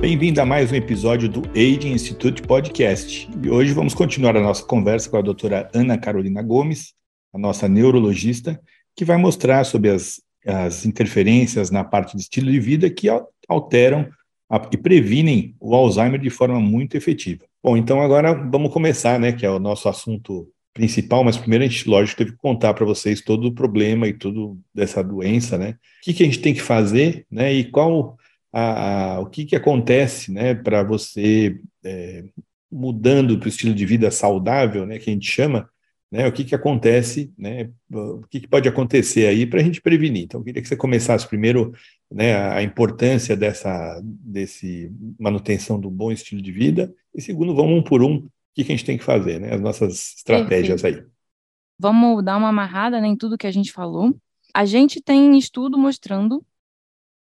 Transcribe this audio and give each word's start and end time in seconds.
Bem-vindo 0.00 0.40
a 0.40 0.46
mais 0.46 0.70
um 0.70 0.74
episódio 0.74 1.28
do 1.28 1.42
Aging 1.50 1.92
Institute 1.92 2.42
Podcast. 2.42 3.28
E 3.42 3.50
hoje 3.50 3.72
vamos 3.72 3.92
continuar 3.94 4.36
a 4.36 4.40
nossa 4.40 4.64
conversa 4.64 5.10
com 5.10 5.16
a 5.16 5.22
doutora 5.22 5.68
Ana 5.74 5.98
Carolina 5.98 6.42
Gomes, 6.42 6.94
a 7.34 7.38
nossa 7.38 7.68
neurologista, 7.68 8.60
que 8.94 9.04
vai 9.04 9.16
mostrar 9.16 9.64
sobre 9.64 9.90
as, 9.90 10.20
as 10.46 10.86
interferências 10.86 11.70
na 11.70 11.84
parte 11.84 12.16
de 12.16 12.22
estilo 12.22 12.50
de 12.50 12.60
vida 12.60 12.88
que 12.88 13.08
alteram 13.48 14.08
a, 14.48 14.68
e 14.72 14.76
previnem 14.76 15.54
o 15.60 15.74
Alzheimer 15.74 16.20
de 16.20 16.30
forma 16.30 16.60
muito 16.60 16.96
efetiva. 16.96 17.44
Bom, 17.66 17.76
então 17.76 18.00
agora 18.00 18.32
vamos 18.32 18.72
começar, 18.72 19.18
né, 19.18 19.32
que 19.32 19.44
é 19.44 19.50
o 19.50 19.58
nosso 19.58 19.88
assunto 19.88 20.48
principal, 20.72 21.24
mas 21.24 21.36
primeiro 21.36 21.64
a 21.64 21.66
gente, 21.66 21.88
lógico, 21.88 22.18
teve 22.18 22.30
que 22.30 22.38
contar 22.38 22.72
para 22.72 22.86
vocês 22.86 23.20
todo 23.20 23.48
o 23.48 23.52
problema 23.52 24.06
e 24.06 24.12
tudo 24.12 24.56
dessa 24.72 25.02
doença, 25.02 25.58
né? 25.58 25.70
O 25.70 26.04
que, 26.04 26.14
que 26.14 26.22
a 26.22 26.26
gente 26.26 26.38
tem 26.38 26.54
que 26.54 26.62
fazer, 26.62 27.26
né? 27.28 27.52
E 27.52 27.68
qual 27.68 28.16
a, 28.52 29.14
a 29.16 29.20
o 29.20 29.26
que, 29.26 29.44
que 29.44 29.56
acontece, 29.56 30.30
né, 30.30 30.54
para 30.54 30.84
você 30.84 31.58
é, 31.84 32.22
mudando 32.70 33.36
para 33.36 33.46
o 33.46 33.48
estilo 33.48 33.74
de 33.74 33.84
vida 33.84 34.12
saudável, 34.12 34.86
né, 34.86 35.00
que 35.00 35.10
a 35.10 35.12
gente 35.12 35.28
chama, 35.28 35.68
né, 36.08 36.24
o 36.28 36.32
que, 36.32 36.44
que 36.44 36.54
acontece, 36.54 37.32
né, 37.36 37.68
o 37.90 38.22
que, 38.30 38.38
que 38.38 38.48
pode 38.48 38.68
acontecer 38.68 39.26
aí 39.26 39.44
para 39.44 39.60
a 39.60 39.64
gente 39.64 39.80
prevenir. 39.82 40.22
Então, 40.22 40.38
eu 40.40 40.44
queria 40.44 40.62
que 40.62 40.68
você 40.68 40.76
começasse 40.76 41.26
primeiro 41.26 41.72
né, 42.08 42.36
a 42.36 42.62
importância 42.62 43.36
dessa 43.36 44.00
desse 44.04 44.88
manutenção 45.18 45.80
do 45.80 45.90
bom 45.90 46.12
estilo 46.12 46.40
de 46.40 46.52
vida, 46.52 46.94
e 47.16 47.22
segundo, 47.22 47.54
vamos 47.54 47.78
um 47.78 47.82
por 47.82 48.02
um, 48.02 48.16
o 48.16 48.30
que, 48.54 48.62
que 48.62 48.72
a 48.72 48.76
gente 48.76 48.84
tem 48.84 48.98
que 48.98 49.04
fazer, 49.04 49.40
né, 49.40 49.54
as 49.54 49.60
nossas 49.60 50.14
estratégias 50.18 50.82
Perfeito. 50.82 51.06
aí. 51.06 51.16
Vamos 51.78 52.22
dar 52.22 52.36
uma 52.36 52.50
amarrada 52.50 53.00
né, 53.00 53.08
em 53.08 53.16
tudo 53.16 53.38
que 53.38 53.46
a 53.46 53.50
gente 53.50 53.72
falou. 53.72 54.14
A 54.52 54.64
gente 54.64 55.00
tem 55.00 55.36
estudo 55.38 55.78
mostrando 55.78 56.44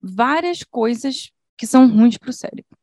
várias 0.00 0.62
coisas 0.62 1.30
que 1.56 1.66
são 1.66 1.88
ruins 1.88 2.18
para 2.18 2.30
o 2.30 2.32
cérebro. 2.32 2.76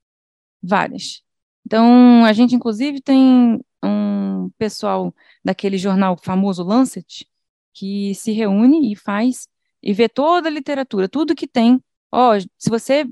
Várias. 0.61 1.23
Então, 1.65 2.23
a 2.25 2.33
gente, 2.33 2.55
inclusive, 2.55 3.01
tem 3.01 3.59
um 3.83 4.49
pessoal 4.57 5.13
daquele 5.43 5.77
jornal 5.77 6.17
famoso 6.17 6.63
Lancet, 6.63 7.27
que 7.73 8.13
se 8.15 8.31
reúne 8.31 8.91
e 8.91 8.95
faz, 8.95 9.47
e 9.81 9.93
vê 9.93 10.09
toda 10.09 10.47
a 10.47 10.51
literatura, 10.51 11.07
tudo 11.07 11.35
que 11.35 11.47
tem. 11.47 11.81
Ó, 12.11 12.35
oh, 12.35 12.39
se 12.57 12.69
você 12.69 13.05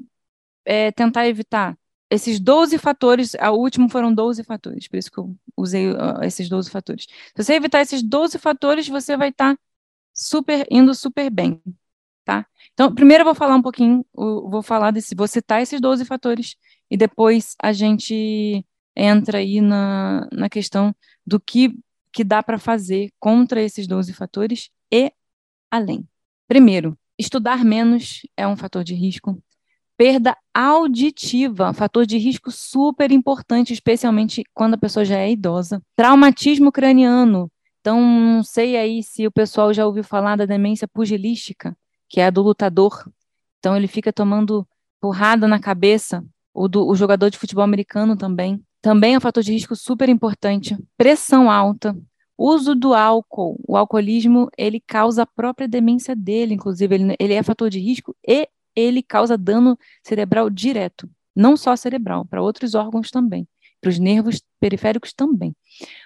é, 0.65 0.91
tentar 0.91 1.27
evitar 1.27 1.77
esses 2.09 2.39
12 2.39 2.77
fatores, 2.77 3.35
a 3.35 3.51
último 3.51 3.89
foram 3.89 4.13
12 4.13 4.43
fatores, 4.43 4.87
por 4.87 4.97
isso 4.97 5.11
que 5.11 5.17
eu 5.17 5.35
usei 5.55 5.91
uh, 5.91 6.23
esses 6.23 6.47
12 6.49 6.69
fatores. 6.69 7.05
Se 7.35 7.43
você 7.43 7.53
evitar 7.53 7.81
esses 7.81 8.01
12 8.01 8.37
fatores, 8.39 8.87
você 8.87 9.17
vai 9.17 9.29
estar 9.29 9.55
tá 9.55 9.61
super, 10.13 10.65
indo 10.71 10.95
super 10.95 11.29
bem, 11.29 11.61
tá? 12.23 12.45
Então, 12.73 12.93
primeiro 12.93 13.21
eu 13.21 13.25
vou 13.25 13.35
falar 13.35 13.55
um 13.55 13.61
pouquinho, 13.61 14.05
vou 14.13 14.61
falar 14.61 14.91
desse, 14.91 15.15
vou 15.15 15.27
citar 15.27 15.61
esses 15.61 15.81
12 15.81 16.05
fatores, 16.05 16.55
e 16.89 16.95
depois 16.97 17.55
a 17.61 17.73
gente 17.73 18.65
entra 18.95 19.39
aí 19.39 19.61
na, 19.61 20.27
na 20.31 20.49
questão 20.49 20.95
do 21.25 21.39
que, 21.39 21.77
que 22.11 22.23
dá 22.23 22.41
para 22.41 22.57
fazer 22.57 23.11
contra 23.19 23.61
esses 23.61 23.85
12 23.85 24.13
fatores 24.13 24.69
e 24.91 25.11
além. 25.69 26.07
Primeiro, 26.47 26.97
estudar 27.17 27.63
menos 27.63 28.21
é 28.35 28.47
um 28.47 28.55
fator 28.55 28.83
de 28.83 28.95
risco. 28.95 29.41
Perda 29.97 30.37
auditiva, 30.53 31.73
fator 31.73 32.05
de 32.05 32.19
risco 32.19 32.51
super 32.51 33.11
importante, 33.11 33.73
especialmente 33.73 34.43
quando 34.53 34.75
a 34.75 34.77
pessoa 34.77 35.03
já 35.03 35.17
é 35.17 35.31
idosa. 35.31 35.81
Traumatismo 35.95 36.71
craniano. 36.71 37.51
Então, 37.81 37.99
não 37.99 38.43
sei 38.43 38.77
aí 38.77 39.01
se 39.01 39.25
o 39.25 39.31
pessoal 39.31 39.73
já 39.73 39.87
ouviu 39.87 40.03
falar 40.03 40.35
da 40.35 40.45
demência 40.45 40.87
pugilística, 40.87 41.75
que 42.07 42.21
é 42.21 42.27
a 42.27 42.29
do 42.29 42.43
lutador. 42.43 43.09
Então, 43.57 43.75
ele 43.75 43.87
fica 43.87 44.13
tomando 44.13 44.67
porrada 45.01 45.47
na 45.47 45.59
cabeça. 45.59 46.23
O, 46.53 46.67
do, 46.67 46.87
o 46.87 46.95
jogador 46.95 47.29
de 47.29 47.37
futebol 47.37 47.63
americano 47.63 48.15
também. 48.15 48.61
Também 48.81 49.15
é 49.15 49.17
um 49.17 49.21
fator 49.21 49.43
de 49.43 49.51
risco 49.51 49.75
super 49.75 50.09
importante. 50.09 50.77
Pressão 50.95 51.49
alta, 51.49 51.95
uso 52.37 52.75
do 52.75 52.93
álcool. 52.93 53.59
O 53.67 53.75
alcoolismo, 53.75 54.49
ele 54.57 54.79
causa 54.79 55.23
a 55.23 55.25
própria 55.25 55.67
demência 55.67 56.15
dele, 56.15 56.53
inclusive, 56.53 56.93
ele, 56.93 57.15
ele 57.19 57.33
é 57.33 57.41
fator 57.41 57.69
de 57.69 57.79
risco 57.79 58.15
e 58.27 58.47
ele 58.77 59.01
causa 59.01 59.35
dano 59.35 59.77
cerebral 60.03 60.49
direto. 60.51 61.09
Não 61.35 61.57
só 61.57 61.75
cerebral, 61.75 62.23
para 62.25 62.41
outros 62.41 62.75
órgãos 62.75 63.09
também. 63.09 63.47
Para 63.81 63.89
os 63.89 63.97
nervos 63.97 64.41
periféricos 64.59 65.13
também. 65.13 65.55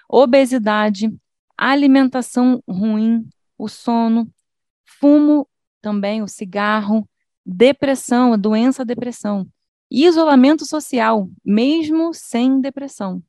Obesidade, 0.08 1.14
alimentação 1.56 2.62
ruim, 2.66 3.28
o 3.58 3.68
sono, 3.68 4.30
fumo 4.84 5.46
também, 5.82 6.22
o 6.22 6.28
cigarro, 6.28 7.06
depressão, 7.44 8.32
a 8.32 8.36
doença 8.36 8.84
depressão. 8.84 9.46
Isolamento 9.90 10.64
social, 10.64 11.28
mesmo 11.44 12.14
sem 12.14 12.60
depressão. 12.60 13.22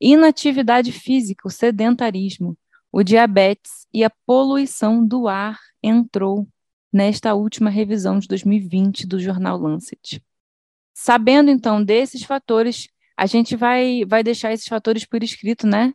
Inatividade 0.00 0.92
física, 0.92 1.48
o 1.48 1.50
sedentarismo, 1.50 2.56
o 2.92 3.02
diabetes 3.02 3.86
e 3.92 4.04
a 4.04 4.10
poluição 4.24 5.04
do 5.04 5.26
ar 5.26 5.58
entrou 5.82 6.46
nesta 6.96 7.34
última 7.34 7.68
revisão 7.68 8.18
de 8.18 8.26
2020 8.26 9.06
do 9.06 9.20
jornal 9.20 9.58
Lancet. 9.58 10.24
Sabendo 10.94 11.50
então 11.50 11.84
desses 11.84 12.22
fatores, 12.22 12.88
a 13.14 13.26
gente 13.26 13.54
vai, 13.54 14.02
vai 14.06 14.22
deixar 14.24 14.50
esses 14.50 14.66
fatores 14.66 15.04
por 15.04 15.22
escrito, 15.22 15.66
né, 15.66 15.92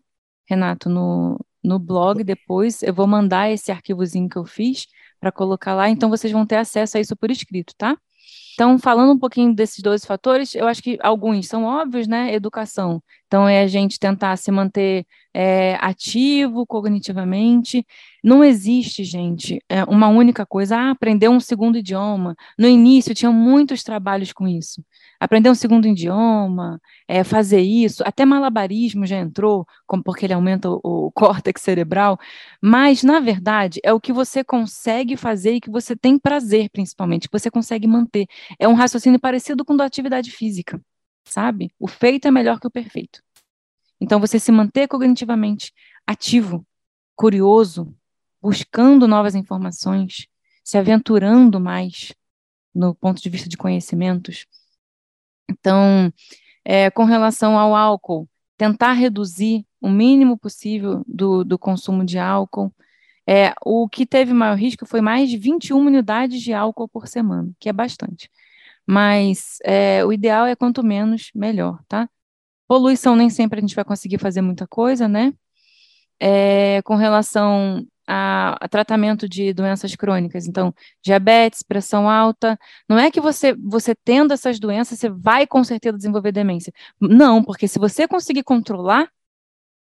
Renato, 0.47 0.89
no, 0.89 1.43
no 1.63 1.79
blog 1.79 2.23
depois. 2.23 2.83
Eu 2.83 2.93
vou 2.93 3.07
mandar 3.07 3.49
esse 3.49 3.71
arquivozinho 3.71 4.29
que 4.29 4.37
eu 4.37 4.45
fiz 4.45 4.85
para 5.19 5.31
colocar 5.31 5.73
lá, 5.73 5.89
então 5.89 6.07
vocês 6.07 6.31
vão 6.31 6.45
ter 6.45 6.57
acesso 6.57 6.97
a 6.97 7.01
isso 7.01 7.15
por 7.15 7.31
escrito, 7.31 7.73
tá? 7.75 7.97
Então, 8.53 8.77
falando 8.77 9.13
um 9.13 9.19
pouquinho 9.19 9.53
desses 9.55 9.81
dois 9.81 10.05
fatores, 10.05 10.53
eu 10.55 10.67
acho 10.67 10.83
que 10.83 10.97
alguns 11.01 11.47
são 11.47 11.63
óbvios, 11.63 12.07
né? 12.07 12.33
Educação. 12.33 13.01
Então, 13.27 13.47
é 13.47 13.61
a 13.61 13.67
gente 13.67 13.97
tentar 13.99 14.37
se 14.37 14.51
manter 14.51 15.05
é, 15.33 15.75
ativo 15.79 16.65
cognitivamente. 16.65 17.85
Não 18.23 18.43
existe, 18.43 19.03
gente, 19.03 19.59
é, 19.69 19.83
uma 19.85 20.09
única 20.09 20.45
coisa. 20.45 20.77
Ah, 20.77 20.91
aprender 20.91 21.29
um 21.29 21.39
segundo 21.39 21.77
idioma. 21.77 22.35
No 22.57 22.67
início, 22.67 23.15
tinha 23.15 23.31
muitos 23.31 23.83
trabalhos 23.83 24.33
com 24.33 24.47
isso. 24.47 24.83
Aprender 25.21 25.51
um 25.51 25.55
segundo 25.55 25.87
idioma, 25.87 26.81
é, 27.07 27.23
fazer 27.23 27.61
isso, 27.61 28.01
até 28.03 28.25
malabarismo 28.25 29.05
já 29.05 29.17
entrou, 29.17 29.67
como 29.85 30.03
porque 30.03 30.25
ele 30.25 30.33
aumenta 30.33 30.67
o, 30.67 30.79
o 30.83 31.11
córtex 31.13 31.61
cerebral. 31.61 32.19
Mas, 32.59 33.03
na 33.03 33.19
verdade, 33.19 33.79
é 33.83 33.93
o 33.93 34.01
que 34.01 34.11
você 34.11 34.43
consegue 34.43 35.15
fazer 35.15 35.53
e 35.53 35.61
que 35.61 35.69
você 35.69 35.95
tem 35.95 36.17
prazer, 36.17 36.71
principalmente, 36.71 37.29
que 37.29 37.39
você 37.39 37.51
consegue 37.51 37.87
manter. 37.87 38.25
É 38.57 38.67
um 38.67 38.73
raciocínio 38.73 39.19
parecido 39.19 39.63
com 39.63 39.77
da 39.77 39.85
atividade 39.85 40.31
física, 40.31 40.81
sabe? 41.23 41.71
O 41.79 41.87
feito 41.87 42.27
é 42.27 42.31
melhor 42.31 42.59
que 42.59 42.65
o 42.65 42.71
perfeito. 42.71 43.21
Então, 43.99 44.19
você 44.19 44.39
se 44.39 44.51
manter 44.51 44.87
cognitivamente 44.87 45.71
ativo, 46.07 46.65
curioso, 47.15 47.95
buscando 48.41 49.07
novas 49.07 49.35
informações, 49.35 50.25
se 50.63 50.79
aventurando 50.79 51.59
mais 51.59 52.11
no 52.73 52.95
ponto 52.95 53.21
de 53.21 53.29
vista 53.29 53.47
de 53.47 53.57
conhecimentos. 53.57 54.47
Então, 55.49 56.11
é, 56.65 56.89
com 56.89 57.03
relação 57.03 57.57
ao 57.57 57.75
álcool, 57.75 58.27
tentar 58.57 58.93
reduzir 58.93 59.65
o 59.81 59.89
mínimo 59.89 60.37
possível 60.37 61.03
do, 61.07 61.43
do 61.43 61.57
consumo 61.57 62.05
de 62.05 62.19
álcool. 62.19 62.71
É, 63.27 63.53
o 63.65 63.87
que 63.89 64.05
teve 64.05 64.33
maior 64.33 64.55
risco 64.57 64.85
foi 64.85 65.01
mais 65.01 65.29
de 65.29 65.37
21 65.37 65.77
unidades 65.77 66.41
de 66.41 66.53
álcool 66.53 66.87
por 66.87 67.07
semana, 67.07 67.51
que 67.59 67.69
é 67.69 67.73
bastante. 67.73 68.29
Mas 68.85 69.57
é, 69.63 70.05
o 70.05 70.13
ideal 70.13 70.45
é 70.45 70.55
quanto 70.55 70.83
menos, 70.83 71.31
melhor, 71.33 71.79
tá? 71.87 72.09
Poluição 72.67 73.15
nem 73.15 73.29
sempre 73.29 73.59
a 73.59 73.61
gente 73.61 73.75
vai 73.75 73.85
conseguir 73.85 74.17
fazer 74.17 74.41
muita 74.41 74.67
coisa, 74.67 75.07
né? 75.07 75.33
É, 76.19 76.81
com 76.83 76.95
relação 76.95 77.85
a, 78.11 78.57
a, 78.59 78.67
tratamento 78.67 79.27
de 79.29 79.53
doenças 79.53 79.95
crônicas, 79.95 80.45
então 80.47 80.73
diabetes, 81.01 81.63
pressão 81.63 82.09
alta, 82.09 82.59
não 82.89 82.99
é 82.99 83.09
que 83.09 83.21
você 83.21 83.55
você 83.55 83.95
tendo 83.95 84.33
essas 84.33 84.59
doenças 84.59 84.99
você 84.99 85.09
vai 85.09 85.47
com 85.47 85.63
certeza 85.63 85.97
desenvolver 85.97 86.31
demência, 86.33 86.73
não, 86.99 87.43
porque 87.43 87.67
se 87.67 87.79
você 87.79 88.07
conseguir 88.07 88.43
controlar, 88.43 89.09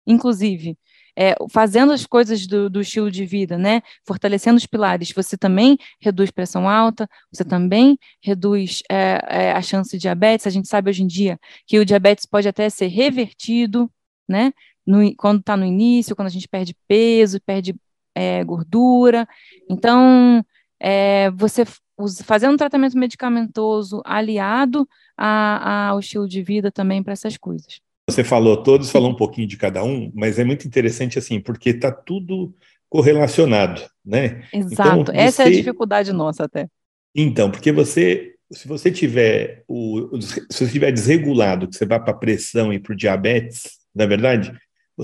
inclusive 0.06 0.76
é, 1.16 1.34
fazendo 1.50 1.92
as 1.92 2.06
coisas 2.06 2.46
do, 2.46 2.70
do, 2.70 2.80
estilo 2.80 3.10
de 3.10 3.26
vida, 3.26 3.58
né, 3.58 3.82
fortalecendo 4.06 4.56
os 4.56 4.66
pilares, 4.66 5.12
você 5.12 5.36
também 5.36 5.76
reduz 6.00 6.30
pressão 6.30 6.68
alta, 6.68 7.08
você 7.32 7.44
também 7.44 7.98
reduz 8.22 8.82
é, 8.90 9.20
é, 9.28 9.52
a 9.52 9.62
chance 9.62 9.90
de 9.90 9.98
diabetes. 9.98 10.46
A 10.46 10.50
gente 10.50 10.68
sabe 10.68 10.90
hoje 10.90 11.02
em 11.02 11.06
dia 11.06 11.38
que 11.66 11.78
o 11.78 11.84
diabetes 11.84 12.26
pode 12.26 12.48
até 12.48 12.70
ser 12.70 12.86
revertido, 12.88 13.90
né, 14.28 14.52
no, 14.86 15.14
quando 15.16 15.40
está 15.40 15.56
no 15.56 15.64
início, 15.64 16.16
quando 16.16 16.28
a 16.28 16.30
gente 16.30 16.48
perde 16.48 16.74
peso, 16.88 17.40
perde 17.40 17.74
é, 18.20 18.44
gordura. 18.44 19.26
Então, 19.68 20.44
é, 20.78 21.30
você 21.30 21.64
fazendo 22.24 22.54
um 22.54 22.56
tratamento 22.56 22.98
medicamentoso 22.98 24.02
aliado 24.04 24.88
a, 25.16 25.26
a, 25.26 25.88
ao 25.88 26.00
estilo 26.00 26.28
de 26.28 26.42
vida 26.42 26.70
também 26.70 27.02
para 27.02 27.12
essas 27.12 27.36
coisas. 27.36 27.80
você 28.08 28.24
falou, 28.24 28.62
todos 28.62 28.90
falou 28.90 29.10
um 29.10 29.16
pouquinho 29.16 29.46
de 29.46 29.56
cada 29.56 29.82
um, 29.82 30.10
mas 30.14 30.38
é 30.38 30.44
muito 30.44 30.66
interessante 30.66 31.18
assim, 31.18 31.40
porque 31.40 31.70
está 31.70 31.92
tudo 31.92 32.54
correlacionado, 32.88 33.82
né? 34.04 34.44
Exato, 34.52 35.00
então, 35.00 35.14
essa 35.14 35.44
é 35.44 35.46
a 35.46 35.50
dificuldade 35.50 36.12
nossa 36.12 36.44
até. 36.44 36.66
Então, 37.14 37.50
porque 37.50 37.70
você, 37.70 38.34
se 38.50 38.66
você 38.66 38.90
tiver 38.90 39.62
o, 39.68 40.20
se 40.20 40.46
você 40.50 40.68
tiver 40.68 40.90
desregulado, 40.90 41.68
que 41.68 41.76
você 41.76 41.86
vai 41.86 42.00
para 42.00 42.12
a 42.12 42.16
pressão 42.16 42.72
e 42.72 42.78
para 42.78 42.92
o 42.92 42.96
diabetes, 42.96 43.78
na 43.94 44.06
verdade, 44.06 44.52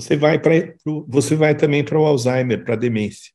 você 0.01 0.15
vai 0.15 0.39
para 0.39 0.73
você 1.07 1.35
vai 1.35 1.55
também 1.55 1.83
para 1.83 1.99
o 1.99 2.05
Alzheimer, 2.05 2.63
para 2.63 2.75
a 2.75 2.77
demência, 2.77 3.31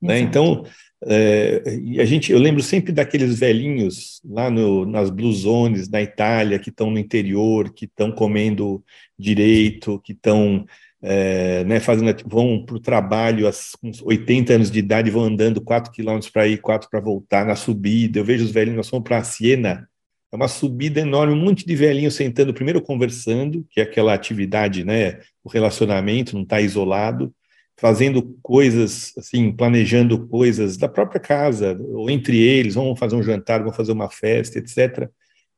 né? 0.00 0.18
Então, 0.18 0.64
é, 1.04 1.62
a 2.00 2.04
gente, 2.04 2.30
eu 2.30 2.38
lembro 2.38 2.62
sempre 2.62 2.92
daqueles 2.92 3.38
velhinhos 3.38 4.20
lá 4.24 4.50
no, 4.50 4.86
nas 4.86 5.10
blue 5.10 5.32
zones 5.32 5.88
na 5.88 6.00
Itália 6.00 6.58
que 6.58 6.70
estão 6.70 6.90
no 6.90 6.98
interior, 6.98 7.72
que 7.72 7.86
estão 7.86 8.12
comendo 8.12 8.84
direito, 9.18 10.00
que 10.00 10.12
estão 10.12 10.64
é, 11.02 11.64
né, 11.64 11.80
fazendo, 11.80 12.14
vão 12.26 12.64
para 12.64 12.76
o 12.76 12.80
trabalho 12.80 13.46
aos 13.46 13.76
80 14.02 14.52
anos 14.54 14.70
de 14.70 14.78
idade, 14.78 15.10
vão 15.10 15.24
andando 15.24 15.60
4 15.60 15.90
quilômetros 15.90 16.30
para 16.30 16.46
ir, 16.46 16.58
4 16.60 16.88
para 16.88 17.00
voltar 17.00 17.44
na 17.44 17.56
subida. 17.56 18.20
Eu 18.20 18.24
vejo 18.24 18.44
os 18.44 18.52
velhinhos, 18.52 18.76
nós 18.76 18.88
fomos 18.88 19.04
para 19.04 19.18
a 19.18 19.24
Siena, 19.24 19.88
é 20.32 20.36
uma 20.36 20.48
subida 20.48 21.00
enorme, 21.00 21.34
um 21.34 21.44
monte 21.44 21.66
de 21.66 21.76
velhinhos 21.76 22.14
sentando, 22.14 22.54
primeiro 22.54 22.80
conversando, 22.80 23.66
que 23.70 23.80
é 23.80 23.82
aquela 23.82 24.14
atividade, 24.14 24.82
né, 24.82 25.20
o 25.44 25.48
relacionamento, 25.50 26.34
não 26.34 26.42
está 26.42 26.60
isolado, 26.60 27.34
fazendo 27.76 28.38
coisas, 28.42 29.12
assim, 29.18 29.52
planejando 29.52 30.26
coisas 30.28 30.76
da 30.76 30.88
própria 30.88 31.20
casa, 31.20 31.78
ou 31.90 32.08
entre 32.08 32.38
eles, 32.38 32.74
vão 32.74 32.96
fazer 32.96 33.16
um 33.16 33.22
jantar, 33.22 33.62
vão 33.62 33.72
fazer 33.72 33.92
uma 33.92 34.08
festa, 34.08 34.58
etc. 34.58 35.10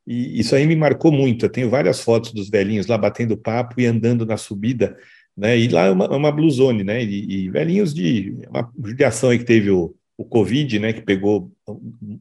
E 0.06 0.41
isso 0.41 0.55
aí 0.56 0.67
me 0.67 0.77
marcou 0.77 1.12
muito. 1.12 1.44
Eu 1.44 1.50
tenho 1.50 1.70
várias 1.70 2.00
fotos 2.00 2.32
dos 2.32 2.49
velhinhos 2.49 2.87
lá 2.87 2.97
batendo 2.99 3.37
papo 3.37 3.81
e 3.81 3.87
andando 3.87 4.27
na 4.27 4.37
subida, 4.37 4.97
né? 5.37 5.59
E 5.59 5.69
lá 5.69 5.87
é 5.87 5.91
uma, 5.91 6.05
é 6.06 6.17
uma 6.17 6.32
né? 6.85 7.05
E, 7.05 7.44
e 7.44 7.50
velhinhos 7.50 7.93
de 7.93 8.35
uma 8.49 8.70
judiação 8.82 9.31
aí 9.31 9.38
que 9.38 9.44
teve 9.44 9.70
o, 9.70 9.94
o 10.16 10.25
Covid, 10.25 10.78
né? 10.78 10.93
Que 10.93 11.02
pegou 11.02 11.50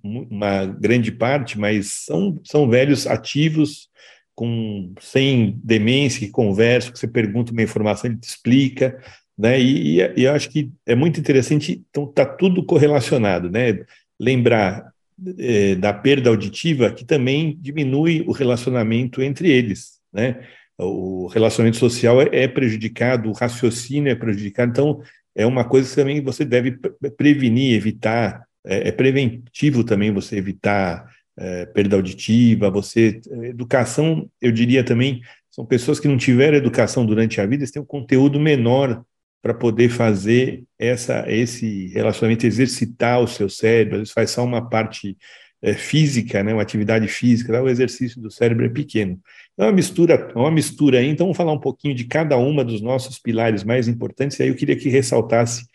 uma 0.04 0.66
grande 0.66 1.12
parte, 1.12 1.60
mas 1.60 1.88
são, 2.06 2.40
são 2.44 2.70
velhos 2.70 3.06
ativos, 3.08 3.90
com 4.36 4.94
sem 5.00 5.60
demência, 5.64 6.20
que 6.20 6.32
conversam, 6.32 6.92
que 6.92 7.00
você 7.00 7.08
pergunta 7.08 7.52
uma 7.52 7.62
informação, 7.62 8.10
ele 8.10 8.20
te 8.20 8.28
explica, 8.28 9.00
né? 9.38 9.60
E, 9.60 10.00
e, 10.00 10.24
eu 10.24 10.32
acho 10.32 10.50
que 10.50 10.72
é 10.86 10.96
muito 10.96 11.20
interessante, 11.20 11.84
então 11.90 12.06
está 12.06 12.26
tudo 12.26 12.64
correlacionado, 12.66 13.50
né? 13.50 13.84
Lembrar 14.20 14.92
é, 15.38 15.76
da 15.76 15.94
perda 15.94 16.30
auditiva 16.30 16.92
que 16.92 17.06
também 17.06 17.58
diminui 17.60 18.24
o 18.28 18.32
relacionamento 18.32 19.22
entre 19.22 19.50
eles, 19.50 20.00
né? 20.12 20.42
O 20.78 21.28
relacionamento 21.28 21.78
social 21.78 22.22
é, 22.22 22.30
é 22.32 22.48
prejudicado, 22.48 23.30
o 23.30 23.34
raciocínio 23.34 24.12
é 24.12 24.16
prejudicado, 24.16 24.72
então 24.72 25.02
é 25.36 25.46
uma 25.46 25.64
coisa 25.64 25.90
que 25.90 25.96
também 25.96 26.22
você 26.22 26.46
deve 26.46 26.78
prevenir, 27.18 27.76
evitar, 27.76 28.44
é, 28.66 28.90
é 28.90 28.92
preventivo 28.92 29.84
também 29.84 30.12
você 30.12 30.38
evitar 30.38 31.10
é, 31.38 31.66
perda 31.66 31.96
auditiva, 31.96 32.70
você, 32.70 33.20
educação, 33.44 34.30
eu 34.40 34.52
diria 34.52 34.84
também, 34.84 35.22
são 35.50 35.66
pessoas 35.66 36.00
que 36.00 36.08
não 36.08 36.18
tiveram 36.18 36.58
educação 36.58 37.06
durante 37.06 37.42
a 37.42 37.46
vida, 37.46 37.64
eles 37.64 37.72
têm 37.72 37.82
um 37.82 37.86
conteúdo 37.86 38.40
menor 38.40 39.04
para 39.42 39.54
poder 39.54 39.90
fazer 39.90 40.64
essa, 40.80 41.26
esse 41.28 41.88
relacionamento, 41.88 42.46
exercitar 42.46 43.20
o 43.20 43.28
seu 43.28 43.50
cérebro, 43.50 43.98
vezes 43.98 44.14
faz 44.14 44.32
só 44.32 44.44
uma 44.44 44.70
parte 44.70 45.18
é, 45.62 45.74
física, 45.74 46.44
né, 46.44 46.54
uma 46.54 46.62
atividade 46.62 47.08
física, 47.08 47.62
o 47.62 47.70
exercício 47.70 48.22
do 48.22 48.32
cérebro 48.32 48.66
é 48.66 48.70
pequeno. 48.70 49.20
É 49.58 49.64
uma 49.64 49.72
mistura, 49.72 50.32
é 50.36 50.38
uma 50.38 50.52
mistura 50.52 51.00
aí, 51.00 51.08
então 51.08 51.28
vamos 51.28 51.38
falar 51.38 51.52
um 51.52 51.60
pouquinho 51.60 51.94
de 51.94 52.06
cada 52.06 52.38
uma 52.38 52.64
dos 52.64 52.82
nossos 52.82 53.20
pilares 53.20 53.64
mais 53.64 53.88
importantes, 53.88 54.40
e 54.40 54.44
aí 54.44 54.50
eu 54.50 54.56
queria 54.56 54.76
que 54.76 54.90
ressaltasse 54.90 55.68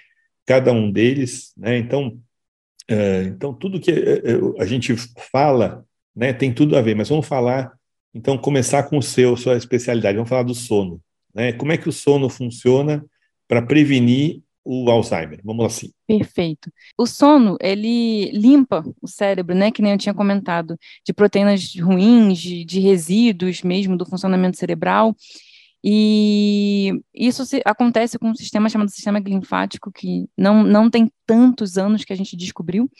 cada 0.44 0.72
um 0.72 0.90
deles, 0.90 1.52
né, 1.56 1.78
então, 1.78 2.18
é, 2.88 3.22
então 3.24 3.54
tudo 3.54 3.80
que 3.80 3.92
a 4.58 4.64
gente 4.64 4.96
fala, 5.30 5.84
né, 6.14 6.32
tem 6.32 6.52
tudo 6.52 6.76
a 6.76 6.82
ver, 6.82 6.96
mas 6.96 7.08
vamos 7.08 7.26
falar, 7.26 7.72
então, 8.12 8.36
começar 8.36 8.82
com 8.84 8.98
o 8.98 9.02
seu, 9.02 9.36
sua 9.36 9.56
especialidade, 9.56 10.16
vamos 10.16 10.28
falar 10.28 10.42
do 10.42 10.54
sono, 10.54 11.00
né, 11.32 11.52
como 11.52 11.70
é 11.70 11.76
que 11.76 11.88
o 11.88 11.92
sono 11.92 12.28
funciona, 12.28 13.04
para 13.46 13.62
prevenir 13.62 14.42
o 14.70 14.90
Alzheimer, 14.90 15.40
vamos 15.42 15.64
assim. 15.64 15.90
Perfeito. 16.06 16.70
O 16.98 17.06
sono, 17.06 17.56
ele 17.58 18.30
limpa 18.32 18.84
o 19.00 19.08
cérebro, 19.08 19.54
né, 19.54 19.70
que 19.70 19.80
nem 19.80 19.92
eu 19.92 19.98
tinha 19.98 20.12
comentado, 20.12 20.76
de 21.02 21.14
proteínas 21.14 21.74
ruins, 21.80 22.38
de, 22.38 22.66
de 22.66 22.78
resíduos 22.78 23.62
mesmo 23.62 23.96
do 23.96 24.04
funcionamento 24.04 24.58
cerebral, 24.58 25.16
e 25.82 27.00
isso 27.14 27.46
se, 27.46 27.62
acontece 27.64 28.18
com 28.18 28.28
um 28.28 28.34
sistema 28.34 28.68
chamado 28.68 28.90
sistema 28.90 29.18
linfático, 29.18 29.90
que 29.90 30.28
não, 30.36 30.62
não 30.62 30.90
tem 30.90 31.10
tantos 31.24 31.78
anos 31.78 32.04
que 32.04 32.12
a 32.12 32.16
gente 32.16 32.36
descobriu, 32.36 32.90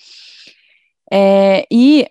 é, 1.12 1.66
e, 1.70 2.06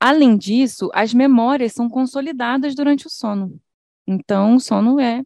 além 0.00 0.36
disso, 0.36 0.90
as 0.92 1.14
memórias 1.14 1.72
são 1.72 1.88
consolidadas 1.88 2.74
durante 2.74 3.06
o 3.06 3.10
sono. 3.10 3.60
Então, 4.04 4.56
o 4.56 4.60
sono 4.60 4.98
é 4.98 5.22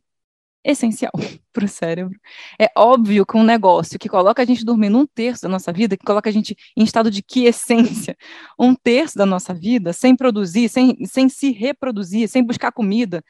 essencial 0.65 1.13
para 1.53 1.65
o 1.65 1.69
cérebro. 1.69 2.19
É 2.59 2.71
óbvio 2.77 3.27
que 3.27 3.37
um 3.37 3.43
negócio 3.43 3.99
que 3.99 4.09
coloca 4.09 4.43
a 4.43 4.45
gente 4.45 4.65
dormindo 4.65 4.99
um 4.99 5.07
terço 5.07 5.43
da 5.43 5.49
nossa 5.49 5.73
vida, 5.73 5.97
que 5.97 6.05
coloca 6.05 6.29
a 6.29 6.33
gente 6.33 6.57
em 6.77 6.85
estado 6.85 7.11
de 7.11 7.23
quiescência 7.23 8.17
um 8.59 8.75
terço 8.75 9.17
da 9.17 9.27
nossa 9.27 9.55
vida, 9.55 9.93
sem 9.93 10.15
produzir, 10.17 10.69
sem, 10.69 11.05
sem 11.07 11.29
se 11.29 11.53
reproduzir, 11.53 12.29
sem 12.29 12.45
buscar 12.45 12.73
comida, 12.73 13.23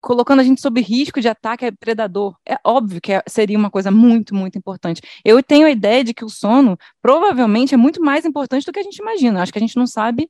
colocando 0.00 0.40
a 0.40 0.44
gente 0.44 0.60
sob 0.60 0.80
risco 0.82 1.20
de 1.20 1.28
ataque 1.28 1.72
predador. 1.72 2.36
É 2.46 2.56
óbvio 2.64 3.00
que 3.00 3.12
é, 3.12 3.22
seria 3.26 3.58
uma 3.58 3.70
coisa 3.70 3.90
muito, 3.90 4.34
muito 4.34 4.58
importante. 4.58 5.00
Eu 5.24 5.42
tenho 5.42 5.66
a 5.66 5.70
ideia 5.70 6.04
de 6.04 6.12
que 6.12 6.24
o 6.24 6.28
sono 6.28 6.76
provavelmente 7.00 7.74
é 7.74 7.76
muito 7.78 8.02
mais 8.02 8.24
importante 8.26 8.66
do 8.66 8.72
que 8.72 8.80
a 8.80 8.82
gente 8.82 8.98
imagina. 8.98 9.42
Acho 9.42 9.52
que 9.52 9.58
a 9.58 9.60
gente 9.60 9.76
não 9.76 9.86
sabe 9.86 10.28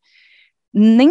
nem, 0.73 1.09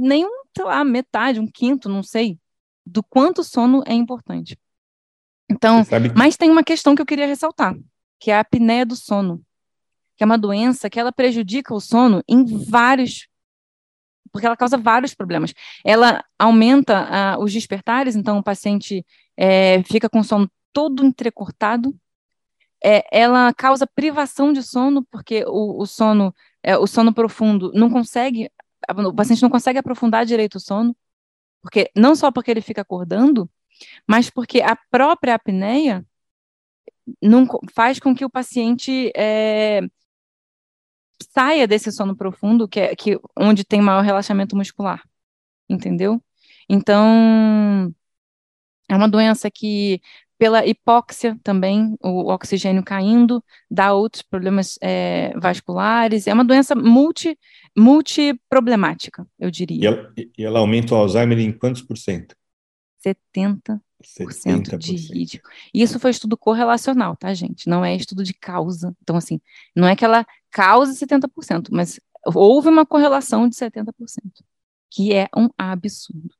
nem 0.00 0.26
sei 0.56 0.64
lá, 0.64 0.84
metade, 0.84 1.40
um 1.40 1.46
quinto, 1.46 1.88
não 1.88 2.02
sei, 2.02 2.38
do 2.84 3.02
quanto 3.02 3.40
o 3.40 3.44
sono 3.44 3.82
é 3.86 3.94
importante. 3.94 4.58
Então, 5.50 5.84
mas 6.16 6.36
tem 6.36 6.50
uma 6.50 6.62
questão 6.62 6.94
que 6.94 7.02
eu 7.02 7.06
queria 7.06 7.26
ressaltar, 7.26 7.76
que 8.18 8.30
é 8.30 8.36
a 8.36 8.40
apneia 8.40 8.86
do 8.86 8.94
sono, 8.94 9.42
que 10.16 10.22
é 10.22 10.26
uma 10.26 10.38
doença 10.38 10.88
que 10.88 10.98
ela 10.98 11.12
prejudica 11.12 11.74
o 11.74 11.80
sono 11.80 12.22
em 12.28 12.44
vários 12.44 13.28
porque 14.32 14.46
ela 14.46 14.56
causa 14.56 14.78
vários 14.78 15.14
problemas. 15.14 15.52
Ela 15.84 16.24
aumenta 16.38 17.36
uh, 17.36 17.42
os 17.42 17.52
despertares, 17.52 18.14
então 18.14 18.38
o 18.38 18.42
paciente 18.42 19.04
é, 19.36 19.82
fica 19.84 20.08
com 20.08 20.20
o 20.20 20.24
sono 20.24 20.50
todo 20.72 21.04
entrecortado. 21.04 21.94
É, 22.82 23.04
ela 23.12 23.52
causa 23.52 23.86
privação 23.86 24.52
de 24.52 24.62
sono, 24.62 25.04
porque 25.10 25.44
o, 25.46 25.82
o 25.82 25.86
sono, 25.86 26.34
é, 26.62 26.78
o 26.78 26.86
sono 26.86 27.12
profundo 27.12 27.72
não 27.74 27.90
consegue, 27.90 28.50
o 28.88 29.14
paciente 29.14 29.42
não 29.42 29.50
consegue 29.50 29.78
aprofundar 29.78 30.24
direito 30.24 30.56
o 30.56 30.60
sono. 30.60 30.96
Porque 31.62 31.90
não 31.96 32.14
só 32.14 32.32
porque 32.32 32.50
ele 32.50 32.60
fica 32.60 32.82
acordando, 32.82 33.50
mas 34.08 34.30
porque 34.30 34.60
a 34.62 34.76
própria 34.90 35.34
apneia 35.34 36.04
não 37.22 37.46
faz 37.74 37.98
com 37.98 38.14
que 38.14 38.24
o 38.24 38.30
paciente 38.30 39.10
é, 39.16 39.80
saia 41.32 41.66
desse 41.66 41.92
sono 41.92 42.16
profundo, 42.16 42.68
que 42.68 42.80
é 42.80 42.96
que, 42.96 43.18
onde 43.36 43.64
tem 43.64 43.80
maior 43.80 44.02
relaxamento 44.02 44.56
muscular, 44.56 45.02
entendeu? 45.68 46.22
Então, 46.68 47.92
é 48.88 48.96
uma 48.96 49.08
doença 49.08 49.50
que 49.50 50.00
pela 50.40 50.66
hipóxia 50.66 51.38
também, 51.44 51.94
o 52.02 52.32
oxigênio 52.32 52.82
caindo, 52.82 53.44
dá 53.70 53.92
outros 53.92 54.22
problemas 54.22 54.78
é, 54.80 55.38
vasculares. 55.38 56.26
É 56.26 56.32
uma 56.32 56.46
doença 56.46 56.74
multi, 56.74 57.38
multiproblemática, 57.76 59.26
eu 59.38 59.50
diria. 59.50 59.82
E 59.82 59.86
ela, 59.86 60.12
e 60.16 60.42
ela 60.42 60.58
aumenta 60.60 60.94
o 60.94 60.96
Alzheimer 60.96 61.38
em 61.38 61.52
quantos 61.52 61.82
por 61.82 61.98
cento? 61.98 62.34
70%, 63.06 63.82
70%. 64.02 64.78
de 64.78 64.96
risco. 64.96 65.50
Isso 65.74 66.00
foi 66.00 66.10
estudo 66.10 66.38
correlacional, 66.38 67.14
tá, 67.16 67.34
gente? 67.34 67.68
Não 67.68 67.84
é 67.84 67.94
estudo 67.94 68.24
de 68.24 68.32
causa. 68.32 68.96
Então, 69.02 69.16
assim, 69.16 69.38
não 69.76 69.86
é 69.86 69.94
que 69.94 70.06
ela 70.06 70.24
cause 70.50 70.98
70%, 70.98 71.68
mas 71.70 72.00
houve 72.34 72.70
uma 72.70 72.86
correlação 72.86 73.46
de 73.46 73.56
70%, 73.56 73.92
que 74.90 75.12
é 75.12 75.28
um 75.36 75.50
absurdo. 75.58 76.34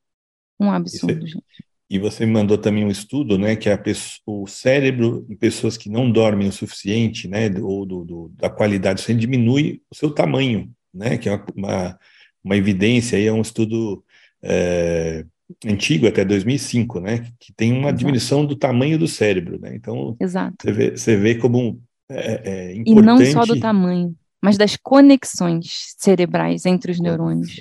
Um 0.58 0.72
absurdo, 0.72 1.26
Isso 1.26 1.26
é, 1.26 1.30
gente. 1.32 1.69
E 1.90 1.98
você 1.98 2.24
me 2.24 2.30
mandou 2.32 2.56
também 2.56 2.84
um 2.84 2.90
estudo, 2.90 3.36
né, 3.36 3.56
que 3.56 3.68
é 3.68 3.76
pessoa, 3.76 4.20
o 4.26 4.46
cérebro 4.46 5.26
em 5.28 5.34
pessoas 5.34 5.76
que 5.76 5.90
não 5.90 6.08
dormem 6.08 6.46
o 6.46 6.52
suficiente, 6.52 7.26
né, 7.26 7.50
ou 7.60 7.84
do, 7.84 8.04
do, 8.04 8.32
da 8.38 8.48
qualidade, 8.48 9.00
você 9.00 9.12
diminui 9.12 9.82
o 9.90 9.96
seu 9.96 10.08
tamanho, 10.08 10.70
né, 10.94 11.18
que 11.18 11.28
é 11.28 11.32
uma, 11.32 11.44
uma, 11.56 11.98
uma 12.44 12.56
evidência, 12.56 13.18
aí 13.18 13.26
é 13.26 13.32
um 13.32 13.40
estudo 13.40 14.04
é, 14.40 15.26
antigo, 15.66 16.06
até 16.06 16.24
2005, 16.24 17.00
né, 17.00 17.26
que 17.40 17.52
tem 17.52 17.72
uma 17.72 17.88
Exato. 17.88 17.98
diminuição 17.98 18.46
do 18.46 18.54
tamanho 18.54 18.96
do 18.96 19.08
cérebro, 19.08 19.58
né, 19.60 19.74
então 19.74 20.16
Exato. 20.20 20.54
Você, 20.62 20.72
vê, 20.72 20.90
você 20.92 21.16
vê 21.16 21.34
como 21.34 21.82
é, 22.08 22.40
é 22.44 22.76
importante... 22.76 23.00
E 23.00 23.02
não 23.02 23.32
só 23.32 23.44
do 23.44 23.58
tamanho, 23.58 24.14
mas 24.40 24.56
das 24.56 24.76
conexões 24.76 25.94
cerebrais 25.98 26.64
entre 26.66 26.92
os 26.92 27.00
neurônios. 27.00 27.60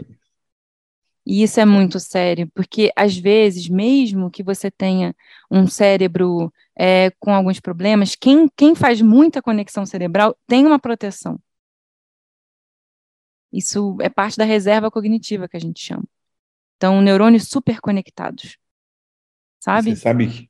E 1.30 1.44
isso 1.44 1.60
é 1.60 1.66
muito 1.66 2.00
sério, 2.00 2.50
porque 2.56 2.92
às 2.96 3.16
vezes, 3.16 3.70
mesmo 3.70 4.32
que 4.32 4.42
você 4.42 4.72
tenha 4.72 5.16
um 5.52 5.68
cérebro 5.68 6.52
é, 6.76 7.12
com 7.20 7.32
alguns 7.32 7.60
problemas, 7.60 8.16
quem, 8.16 8.50
quem 8.58 8.74
faz 8.74 9.00
muita 9.00 9.40
conexão 9.40 9.86
cerebral 9.86 10.36
tem 10.48 10.66
uma 10.66 10.80
proteção. 10.80 11.40
Isso 13.54 13.96
é 14.02 14.10
parte 14.10 14.38
da 14.38 14.44
reserva 14.44 14.90
cognitiva 14.90 15.48
que 15.48 15.56
a 15.56 15.60
gente 15.60 15.80
chama. 15.80 16.04
Então, 16.78 17.00
neurônios 17.00 17.48
super 17.48 17.80
conectados. 17.80 18.58
Sabe? 19.60 19.92
Você 19.92 20.02
sabe 20.02 20.50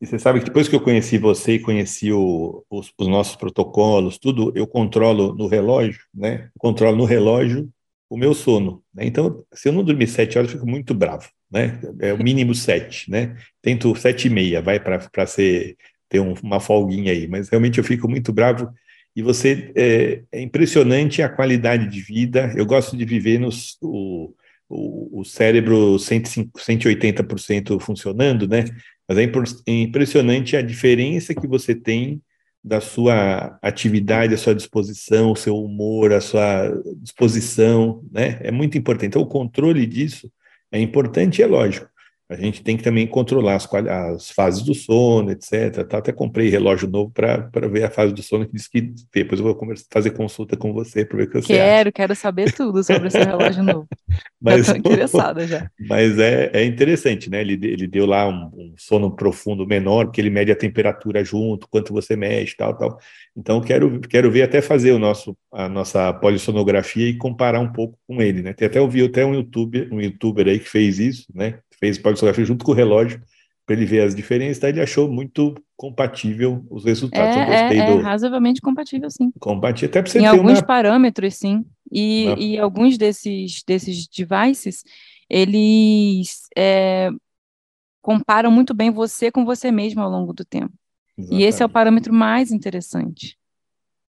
e 0.00 0.06
você 0.06 0.18
sabe 0.18 0.38
que 0.38 0.46
depois 0.46 0.68
que 0.68 0.76
eu 0.76 0.80
conheci 0.80 1.18
você 1.18 1.54
e 1.54 1.60
conheci 1.60 2.12
o, 2.12 2.64
os, 2.70 2.92
os, 2.96 3.08
nossos 3.08 3.34
protocolos, 3.34 4.16
tudo, 4.16 4.52
eu 4.54 4.66
controlo 4.66 5.34
no 5.34 5.48
relógio, 5.48 6.06
né? 6.14 6.44
Eu 6.54 6.60
controlo 6.60 6.96
no 6.96 7.04
relógio 7.04 7.68
o 8.10 8.16
meu 8.16 8.34
sono. 8.34 8.82
Né? 8.92 9.06
Então, 9.06 9.44
se 9.54 9.68
eu 9.68 9.72
não 9.72 9.84
dormir 9.84 10.08
sete 10.08 10.36
horas, 10.36 10.50
eu 10.50 10.58
fico 10.58 10.68
muito 10.68 10.92
bravo, 10.92 11.30
né? 11.50 11.80
É 12.00 12.12
o 12.12 12.22
mínimo 12.22 12.54
sete, 12.54 13.08
né? 13.08 13.36
Tento 13.62 13.94
sete 13.94 14.26
e 14.26 14.30
meia, 14.30 14.60
vai 14.60 14.80
para 14.80 15.26
ser 15.26 15.76
ter 16.08 16.18
um, 16.18 16.34
uma 16.42 16.58
folguinha 16.58 17.12
aí, 17.12 17.28
mas 17.28 17.48
realmente 17.48 17.78
eu 17.78 17.84
fico 17.84 18.08
muito 18.08 18.32
bravo. 18.32 18.68
E 19.14 19.22
você 19.22 19.72
é, 19.76 20.22
é 20.32 20.40
impressionante 20.42 21.22
a 21.22 21.28
qualidade 21.28 21.88
de 21.88 22.00
vida. 22.00 22.52
Eu 22.56 22.66
gosto 22.66 22.96
de 22.96 23.04
viver 23.04 23.38
nos 23.38 23.76
o, 23.80 24.34
o, 24.68 25.20
o 25.20 25.24
cérebro 25.24 25.98
105, 25.98 26.58
180% 26.58 27.80
funcionando, 27.80 28.48
né? 28.48 28.64
Mas 29.08 29.18
é, 29.18 29.24
é 29.24 29.72
impressionante 29.72 30.56
a 30.56 30.62
diferença 30.62 31.34
que 31.34 31.46
você 31.46 31.74
tem 31.74 32.20
da 32.62 32.80
sua 32.80 33.58
atividade, 33.62 34.34
a 34.34 34.38
sua 34.38 34.54
disposição, 34.54 35.32
o 35.32 35.36
seu 35.36 35.56
humor, 35.56 36.12
a 36.12 36.20
sua 36.20 36.70
disposição, 36.96 38.04
né? 38.12 38.38
É 38.40 38.50
muito 38.50 38.78
importante. 38.78 39.08
Então, 39.08 39.22
o 39.22 39.26
controle 39.26 39.86
disso 39.86 40.30
é 40.70 40.78
importante 40.80 41.40
e 41.40 41.42
é 41.42 41.46
lógico. 41.46 41.89
A 42.30 42.36
gente 42.36 42.62
tem 42.62 42.76
que 42.76 42.84
também 42.84 43.08
controlar 43.08 43.56
as, 43.56 43.68
as 43.74 44.30
fases 44.30 44.62
do 44.62 44.72
sono, 44.72 45.32
etc. 45.32 45.84
Tá? 45.84 45.98
Até 45.98 46.12
comprei 46.12 46.48
relógio 46.48 46.88
novo 46.88 47.10
para 47.10 47.68
ver 47.68 47.82
a 47.82 47.90
fase 47.90 48.14
do 48.14 48.22
sono, 48.22 48.46
que 48.46 48.54
diz 48.54 48.68
que 48.68 48.92
depois 49.12 49.40
eu 49.40 49.46
vou 49.46 49.54
conversa, 49.56 49.84
fazer 49.90 50.12
consulta 50.12 50.56
com 50.56 50.72
você 50.72 51.04
para 51.04 51.16
ver 51.16 51.24
o 51.24 51.26
que 51.28 51.42
você 51.42 51.48
Quero, 51.48 51.88
acha. 51.88 51.92
quero 51.92 52.14
saber 52.14 52.52
tudo 52.52 52.84
sobre 52.84 53.08
esse 53.08 53.18
relógio 53.18 53.64
novo. 53.64 53.88
mas, 54.40 54.68
interessada 54.70 55.44
já. 55.44 55.68
Mas 55.88 56.20
é, 56.20 56.52
é 56.52 56.64
interessante, 56.64 57.28
né? 57.28 57.40
Ele, 57.40 57.54
ele 57.66 57.88
deu 57.88 58.06
lá 58.06 58.28
um, 58.28 58.44
um, 58.54 58.74
sono 58.76 59.10
profundo 59.10 59.66
menor, 59.66 60.04
porque 60.04 60.20
ele 60.20 60.30
mede 60.30 60.52
a 60.52 60.56
temperatura 60.56 61.24
junto, 61.24 61.68
quanto 61.68 61.92
você 61.92 62.14
mexe, 62.14 62.56
tal, 62.56 62.78
tal. 62.78 62.96
Então, 63.36 63.60
quero, 63.60 64.00
quero 64.02 64.30
ver 64.30 64.42
até 64.42 64.62
fazer 64.62 64.92
o 64.92 65.00
nosso, 65.00 65.36
a 65.52 65.68
nossa 65.68 66.12
polissonografia 66.12 67.08
e 67.08 67.16
comparar 67.16 67.58
um 67.58 67.72
pouco 67.72 67.98
com 68.06 68.22
ele, 68.22 68.40
né? 68.40 68.52
Tem 68.52 68.68
até 68.68 68.80
ouvi 68.80 69.04
até 69.04 69.26
um 69.26 69.34
youtuber, 69.34 69.88
um 69.92 70.00
youtuber 70.00 70.46
aí 70.46 70.60
que 70.60 70.68
fez 70.68 71.00
isso, 71.00 71.26
né? 71.34 71.58
Fez 71.80 71.98
polissografia 71.98 72.44
junto 72.44 72.64
com 72.64 72.72
o 72.72 72.74
relógio 72.74 73.20
para 73.66 73.76
ele 73.76 73.86
ver 73.86 74.00
as 74.00 74.14
diferenças, 74.14 74.58
tá? 74.58 74.68
ele 74.68 74.80
achou 74.80 75.10
muito 75.10 75.54
compatível 75.76 76.66
os 76.68 76.84
resultados. 76.84 77.36
É, 77.36 77.72
é, 77.72 77.76
é 77.76 77.86
do... 77.86 78.02
razoavelmente 78.02 78.60
compatível, 78.60 79.08
sim. 79.10 79.32
Compatível, 79.38 79.88
até 79.88 80.02
para 80.02 80.10
você 80.10 80.18
em 80.18 80.22
ter 80.22 80.26
alguns 80.26 80.58
uma... 80.58 80.66
parâmetros, 80.66 81.36
sim. 81.36 81.64
E, 81.90 82.26
uma... 82.26 82.38
e 82.38 82.58
alguns 82.58 82.98
desses, 82.98 83.62
desses 83.64 84.08
devices, 84.08 84.82
eles 85.28 86.48
é, 86.56 87.10
comparam 88.02 88.50
muito 88.50 88.74
bem 88.74 88.90
você 88.90 89.30
com 89.30 89.44
você 89.44 89.70
mesmo 89.70 90.00
ao 90.00 90.10
longo 90.10 90.32
do 90.32 90.44
tempo. 90.44 90.72
Exatamente. 91.16 91.42
E 91.42 91.46
esse 91.46 91.62
é 91.62 91.66
o 91.66 91.68
parâmetro 91.68 92.12
mais 92.12 92.50
interessante. 92.50 93.38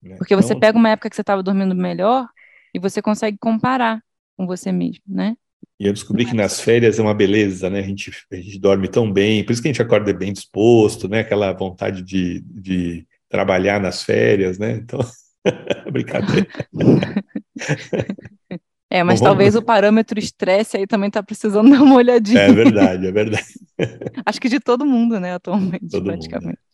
É, 0.04 0.16
Porque 0.16 0.34
então... 0.34 0.42
você 0.42 0.56
pega 0.56 0.78
uma 0.78 0.90
época 0.90 1.10
que 1.10 1.16
você 1.16 1.22
estava 1.22 1.44
dormindo 1.44 1.76
melhor 1.76 2.28
e 2.74 2.80
você 2.80 3.02
consegue 3.02 3.38
comparar 3.38 4.02
com 4.38 4.48
você 4.48 4.72
mesmo, 4.72 5.04
né? 5.06 5.36
E 5.80 5.88
eu 5.88 5.94
descobri 5.94 6.26
que 6.26 6.36
nas 6.36 6.62
férias 6.62 7.00
é 7.00 7.02
uma 7.02 7.14
beleza, 7.14 7.70
né? 7.70 7.80
A 7.80 7.84
gente, 7.84 8.12
a 8.32 8.36
gente 8.36 8.60
dorme 8.60 8.88
tão 8.88 9.12
bem, 9.12 9.44
por 9.44 9.52
isso 9.52 9.62
que 9.62 9.68
a 9.68 9.72
gente 9.72 9.82
acorda 9.82 10.14
bem 10.14 10.32
disposto, 10.32 11.08
né? 11.08 11.22
Aquela 11.22 11.52
vontade 11.54 12.04
de, 12.04 12.42
de 12.42 13.08
trabalhar 13.30 13.80
nas 13.80 14.04
férias, 14.04 14.60
né? 14.60 14.74
Então, 14.74 15.00
brincadeira. 15.92 16.48
É, 18.90 19.04
mas 19.04 19.22
Bom, 19.22 19.28
talvez 19.28 19.54
vamos... 19.54 19.64
o 19.64 19.66
parâmetro 19.66 20.20
estresse 20.20 20.76
aí 20.76 20.86
também 20.86 21.08
está 21.08 21.24
precisando 21.24 21.72
dar 21.72 21.82
uma 21.82 21.96
olhadinha. 21.96 22.42
É 22.42 22.52
verdade, 22.52 23.08
é 23.08 23.12
verdade. 23.12 23.46
Acho 24.26 24.42
que 24.42 24.50
de 24.50 24.60
todo 24.60 24.86
mundo, 24.86 25.20
né, 25.20 25.34
atualmente, 25.34 25.88
todo 25.90 26.04
praticamente. 26.04 26.48
Mundo, 26.48 26.58
né? 26.58 26.71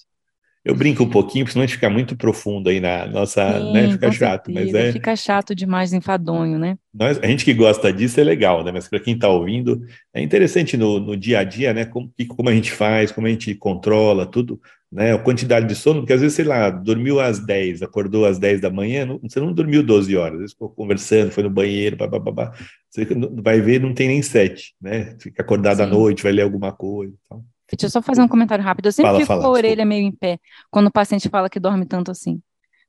Eu 0.68 0.76
brinco 0.76 1.02
um 1.02 1.10
pouquinho, 1.10 1.46
porque 1.46 1.54
senão 1.54 1.64
a 1.64 1.66
gente 1.66 1.76
fica 1.76 1.90
muito 1.90 2.14
profundo 2.18 2.70
aí 2.70 2.82
na 2.82 3.08
nossa, 3.08 3.58
Sim, 3.58 3.72
né? 3.72 3.90
Fica 3.90 4.12
chato, 4.12 4.52
certeza. 4.52 4.66
mas 4.66 4.86
é. 4.86 4.92
Fica 4.92 5.16
chato 5.16 5.56
demais, 5.56 5.94
enfadonho, 5.94 6.60
né? 6.60 6.78
Nós, 6.94 7.18
a 7.24 7.26
gente 7.26 7.46
que 7.46 7.54
gosta 7.54 7.94
disso 7.94 8.20
é 8.20 8.24
legal, 8.26 8.66
né? 8.66 8.72
Mas 8.74 8.86
para 8.86 9.00
quem 9.00 9.14
está 9.14 9.30
ouvindo, 9.30 9.82
é 10.14 10.22
interessante 10.22 10.76
no, 10.76 11.00
no 11.00 11.16
dia 11.16 11.40
a 11.40 11.46
dia, 11.46 11.74
né? 11.74 11.86
Como, 11.86 12.12
como 12.36 12.50
a 12.50 12.54
gente 12.54 12.70
faz, 12.70 13.14
como 13.14 13.28
a 13.28 13.30
gente 13.30 13.56
controla 13.56 14.26
tudo, 14.26 14.60
né? 14.92 15.14
A 15.14 15.18
quantidade 15.18 15.66
de 15.68 15.74
sono, 15.74 16.02
porque 16.02 16.12
às 16.12 16.20
vezes, 16.20 16.36
sei 16.36 16.44
lá, 16.44 16.70
dormiu 16.70 17.22
às 17.22 17.40
10, 17.40 17.82
acordou 17.82 18.26
às 18.26 18.38
10 18.38 18.60
da 18.60 18.70
manhã, 18.70 19.06
não, 19.06 19.22
você 19.24 19.40
não 19.40 19.54
dormiu 19.54 19.82
12 19.82 20.18
horas, 20.18 20.34
às 20.34 20.40
vezes 20.40 20.54
ficou 20.54 20.70
conversando, 20.70 21.32
foi 21.32 21.44
no 21.44 21.50
banheiro, 21.50 21.96
babá. 21.96 22.52
Você 22.90 23.08
vai 23.42 23.62
ver, 23.62 23.80
não 23.80 23.94
tem 23.94 24.10
nem 24.10 24.22
7, 24.22 24.76
né? 24.82 25.16
Fica 25.18 25.42
acordado 25.42 25.78
Sim. 25.78 25.84
à 25.84 25.88
noite, 25.88 26.24
vai 26.24 26.34
ler 26.34 26.42
alguma 26.42 26.74
coisa. 26.74 27.14
Então. 27.26 27.42
Deixa 27.70 27.88
eu 27.88 27.90
só 27.90 28.02
fazer 28.02 28.22
um 28.22 28.28
comentário 28.28 28.64
rápido. 28.64 28.88
Eu 28.88 28.92
sempre 28.92 29.10
fala, 29.10 29.20
fico 29.20 29.28
fala, 29.28 29.42
com 29.42 29.48
a 29.48 29.52
orelha 29.52 29.76
desculpa. 29.76 29.90
meio 29.90 30.06
em 30.06 30.12
pé 30.12 30.40
quando 30.72 30.88
o 30.88 30.92
paciente 30.92 31.30
fala 31.30 31.50
que 31.50 31.60
dorme 31.60 31.86
tanto 31.86 32.12
assim. 32.12 32.42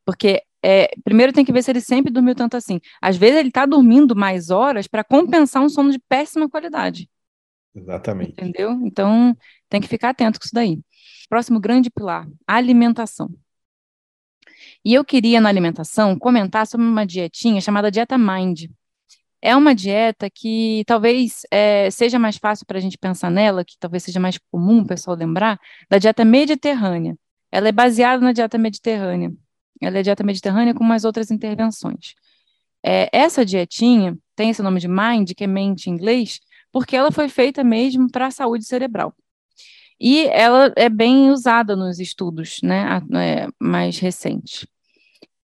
Porque 0.04 0.42
é, 0.62 0.88
primeiro 1.04 1.32
tem 1.32 1.44
que 1.44 1.52
ver 1.52 1.62
se 1.62 1.70
ele 1.70 1.80
sempre 1.80 2.12
dormiu 2.12 2.34
tanto 2.34 2.56
assim. 2.56 2.80
Às 3.00 3.16
vezes 3.16 3.38
ele 3.38 3.48
está 3.48 3.66
dormindo 3.66 4.14
mais 4.16 4.50
horas 4.50 4.86
para 4.86 5.04
compensar 5.04 5.62
um 5.62 5.68
sono 5.68 5.90
de 5.90 5.98
péssima 6.08 6.48
qualidade. 6.48 7.08
Exatamente. 7.74 8.32
Entendeu? 8.32 8.72
Então 8.84 9.36
tem 9.68 9.80
que 9.80 9.88
ficar 9.88 10.10
atento 10.10 10.38
com 10.38 10.44
isso 10.44 10.54
daí. 10.54 10.80
Próximo 11.28 11.60
grande 11.60 11.90
pilar: 11.90 12.26
alimentação. 12.46 13.28
E 14.84 14.94
eu 14.94 15.04
queria, 15.04 15.40
na 15.40 15.48
alimentação, 15.48 16.18
comentar 16.18 16.66
sobre 16.66 16.86
uma 16.86 17.06
dietinha 17.06 17.60
chamada 17.60 17.90
Dieta 17.90 18.16
Mind. 18.16 18.64
É 19.40 19.54
uma 19.56 19.74
dieta 19.74 20.28
que 20.28 20.82
talvez 20.86 21.42
é, 21.50 21.90
seja 21.90 22.18
mais 22.18 22.36
fácil 22.36 22.66
para 22.66 22.78
a 22.78 22.80
gente 22.80 22.98
pensar 22.98 23.30
nela, 23.30 23.64
que 23.64 23.76
talvez 23.78 24.02
seja 24.02 24.18
mais 24.18 24.38
comum 24.50 24.80
o 24.80 24.86
pessoal 24.86 25.16
lembrar, 25.16 25.58
da 25.88 25.98
dieta 25.98 26.24
mediterrânea. 26.24 27.16
Ela 27.50 27.68
é 27.68 27.72
baseada 27.72 28.22
na 28.22 28.32
dieta 28.32 28.58
mediterrânea. 28.58 29.32
Ela 29.80 29.98
é 29.98 30.02
dieta 30.02 30.24
mediterrânea 30.24 30.74
com 30.74 30.84
mais 30.84 31.04
outras 31.04 31.30
intervenções. 31.30 32.14
É, 32.84 33.08
essa 33.12 33.44
dietinha 33.44 34.16
tem 34.34 34.50
esse 34.50 34.62
nome 34.62 34.80
de 34.80 34.88
MIND, 34.88 35.34
que 35.34 35.44
é 35.44 35.46
mente 35.46 35.88
em 35.88 35.92
inglês, 35.94 36.40
porque 36.72 36.96
ela 36.96 37.12
foi 37.12 37.28
feita 37.28 37.62
mesmo 37.64 38.10
para 38.10 38.26
a 38.26 38.30
saúde 38.30 38.64
cerebral. 38.64 39.14
E 40.00 40.26
ela 40.28 40.72
é 40.76 40.88
bem 40.88 41.30
usada 41.30 41.74
nos 41.74 41.98
estudos 41.98 42.58
né, 42.62 43.00
é, 43.14 43.48
mais 43.60 43.98
recentes. 43.98 44.66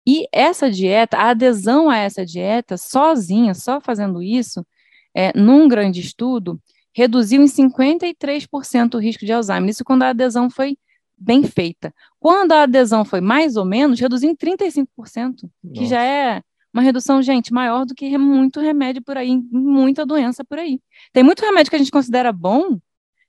E 0.07 0.27
essa 0.33 0.71
dieta, 0.71 1.17
a 1.17 1.31
adesão 1.31 1.89
a 1.89 1.99
essa 1.99 2.25
dieta, 2.27 2.77
sozinha, 2.77 3.55
só 3.55 3.81
fazendo 3.81 4.23
isso, 4.23 4.67
é, 5.15 5.37
num 5.39 5.69
grande 5.69 6.01
estudo, 6.01 6.61
reduziu 6.93 7.43
em 7.43 7.47
53% 7.47 8.95
o 8.95 8.99
risco 8.99 9.25
de 9.25 9.33
Alzheimer. 9.33 9.71
Isso 9.71 9.85
quando 9.85 10.03
a 10.03 10.11
adesão 10.11 10.51
foi 10.51 10.77
bem 11.17 11.45
feita. 11.45 11.95
Quando 12.19 12.53
a 12.53 12.63
adesão 12.63 13.05
foi 13.05 13.21
mais 13.21 13.57
ou 13.57 13.65
menos, 13.65 14.01
reduziu 14.01 14.31
em 14.31 14.37
35%, 14.37 14.87
Nossa. 14.97 15.49
que 15.75 15.87
já 15.87 16.03
é 16.03 16.43
uma 16.73 16.83
redução, 16.83 17.23
gente, 17.23 17.53
maior 17.53 17.85
do 17.85 17.95
que 17.95 18.17
muito 18.17 18.61
remédio 18.61 19.03
por 19.03 19.17
aí, 19.17 19.41
muita 19.51 20.07
doença 20.07 20.43
por 20.43 20.59
aí. 20.59 20.81
Tem 21.13 21.23
muito 21.23 21.45
remédio 21.45 21.71
que 21.71 21.77
a 21.77 21.79
gente 21.79 21.91
considera 21.91 22.33
bom, 22.33 22.79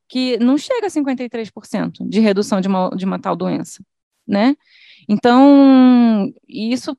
que 0.08 0.38
não 0.38 0.58
chega 0.58 0.88
a 0.88 0.90
53% 0.90 2.08
de 2.08 2.20
redução 2.20 2.62
de 2.62 2.68
uma, 2.68 2.90
de 2.92 3.04
uma 3.06 3.20
tal 3.20 3.36
doença, 3.36 3.84
né? 4.26 4.56
Então, 5.08 6.32
isso, 6.48 6.98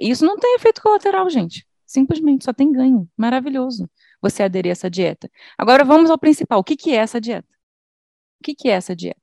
isso 0.00 0.24
não 0.24 0.38
tem 0.38 0.54
efeito 0.56 0.82
colateral, 0.82 1.28
gente. 1.30 1.66
Simplesmente 1.86 2.44
só 2.44 2.52
tem 2.52 2.72
ganho. 2.72 3.08
Maravilhoso 3.16 3.88
você 4.22 4.44
aderir 4.44 4.70
a 4.70 4.72
essa 4.72 4.88
dieta. 4.88 5.28
Agora 5.58 5.84
vamos 5.84 6.08
ao 6.10 6.18
principal. 6.18 6.60
O 6.60 6.64
que, 6.64 6.76
que 6.76 6.92
é 6.92 6.96
essa 6.96 7.20
dieta? 7.20 7.48
O 8.40 8.44
que, 8.44 8.54
que 8.54 8.68
é 8.68 8.72
essa 8.72 8.94
dieta? 8.94 9.20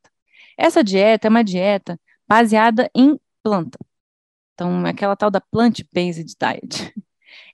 Essa 0.57 0.83
dieta 0.83 1.27
é 1.27 1.29
uma 1.29 1.43
dieta 1.43 1.99
baseada 2.27 2.91
em 2.93 3.17
planta. 3.41 3.79
Então, 4.53 4.85
é 4.85 4.89
aquela 4.89 5.15
tal 5.15 5.31
da 5.31 5.39
plant-based 5.39 6.35
diet. 6.37 6.93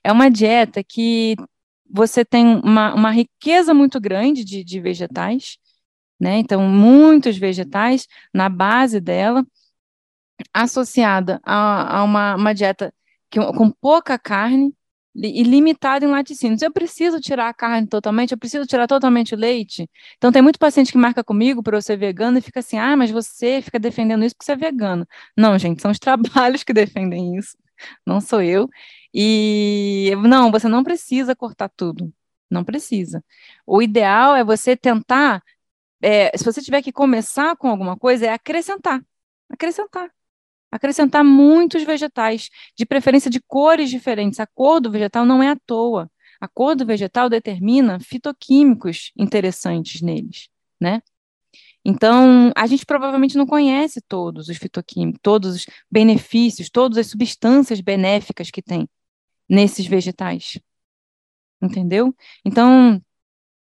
É 0.02 0.10
uma 0.10 0.30
dieta 0.30 0.82
que 0.82 1.36
você 1.88 2.24
tem 2.24 2.60
uma, 2.64 2.94
uma 2.94 3.10
riqueza 3.10 3.74
muito 3.74 4.00
grande 4.00 4.44
de, 4.44 4.64
de 4.64 4.80
vegetais, 4.80 5.58
né? 6.18 6.38
Então, 6.38 6.62
muitos 6.62 7.36
vegetais 7.36 8.06
na 8.32 8.48
base 8.48 9.00
dela, 9.00 9.46
associada 10.52 11.40
a, 11.44 11.98
a 11.98 12.04
uma, 12.04 12.36
uma, 12.36 12.54
dieta 12.54 12.92
que, 13.30 13.40
com 13.40 13.70
pouca 13.70 14.18
carne 14.18 14.74
e 15.14 15.42
limitada 15.42 16.04
em 16.04 16.08
laticínios. 16.08 16.62
Eu 16.62 16.70
preciso 16.72 17.20
tirar 17.20 17.48
a 17.48 17.54
carne 17.54 17.86
totalmente, 17.86 18.32
eu 18.32 18.38
preciso 18.38 18.66
tirar 18.66 18.86
totalmente 18.86 19.34
o 19.34 19.38
leite. 19.38 19.88
Então, 20.16 20.30
tem 20.30 20.42
muito 20.42 20.58
paciente 20.58 20.92
que 20.92 20.98
marca 20.98 21.24
comigo 21.24 21.62
para 21.62 21.76
eu 21.76 21.82
ser 21.82 21.96
vegano 21.96 22.38
e 22.38 22.42
fica 22.42 22.60
assim: 22.60 22.78
ah, 22.78 22.96
mas 22.96 23.10
você 23.10 23.62
fica 23.62 23.78
defendendo 23.78 24.24
isso 24.24 24.34
porque 24.34 24.44
você 24.44 24.52
é 24.52 24.56
vegano. 24.56 25.06
Não, 25.36 25.58
gente, 25.58 25.80
são 25.82 25.90
os 25.90 25.98
trabalhos 26.00 26.62
que 26.62 26.72
defendem 26.72 27.36
isso, 27.36 27.56
não 28.06 28.20
sou 28.20 28.42
eu. 28.42 28.68
E 29.14 30.12
não, 30.22 30.50
você 30.50 30.68
não 30.68 30.84
precisa 30.84 31.34
cortar 31.34 31.70
tudo. 31.70 32.12
Não 32.50 32.64
precisa. 32.64 33.24
O 33.66 33.82
ideal 33.82 34.36
é 34.36 34.44
você 34.44 34.76
tentar, 34.76 35.42
é, 36.02 36.36
se 36.36 36.44
você 36.44 36.62
tiver 36.62 36.82
que 36.82 36.92
começar 36.92 37.56
com 37.56 37.68
alguma 37.68 37.96
coisa, 37.98 38.26
é 38.26 38.32
acrescentar. 38.32 39.02
Acrescentar. 39.50 40.10
Acrescentar 40.70 41.24
muitos 41.24 41.82
vegetais, 41.84 42.50
de 42.76 42.84
preferência 42.84 43.30
de 43.30 43.40
cores 43.40 43.90
diferentes. 43.90 44.40
A 44.40 44.46
cor 44.46 44.80
do 44.80 44.90
vegetal 44.90 45.24
não 45.24 45.42
é 45.42 45.48
à 45.48 45.56
toa. 45.66 46.10
A 46.40 46.48
cor 46.48 46.74
do 46.76 46.84
vegetal 46.84 47.28
determina 47.28 47.98
fitoquímicos 48.00 49.12
interessantes 49.16 50.02
neles, 50.02 50.48
né? 50.80 51.00
Então, 51.84 52.50
a 52.56 52.66
gente 52.66 52.84
provavelmente 52.84 53.36
não 53.36 53.46
conhece 53.46 54.00
todos 54.08 54.48
os 54.48 54.56
fitoquímicos, 54.56 55.20
todos 55.22 55.54
os 55.54 55.66
benefícios, 55.90 56.68
todas 56.68 56.98
as 56.98 57.06
substâncias 57.06 57.80
benéficas 57.80 58.50
que 58.50 58.60
tem 58.60 58.88
nesses 59.48 59.86
vegetais. 59.86 60.58
Entendeu? 61.62 62.14
Então, 62.44 63.00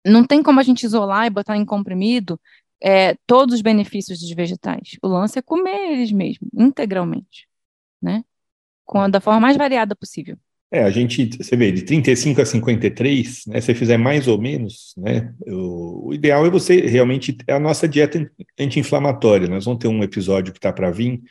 não 0.05 0.25
tem 0.25 0.41
como 0.41 0.59
a 0.59 0.63
gente 0.63 0.83
isolar 0.85 1.25
e 1.27 1.29
botar 1.29 1.57
em 1.57 1.65
comprimido 1.65 2.39
é, 2.81 3.15
todos 3.25 3.55
os 3.55 3.61
benefícios 3.61 4.19
dos 4.19 4.31
vegetais. 4.31 4.97
O 5.01 5.07
lance 5.07 5.39
é 5.39 5.41
comer 5.41 5.91
eles 5.93 6.11
mesmo, 6.11 6.47
integralmente, 6.53 7.47
né? 8.01 8.23
Com 8.85 8.99
a, 8.99 9.07
da 9.07 9.19
forma 9.19 9.39
mais 9.39 9.57
variada 9.57 9.95
possível. 9.95 10.37
É, 10.69 10.83
a 10.83 10.89
gente, 10.89 11.29
você 11.37 11.55
vê, 11.55 11.71
de 11.71 11.83
35 11.83 12.41
a 12.41 12.45
53, 12.45 13.45
né, 13.47 13.61
se 13.61 13.73
fizer 13.73 13.97
mais 13.97 14.27
ou 14.27 14.37
menos, 14.37 14.93
né, 14.97 15.33
o, 15.47 16.09
o 16.09 16.13
ideal 16.13 16.45
é 16.45 16.49
você 16.49 16.81
realmente, 16.81 17.37
é 17.47 17.53
a 17.53 17.59
nossa 17.59 17.87
dieta 17.87 18.29
anti-inflamatória, 18.59 19.47
nós 19.47 19.63
vamos 19.63 19.79
ter 19.79 19.87
um 19.87 20.03
episódio 20.03 20.51
que 20.51 20.59
está 20.59 20.73
para 20.73 20.91
vir, 20.91 21.21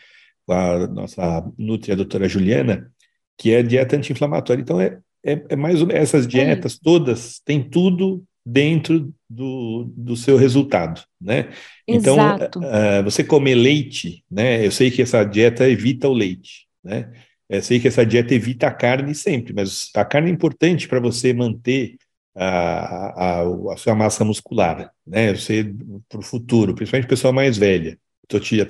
com 0.47 0.55
a 0.55 0.87
nossa 0.87 1.53
nutri, 1.59 1.93
a 1.93 1.97
doutora 1.97 2.27
Juliana, 2.27 2.91
que 3.37 3.53
é 3.53 3.63
dieta 3.63 3.97
anti-inflamatória, 3.97 4.63
então 4.63 4.81
é, 4.81 4.99
é, 5.23 5.45
é 5.51 5.57
mais 5.57 5.83
ou 5.83 5.87
menos, 5.87 6.03
essas 6.03 6.27
dietas 6.27 6.77
é 6.77 6.79
todas, 6.83 7.39
tem 7.45 7.63
tudo 7.63 8.25
dentro 8.45 9.13
do, 9.29 9.93
do 9.97 10.17
seu 10.17 10.37
resultado, 10.37 11.03
né? 11.21 11.51
Então, 11.87 12.17
uh, 12.17 13.03
você 13.05 13.25
comer 13.25 13.55
leite, 13.55 14.25
né, 14.31 14.65
eu 14.65 14.71
sei 14.71 14.91
que 14.91 15.03
essa 15.03 15.25
dieta 15.25 15.69
evita 15.69 16.09
o 16.09 16.13
leite, 16.13 16.67
né, 16.83 17.11
eu 17.49 17.63
sei 17.63 17.79
que 17.79 17.89
essa 17.89 18.05
dieta 18.05 18.35
evita 18.35 18.67
a 18.67 18.73
carne 18.73 19.15
sempre, 19.15 19.53
mas 19.53 19.91
a 19.95 20.05
carne 20.05 20.31
é 20.31 20.33
importante 20.33 20.89
para 20.89 21.01
você 21.01 21.33
manter 21.33 21.97
a, 22.35 23.41
a, 23.41 23.73
a, 23.73 23.77
sua 23.77 23.95
massa 23.95 24.25
muscular, 24.25 24.93
né? 25.07 25.33
Você 25.35 25.73
para 26.09 26.19
o 26.19 26.23
futuro, 26.23 26.75
principalmente 26.75 27.09
pessoa 27.09 27.33
mais 27.33 27.57
velha. 27.57 27.99
Estou 28.29 28.41
te, 28.41 28.65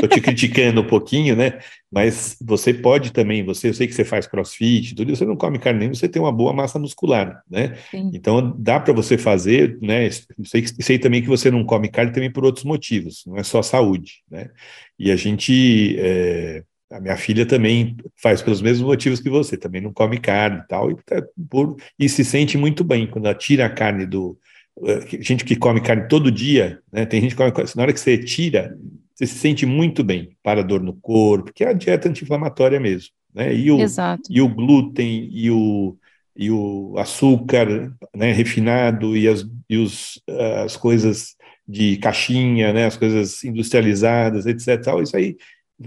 tô 0.00 0.08
te 0.08 0.20
criticando 0.20 0.80
um 0.80 0.86
pouquinho, 0.86 1.36
né? 1.36 1.60
Mas 1.90 2.36
você 2.40 2.74
pode 2.74 3.12
também, 3.12 3.44
você, 3.44 3.68
eu 3.68 3.74
sei 3.74 3.86
que 3.86 3.94
você 3.94 4.04
faz 4.04 4.26
crossfit, 4.26 4.94
tudo, 4.94 5.14
você 5.14 5.24
não 5.24 5.36
come 5.36 5.58
carne 5.60 5.78
nem, 5.78 5.94
você 5.94 6.08
tem 6.08 6.20
uma 6.20 6.32
boa 6.32 6.52
massa 6.52 6.80
muscular, 6.80 7.40
né? 7.48 7.76
Sim. 7.92 8.10
Então 8.12 8.54
dá 8.58 8.80
para 8.80 8.92
você 8.92 9.16
fazer, 9.16 9.78
né? 9.80 10.10
Sei, 10.44 10.66
sei 10.80 10.98
também 10.98 11.22
que 11.22 11.28
você 11.28 11.48
não 11.48 11.64
come 11.64 11.88
carne 11.88 12.12
também 12.12 12.30
por 12.30 12.44
outros 12.44 12.64
motivos, 12.64 13.22
não 13.24 13.36
é 13.36 13.44
só 13.44 13.62
saúde, 13.62 14.22
né? 14.28 14.50
E 14.98 15.12
a 15.12 15.16
gente 15.16 15.96
é, 16.00 16.64
a 16.90 17.00
minha 17.00 17.16
filha 17.16 17.44
também 17.44 17.96
faz 18.16 18.40
pelos 18.40 18.62
mesmos 18.62 18.86
motivos 18.86 19.20
que 19.20 19.28
você, 19.28 19.56
também 19.56 19.80
não 19.80 19.92
come 19.92 20.18
carne 20.18 20.58
e 20.58 20.66
tal, 20.66 20.90
e, 20.90 20.96
tá 20.96 21.22
por, 21.48 21.76
e 21.98 22.08
se 22.08 22.24
sente 22.24 22.56
muito 22.56 22.82
bem 22.82 23.06
quando 23.06 23.26
ela 23.26 23.34
tira 23.34 23.66
a 23.66 23.70
carne 23.70 24.06
do. 24.06 24.38
Eh, 24.86 25.22
gente 25.22 25.44
que 25.44 25.56
come 25.56 25.80
carne 25.80 26.08
todo 26.08 26.30
dia, 26.30 26.80
né? 26.92 27.04
Tem 27.06 27.20
gente 27.20 27.34
que 27.34 27.50
come, 27.50 27.52
na 27.74 27.82
hora 27.82 27.92
que 27.92 28.00
você 28.00 28.18
tira, 28.18 28.76
você 29.14 29.26
se 29.26 29.34
sente 29.34 29.66
muito 29.66 30.04
bem, 30.04 30.36
para 30.42 30.60
a 30.60 30.64
dor 30.64 30.80
no 30.80 30.94
corpo, 30.94 31.52
que 31.52 31.64
é 31.64 31.68
a 31.68 31.72
dieta 31.72 32.08
anti-inflamatória 32.08 32.78
mesmo. 32.78 33.10
Né? 33.34 33.54
E, 33.54 33.70
o, 33.70 33.80
Exato. 33.80 34.22
e 34.30 34.40
o 34.40 34.48
glúten 34.48 35.28
e 35.32 35.50
o, 35.50 35.96
e 36.36 36.50
o 36.50 36.94
açúcar 36.96 37.92
né, 38.14 38.32
refinado 38.32 39.16
e, 39.16 39.26
as, 39.26 39.44
e 39.68 39.76
os, 39.76 40.22
as 40.64 40.76
coisas 40.76 41.36
de 41.66 41.96
caixinha, 41.98 42.72
né, 42.72 42.86
as 42.86 42.96
coisas 42.96 43.42
industrializadas, 43.44 44.46
etc. 44.46 44.80
Isso 45.02 45.16
aí 45.16 45.36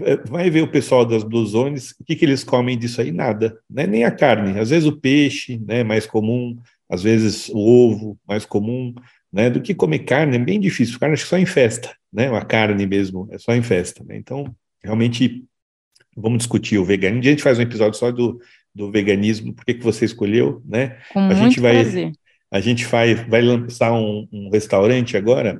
é, 0.00 0.16
vai 0.16 0.48
ver 0.48 0.62
o 0.62 0.70
pessoal 0.70 1.04
das 1.04 1.24
Blue 1.24 1.44
Zones, 1.44 1.92
o 1.98 2.04
que, 2.04 2.14
que 2.14 2.24
eles 2.24 2.44
comem 2.44 2.78
disso 2.78 3.00
aí? 3.00 3.10
Nada, 3.10 3.58
né? 3.68 3.86
nem 3.86 4.04
a 4.04 4.10
carne. 4.10 4.58
Às 4.58 4.70
vezes 4.70 4.86
o 4.86 4.96
peixe, 4.96 5.58
né, 5.66 5.82
mais 5.82 6.06
comum, 6.06 6.56
às 6.92 7.02
vezes 7.02 7.48
o 7.48 7.58
ovo, 7.58 8.18
mais 8.28 8.44
comum, 8.44 8.94
né, 9.32 9.48
do 9.48 9.62
que 9.62 9.74
comer 9.74 10.00
carne, 10.00 10.36
é 10.36 10.38
bem 10.38 10.60
difícil. 10.60 10.98
Carne 10.98 11.14
acho 11.14 11.24
que 11.24 11.30
só 11.30 11.38
em 11.38 11.46
festa, 11.46 11.96
né, 12.12 12.28
uma 12.28 12.44
carne 12.44 12.86
mesmo, 12.86 13.26
é 13.32 13.38
só 13.38 13.54
em 13.54 13.62
festa. 13.62 14.04
Né? 14.04 14.16
Então, 14.18 14.44
realmente, 14.84 15.42
vamos 16.14 16.38
discutir 16.38 16.76
o 16.76 16.84
veganismo. 16.84 17.18
Um 17.18 17.20
dia 17.22 17.30
a 17.30 17.34
gente 17.34 17.42
faz 17.42 17.58
um 17.58 17.62
episódio 17.62 17.98
só 17.98 18.12
do, 18.12 18.38
do 18.74 18.90
veganismo, 18.90 19.54
por 19.54 19.64
que 19.64 19.74
você 19.74 20.04
escolheu, 20.04 20.62
né? 20.66 20.98
Com 21.12 21.20
a 21.20 21.34
gente 21.34 21.60
vai 21.60 21.80
prazer. 21.80 22.12
A 22.50 22.60
gente 22.60 22.84
vai, 22.84 23.14
vai 23.14 23.40
lançar 23.40 23.94
um, 23.94 24.28
um 24.30 24.50
restaurante 24.50 25.16
agora 25.16 25.58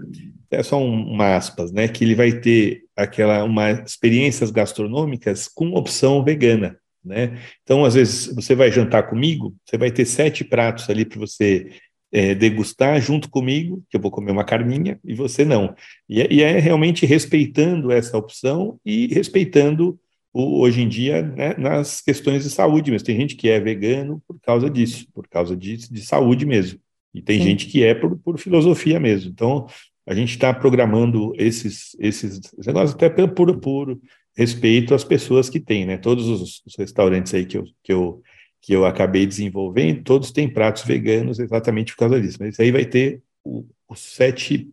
é 0.53 0.63
só 0.63 0.79
um, 0.79 1.15
uma 1.15 1.35
aspas, 1.35 1.73
né, 1.73 1.89
que 1.89 2.05
ele 2.05 2.15
vai 2.15 2.33
ter 2.33 2.83
aquela 2.95 3.43
uma 3.43 3.71
experiências 3.71 4.51
gastronômicas 4.51 5.49
com 5.49 5.73
opção 5.73 6.23
vegana, 6.23 6.77
né? 7.05 7.39
Então, 7.63 7.85
às 7.85 7.95
vezes 7.95 8.35
você 8.35 8.55
vai 8.55 8.71
jantar 8.71 9.09
comigo, 9.09 9.55
você 9.65 9.77
vai 9.77 9.91
ter 9.91 10.05
sete 10.05 10.45
pratos 10.45 10.89
ali 10.89 11.05
para 11.05 11.19
você 11.19 11.71
é, 12.13 12.35
degustar 12.35 13.01
junto 13.01 13.31
comigo, 13.31 13.83
que 13.89 13.97
eu 13.97 14.01
vou 14.01 14.11
comer 14.11 14.33
uma 14.33 14.45
carninha 14.45 15.01
e 15.05 15.15
você 15.15 15.45
não. 15.45 15.75
E, 16.09 16.21
é, 16.21 16.29
e 16.31 16.43
é 16.43 16.59
realmente 16.59 17.07
respeitando 17.07 17.91
essa 17.91 18.17
opção 18.17 18.79
e 18.85 19.07
respeitando 19.07 19.99
o, 20.33 20.61
hoje 20.61 20.83
em 20.83 20.89
dia 20.89 21.23
né, 21.23 21.55
nas 21.57 22.01
questões 22.01 22.45
de 22.45 22.51
saúde 22.51 22.91
mesmo. 22.91 23.07
Tem 23.07 23.17
gente 23.17 23.35
que 23.35 23.49
é 23.49 23.59
vegano 23.59 24.23
por 24.29 24.39
causa 24.41 24.69
disso, 24.69 25.07
por 25.15 25.27
causa 25.27 25.57
de, 25.57 25.77
de 25.77 26.05
saúde 26.05 26.45
mesmo. 26.45 26.79
E 27.15 27.23
tem 27.23 27.39
Sim. 27.39 27.45
gente 27.45 27.67
que 27.67 27.83
é 27.83 27.95
por, 27.95 28.17
por 28.19 28.39
filosofia 28.39 29.01
mesmo. 29.01 29.31
Então, 29.31 29.67
a 30.07 30.15
gente 30.15 30.31
está 30.31 30.53
programando 30.53 31.33
esses, 31.37 31.97
esses 31.99 32.41
negócios 32.65 32.95
até 32.95 33.09
por, 33.27 33.59
por 33.59 33.99
respeito 34.37 34.95
às 34.95 35.05
pessoas 35.05 35.49
que 35.49 35.61
têm, 35.61 35.85
né? 35.87 35.97
Todos 35.97 36.29
os, 36.29 36.63
os, 36.67 36.77
restaurantes 36.79 37.35
aí 37.35 37.45
que 37.45 37.57
eu, 37.57 37.65
que, 37.83 37.93
eu, 37.93 38.23
que 38.61 38.73
eu 38.73 38.87
acabei 38.87 39.27
desenvolvendo, 39.27 40.03
todos 40.03 40.33
têm 40.33 40.49
pratos 40.49 40.85
veganos 40.85 41.39
exatamente 41.39 41.93
por 41.93 41.99
causa 41.99 42.21
disso. 42.21 42.39
Mas 42.41 42.55
isso 42.55 42.63
aí 42.63 42.71
vai 42.71 42.85
ter 42.85 43.23
o, 43.45 43.67
os 43.89 44.01
sete 44.01 44.71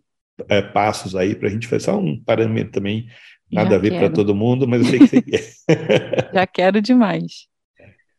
é, 0.47 0.61
passos 0.61 1.15
aí 1.15 1.35
para 1.35 1.49
a 1.49 1.51
gente 1.51 1.67
fazer 1.67 1.85
só 1.85 1.99
um 1.99 2.21
parâmetro 2.23 2.71
também, 2.71 3.07
nada 3.51 3.71
Já 3.71 3.75
a 3.75 3.79
ver 3.79 3.91
para 3.97 4.09
todo 4.09 4.35
mundo, 4.35 4.67
mas 4.67 4.81
eu 4.81 4.87
sei 4.87 4.99
que 4.99 5.07
você 5.07 5.21
quer. 6.27 6.33
Já 6.33 6.47
quero 6.47 6.81
demais. 6.81 7.47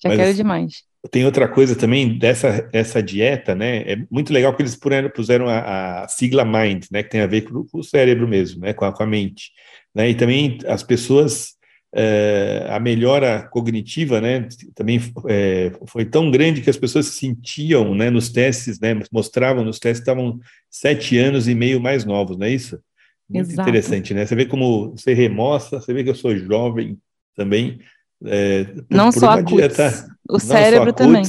Já 0.02 0.08
mas, 0.08 0.18
quero 0.18 0.34
demais. 0.34 0.89
Tem 1.10 1.24
outra 1.24 1.48
coisa 1.48 1.74
também 1.74 2.18
dessa 2.18 2.68
essa 2.72 3.02
dieta, 3.02 3.54
né? 3.54 3.78
É 3.90 3.96
muito 4.10 4.32
legal 4.32 4.54
que 4.54 4.60
eles 4.60 4.78
puseram, 5.14 5.48
a, 5.48 6.02
a, 6.02 6.08
sigla 6.08 6.44
MIND, 6.44 6.88
né? 6.92 7.02
Que 7.02 7.08
tem 7.08 7.22
a 7.22 7.26
ver 7.26 7.42
com, 7.42 7.66
o 7.72 7.82
cérebro 7.82 8.28
mesmo, 8.28 8.60
né? 8.60 8.74
Com 8.74 8.84
a, 8.84 8.92
com 8.92 9.02
a, 9.02 9.06
mente, 9.06 9.50
né? 9.94 10.10
E 10.10 10.14
também 10.14 10.58
as 10.66 10.82
pessoas 10.82 11.54
é, 11.94 12.66
a 12.68 12.78
melhora 12.78 13.48
cognitiva, 13.50 14.20
né? 14.20 14.46
Também 14.74 15.00
é, 15.26 15.72
foi 15.86 16.04
tão 16.04 16.30
grande 16.30 16.60
que 16.60 16.68
as 16.68 16.76
pessoas 16.76 17.06
se 17.06 17.18
sentiam, 17.18 17.94
né? 17.94 18.10
Nos 18.10 18.28
testes, 18.30 18.78
né? 18.78 19.00
Mostravam 19.10 19.64
nos 19.64 19.78
testes 19.78 20.00
estavam 20.00 20.38
sete 20.70 21.16
anos 21.16 21.48
e 21.48 21.54
meio 21.54 21.80
mais 21.80 22.04
novos, 22.04 22.36
não 22.36 22.46
é 22.46 22.50
isso? 22.50 22.78
Muito 23.26 23.50
Exato. 23.50 23.68
interessante, 23.68 24.12
né? 24.12 24.26
Você 24.26 24.34
vê 24.34 24.44
como 24.44 24.90
você 24.90 25.14
remostra, 25.14 25.80
você 25.80 25.94
vê 25.94 26.04
que 26.04 26.10
eu 26.10 26.14
sou 26.14 26.36
jovem 26.36 26.98
também 27.34 27.80
é, 28.24 28.66
não 28.90 29.10
só 29.10 29.30
a 29.30 29.40
dieta, 29.40 30.06
o 30.28 30.38
cérebro 30.38 30.92
também. 30.92 31.22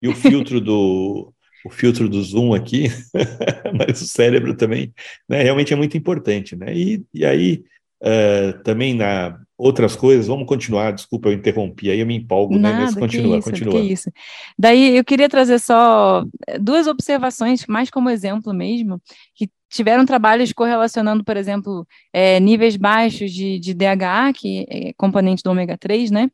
E 0.00 0.08
o 0.08 0.14
filtro 0.14 0.60
do 0.60 1.32
o 1.64 1.70
filtro 1.70 2.08
do 2.08 2.20
zoom 2.20 2.54
aqui, 2.54 2.88
mas 3.72 4.02
o 4.02 4.06
cérebro 4.06 4.56
também, 4.56 4.92
né, 5.28 5.42
realmente 5.42 5.72
é 5.72 5.76
muito 5.76 5.96
importante, 5.96 6.56
né? 6.56 6.76
E, 6.76 7.04
e 7.14 7.24
aí 7.24 7.62
uh, 8.02 8.62
também 8.64 8.94
na 8.94 9.38
outras 9.56 9.94
coisas, 9.94 10.26
vamos 10.26 10.46
continuar, 10.46 10.90
desculpa, 10.90 11.28
eu 11.28 11.34
interrompi, 11.34 11.88
aí 11.88 12.00
eu 12.00 12.06
me 12.06 12.16
empolgo, 12.16 12.58
Nada, 12.58 12.78
né? 12.78 12.84
Mas 12.86 12.94
continua, 12.96 13.38
isso, 13.38 13.48
continua. 13.48 13.80
isso. 13.80 14.10
Daí 14.58 14.96
eu 14.96 15.04
queria 15.04 15.28
trazer 15.28 15.60
só 15.60 16.24
duas 16.60 16.88
observações, 16.88 17.64
mais 17.68 17.88
como 17.88 18.10
exemplo 18.10 18.52
mesmo, 18.52 19.00
que 19.36 19.48
tiveram 19.72 20.04
trabalhos 20.04 20.52
correlacionando, 20.52 21.24
por 21.24 21.36
exemplo, 21.36 21.86
é, 22.12 22.38
níveis 22.38 22.76
baixos 22.76 23.32
de, 23.32 23.58
de 23.58 23.72
DHA, 23.72 24.32
que 24.34 24.66
é 24.68 24.92
componente 24.94 25.42
do 25.42 25.50
ômega 25.50 25.78
3, 25.78 26.10
né? 26.10 26.30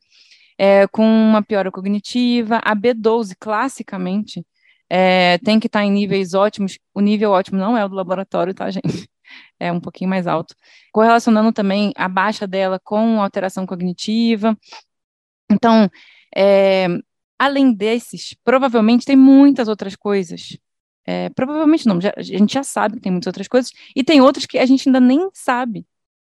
É, 0.59 0.89
com 0.89 1.05
uma 1.05 1.43
piora 1.43 1.71
cognitiva. 1.71 2.61
A 2.65 2.75
B12, 2.75 3.37
classicamente, 3.39 4.45
é, 4.91 5.39
tem 5.39 5.61
que 5.61 5.69
estar 5.69 5.85
em 5.85 5.91
níveis 5.91 6.35
ótimos. 6.35 6.79
O 6.93 7.01
nível 7.01 7.31
ótimo 7.31 7.59
não 7.59 7.77
é 7.79 7.85
o 7.85 7.89
do 7.89 7.95
laboratório, 7.95 8.53
tá, 8.55 8.71
gente? 8.71 8.83
É 9.61 9.71
um 9.71 9.79
pouquinho 9.79 10.09
mais 10.09 10.27
alto. 10.27 10.55
Correlacionando 10.91 11.53
também 11.53 11.93
a 11.97 12.09
baixa 12.09 12.47
dela 12.47 12.81
com 12.83 13.21
alteração 13.21 13.67
cognitiva. 13.67 14.57
Então, 15.51 15.91
é, 16.35 16.87
além 17.39 17.75
desses, 17.75 18.35
provavelmente 18.43 19.05
tem 19.05 19.17
muitas 19.17 19.69
outras 19.69 19.95
coisas 19.95 20.57
é, 21.11 21.31
provavelmente 21.31 21.87
não, 21.87 21.99
já, 21.99 22.13
a 22.15 22.21
gente 22.21 22.53
já 22.53 22.63
sabe 22.63 22.97
que 22.97 23.01
tem 23.01 23.11
muitas 23.11 23.29
outras 23.29 23.49
coisas, 23.49 23.73
e 23.97 24.05
tem 24.05 24.21
outras 24.21 24.45
que 24.45 24.59
a 24.59 24.67
gente 24.67 24.87
ainda 24.87 25.01
nem 25.01 25.31
sabe. 25.33 25.87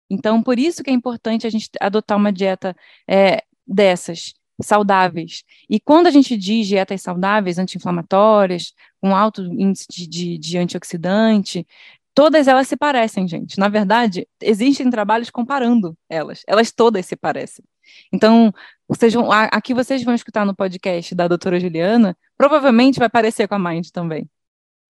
Então, 0.10 0.42
por 0.42 0.58
isso 0.58 0.82
que 0.82 0.90
é 0.90 0.94
importante 0.94 1.46
a 1.46 1.50
gente 1.50 1.70
adotar 1.78 2.18
uma 2.18 2.32
dieta 2.32 2.74
é, 3.06 3.44
dessas, 3.68 4.34
saudáveis. 4.62 5.44
E 5.70 5.78
quando 5.78 6.08
a 6.08 6.12
gente 6.12 6.38
diz 6.38 6.68
dietas 6.68 7.02
saudáveis, 7.02 7.58
anti-inflamatórias, 7.60 8.74
com 9.02 9.14
alto 9.14 9.42
índice 9.44 9.88
de, 9.90 10.08
de, 10.08 10.38
de 10.38 10.58
antioxidante, 10.58 11.68
todas 12.14 12.48
elas 12.48 12.70
se 12.70 12.78
parecem, 12.78 13.28
gente. 13.28 13.60
Na 13.60 13.68
verdade, 13.68 14.26
existem 14.42 14.90
trabalhos 14.90 15.30
comparando 15.30 15.98
elas. 16.10 16.44
Elas 16.48 16.72
todas 16.72 17.06
se 17.06 17.18
parecem. 17.18 17.66
Então, 18.14 18.54
vocês 18.88 19.14
vão, 19.14 19.30
aqui 19.32 19.74
vocês 19.74 20.02
vão 20.02 20.16
escutar 20.16 20.46
no 20.46 20.56
podcast 20.56 21.14
da 21.14 21.28
doutora 21.28 21.60
Juliana, 21.60 22.16
provavelmente 22.38 23.00
vai 23.00 23.10
parecer 23.10 23.50
com 23.50 23.56
a 23.56 23.60
Mind 23.60 23.90
também. 23.90 24.30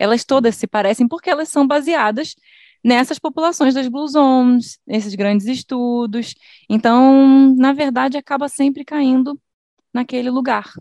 Elas 0.02 0.26
todas 0.26 0.56
se 0.56 0.66
parecem 0.66 1.08
porque 1.08 1.30
elas 1.30 1.50
são 1.50 1.68
baseadas 1.68 2.36
nessas 2.84 3.20
populações 3.20 3.76
das 3.76 3.88
Blue 3.88 4.08
Zones, 4.08 4.80
nesses 4.88 5.14
grandes 5.14 5.46
estudos. 5.46 6.34
Então, 6.68 7.54
na 7.56 7.72
verdade, 7.72 8.18
acaba 8.18 8.50
sempre 8.50 8.84
caindo 8.84 9.40
naquele 9.94 10.32
lugar. 10.32 10.74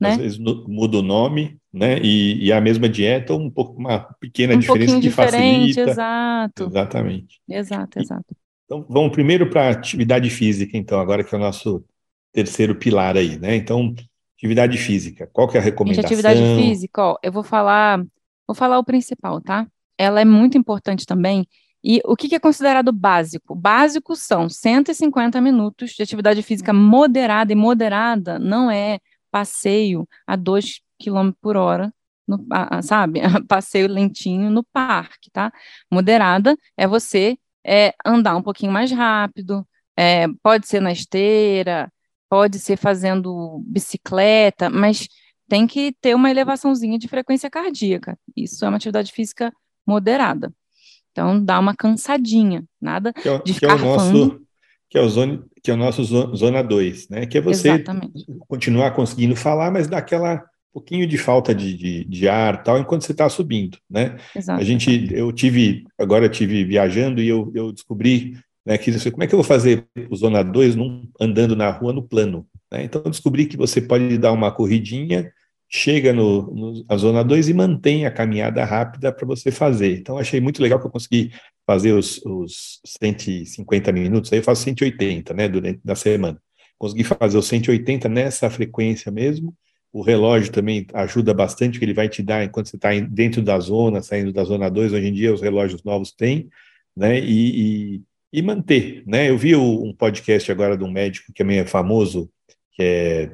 Né? 0.00 0.12
Às 0.12 0.16
vezes 0.16 0.38
muda 0.38 0.96
o 0.96 1.02
nome, 1.02 1.58
né? 1.70 1.98
E, 2.00 2.46
e 2.46 2.50
a 2.50 2.58
mesma 2.58 2.88
dieta, 2.88 3.34
um 3.34 3.50
pouco 3.50 3.78
uma 3.78 3.98
pequena 4.18 4.54
um 4.54 4.58
diferença 4.58 4.94
que 4.94 5.00
diferente, 5.00 5.74
facilita. 5.74 5.90
Exato. 5.90 6.64
Exatamente. 6.64 7.40
Exato, 7.46 8.00
exato. 8.00 8.36
Então, 8.64 8.86
vamos 8.88 9.12
primeiro 9.12 9.50
para 9.50 9.68
atividade 9.68 10.30
física, 10.30 10.76
então, 10.78 10.98
agora 10.98 11.22
que 11.22 11.34
é 11.34 11.38
o 11.38 11.40
nosso 11.40 11.84
terceiro 12.32 12.74
pilar 12.74 13.14
aí, 13.14 13.38
né? 13.38 13.56
Então, 13.56 13.94
atividade 14.36 14.78
física, 14.78 15.28
qual 15.32 15.48
que 15.48 15.58
é 15.58 15.60
a 15.60 15.62
recomendação? 15.62 16.08
Gente, 16.08 16.26
atividade 16.26 16.62
física, 16.62 17.02
ó, 17.02 17.18
eu 17.22 17.32
vou 17.32 17.42
falar, 17.42 18.02
vou 18.48 18.54
falar 18.54 18.78
o 18.78 18.84
principal, 18.84 19.40
tá? 19.40 19.66
Ela 19.98 20.22
é 20.22 20.24
muito 20.24 20.56
importante 20.56 21.04
também. 21.06 21.46
E 21.84 22.00
o 22.04 22.16
que, 22.16 22.34
é 22.34 22.40
considerado 22.40 22.92
básico? 22.92 23.54
Básico 23.54 24.16
são 24.16 24.48
150 24.48 25.40
minutos 25.40 25.92
de 25.92 26.02
atividade 26.02 26.42
física 26.42 26.72
moderada, 26.72 27.52
e 27.52 27.56
moderada 27.56 28.38
não 28.38 28.70
é 28.70 28.98
passeio 29.30 30.08
a 30.26 30.34
2 30.34 30.80
km 30.98 31.32
por 31.40 31.56
hora, 31.56 31.92
no, 32.26 32.44
sabe? 32.82 33.20
passeio 33.48 33.88
lentinho 33.88 34.50
no 34.50 34.64
parque, 34.64 35.30
tá? 35.30 35.52
Moderada 35.90 36.56
é 36.76 36.86
você 36.86 37.38
é, 37.64 37.94
andar 38.04 38.36
um 38.36 38.42
pouquinho 38.42 38.72
mais 38.72 38.90
rápido, 38.90 39.66
é, 39.96 40.26
pode 40.42 40.66
ser 40.66 40.80
na 40.80 40.92
esteira, 40.92 41.92
pode 42.28 42.58
ser 42.58 42.76
fazendo 42.76 43.62
bicicleta, 43.66 44.70
mas 44.70 45.08
tem 45.48 45.66
que 45.66 45.94
ter 46.00 46.14
uma 46.14 46.30
elevaçãozinha 46.30 46.98
de 46.98 47.08
frequência 47.08 47.50
cardíaca. 47.50 48.18
Isso 48.36 48.64
é 48.64 48.68
uma 48.68 48.76
atividade 48.76 49.12
física 49.12 49.52
moderada. 49.86 50.52
Então, 51.10 51.42
dá 51.42 51.58
uma 51.58 51.74
cansadinha, 51.74 52.64
nada 52.80 53.12
que 53.12 53.28
é, 53.28 53.42
de 53.42 53.54
ficar 53.54 53.76
que 53.76 53.82
é 53.82 53.86
o 53.86 53.88
nosso, 53.88 54.40
que 54.88 54.98
é 54.98 55.00
o 55.00 55.08
zone, 55.08 55.42
que 55.62 55.70
é 55.70 55.74
o 55.74 55.76
nosso 55.76 56.04
zona 56.04 56.62
2, 56.62 57.08
né? 57.08 57.26
Que 57.26 57.38
é 57.38 57.40
você 57.40 57.70
Exatamente. 57.70 58.24
continuar 58.46 58.92
conseguindo 58.92 59.34
falar, 59.34 59.70
mas 59.70 59.88
dá 59.88 59.98
aquela 59.98 60.44
pouquinho 60.72 61.06
de 61.06 61.18
falta 61.18 61.54
de, 61.54 61.74
de, 61.74 62.04
de 62.04 62.28
ar 62.28 62.62
tal 62.62 62.78
enquanto 62.78 63.02
você 63.02 63.12
está 63.12 63.28
subindo, 63.28 63.78
né? 63.90 64.16
Exato. 64.36 64.60
A 64.60 64.64
gente, 64.64 65.08
eu 65.12 65.32
tive, 65.32 65.84
agora 65.98 66.26
eu 66.26 66.30
tive 66.30 66.64
viajando 66.64 67.20
e 67.20 67.28
eu, 67.28 67.50
eu 67.54 67.72
descobri 67.72 68.34
né, 68.64 68.78
que 68.78 68.92
como 69.10 69.24
é 69.24 69.26
que 69.26 69.34
eu 69.34 69.38
vou 69.38 69.44
fazer 69.44 69.86
o 70.10 70.14
zona 70.14 70.42
2 70.42 70.76
num, 70.76 71.08
andando 71.20 71.56
na 71.56 71.70
rua 71.70 71.92
no 71.92 72.02
plano? 72.02 72.46
Né? 72.70 72.84
Então 72.84 73.02
eu 73.04 73.10
descobri 73.10 73.46
que 73.46 73.56
você 73.56 73.80
pode 73.80 74.18
dar 74.18 74.30
uma 74.30 74.52
corridinha, 74.52 75.32
chega 75.68 76.12
no, 76.12 76.42
no 76.54 76.84
na 76.88 76.96
zona 76.96 77.22
2 77.22 77.48
e 77.48 77.54
mantém 77.54 78.06
a 78.06 78.10
caminhada 78.10 78.64
rápida 78.64 79.12
para 79.12 79.26
você 79.26 79.50
fazer. 79.50 79.98
Então 79.98 80.18
achei 80.18 80.40
muito 80.40 80.62
legal 80.62 80.80
que 80.80 80.86
eu 80.86 80.90
consegui 80.90 81.32
fazer 81.66 81.92
os, 81.92 82.24
os 82.24 82.80
150 82.86 83.92
minutos, 83.92 84.32
aí 84.32 84.38
eu 84.38 84.42
faço 84.42 84.62
180, 84.62 85.34
né, 85.34 85.48
durante 85.48 85.80
da 85.84 85.94
semana. 85.94 86.40
Consegui 86.78 87.04
fazer 87.04 87.36
os 87.36 87.46
180 87.46 88.08
nessa 88.08 88.48
frequência 88.48 89.12
mesmo, 89.12 89.54
o 89.92 90.02
relógio 90.02 90.52
também 90.52 90.86
ajuda 90.92 91.32
bastante, 91.32 91.78
que 91.78 91.84
ele 91.84 91.94
vai 91.94 92.08
te 92.08 92.22
dar 92.22 92.44
enquanto 92.44 92.68
você 92.68 92.76
está 92.76 92.90
dentro 93.00 93.42
da 93.42 93.58
zona, 93.58 94.02
saindo 94.02 94.32
da 94.32 94.44
zona 94.44 94.70
2. 94.70 94.92
Hoje 94.92 95.06
em 95.06 95.12
dia, 95.12 95.32
os 95.32 95.40
relógios 95.40 95.82
novos 95.82 96.12
têm, 96.12 96.48
né? 96.96 97.18
E, 97.18 97.96
e, 97.96 98.02
e 98.32 98.42
manter, 98.42 99.02
né? 99.06 99.30
Eu 99.30 99.38
vi 99.38 99.56
um 99.56 99.92
podcast 99.94 100.52
agora 100.52 100.76
de 100.76 100.84
um 100.84 100.90
médico 100.90 101.32
que 101.32 101.38
também 101.38 101.58
é 101.58 101.66
famoso, 101.66 102.30
que 102.78 102.82
é, 102.84 103.30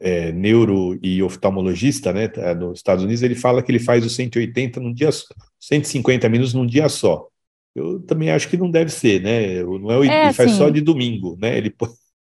é, 0.00 0.32
neuro 0.32 0.98
e 1.00 1.22
oftalmologista, 1.22 2.12
né? 2.12 2.26
Tá 2.26 2.54
nos 2.54 2.80
Estados 2.80 3.04
Unidos, 3.04 3.22
ele 3.22 3.36
fala 3.36 3.62
que 3.62 3.70
ele 3.70 3.78
faz 3.78 4.04
os 4.04 4.14
180 4.16 4.80
num 4.80 4.92
dia, 4.92 5.08
150 5.60 6.28
minutos 6.28 6.52
num 6.52 6.66
dia 6.66 6.88
só. 6.88 7.28
Eu 7.72 8.00
também 8.00 8.30
acho 8.30 8.48
que 8.48 8.56
não 8.56 8.68
deve 8.68 8.90
ser, 8.90 9.22
né? 9.22 9.62
Não 9.62 9.90
é, 9.92 9.96
o, 9.96 10.04
é 10.04 10.24
ele 10.24 10.32
faz 10.32 10.50
só 10.52 10.64
assim 10.64 10.72
de 10.72 10.80
domingo, 10.80 11.38
né? 11.40 11.56
Ele 11.56 11.72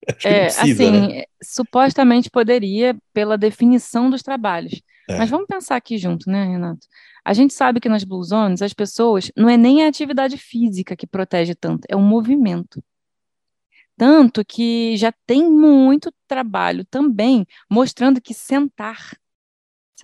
Acho 0.08 0.26
é, 0.26 0.44
precisa, 0.46 0.82
assim, 0.82 1.14
né? 1.14 1.22
supostamente 1.42 2.28
poderia 2.28 2.96
pela 3.12 3.38
definição 3.38 4.10
dos 4.10 4.22
trabalhos. 4.22 4.80
É. 5.08 5.16
Mas 5.16 5.30
vamos 5.30 5.46
pensar 5.46 5.76
aqui 5.76 5.96
junto, 5.96 6.28
né, 6.28 6.44
Renato? 6.44 6.86
A 7.24 7.32
gente 7.32 7.54
sabe 7.54 7.78
que 7.78 7.88
nas 7.88 8.02
Blue 8.02 8.22
Zones, 8.22 8.62
as 8.62 8.72
pessoas, 8.72 9.30
não 9.36 9.48
é 9.48 9.56
nem 9.56 9.84
a 9.84 9.88
atividade 9.88 10.36
física 10.36 10.96
que 10.96 11.06
protege 11.06 11.54
tanto, 11.54 11.86
é 11.88 11.94
o 11.94 12.00
movimento. 12.00 12.82
Tanto 14.02 14.44
que 14.44 14.96
já 14.96 15.12
tem 15.24 15.48
muito 15.48 16.12
trabalho 16.26 16.84
também 16.84 17.46
mostrando 17.70 18.20
que 18.20 18.34
sentar 18.34 19.16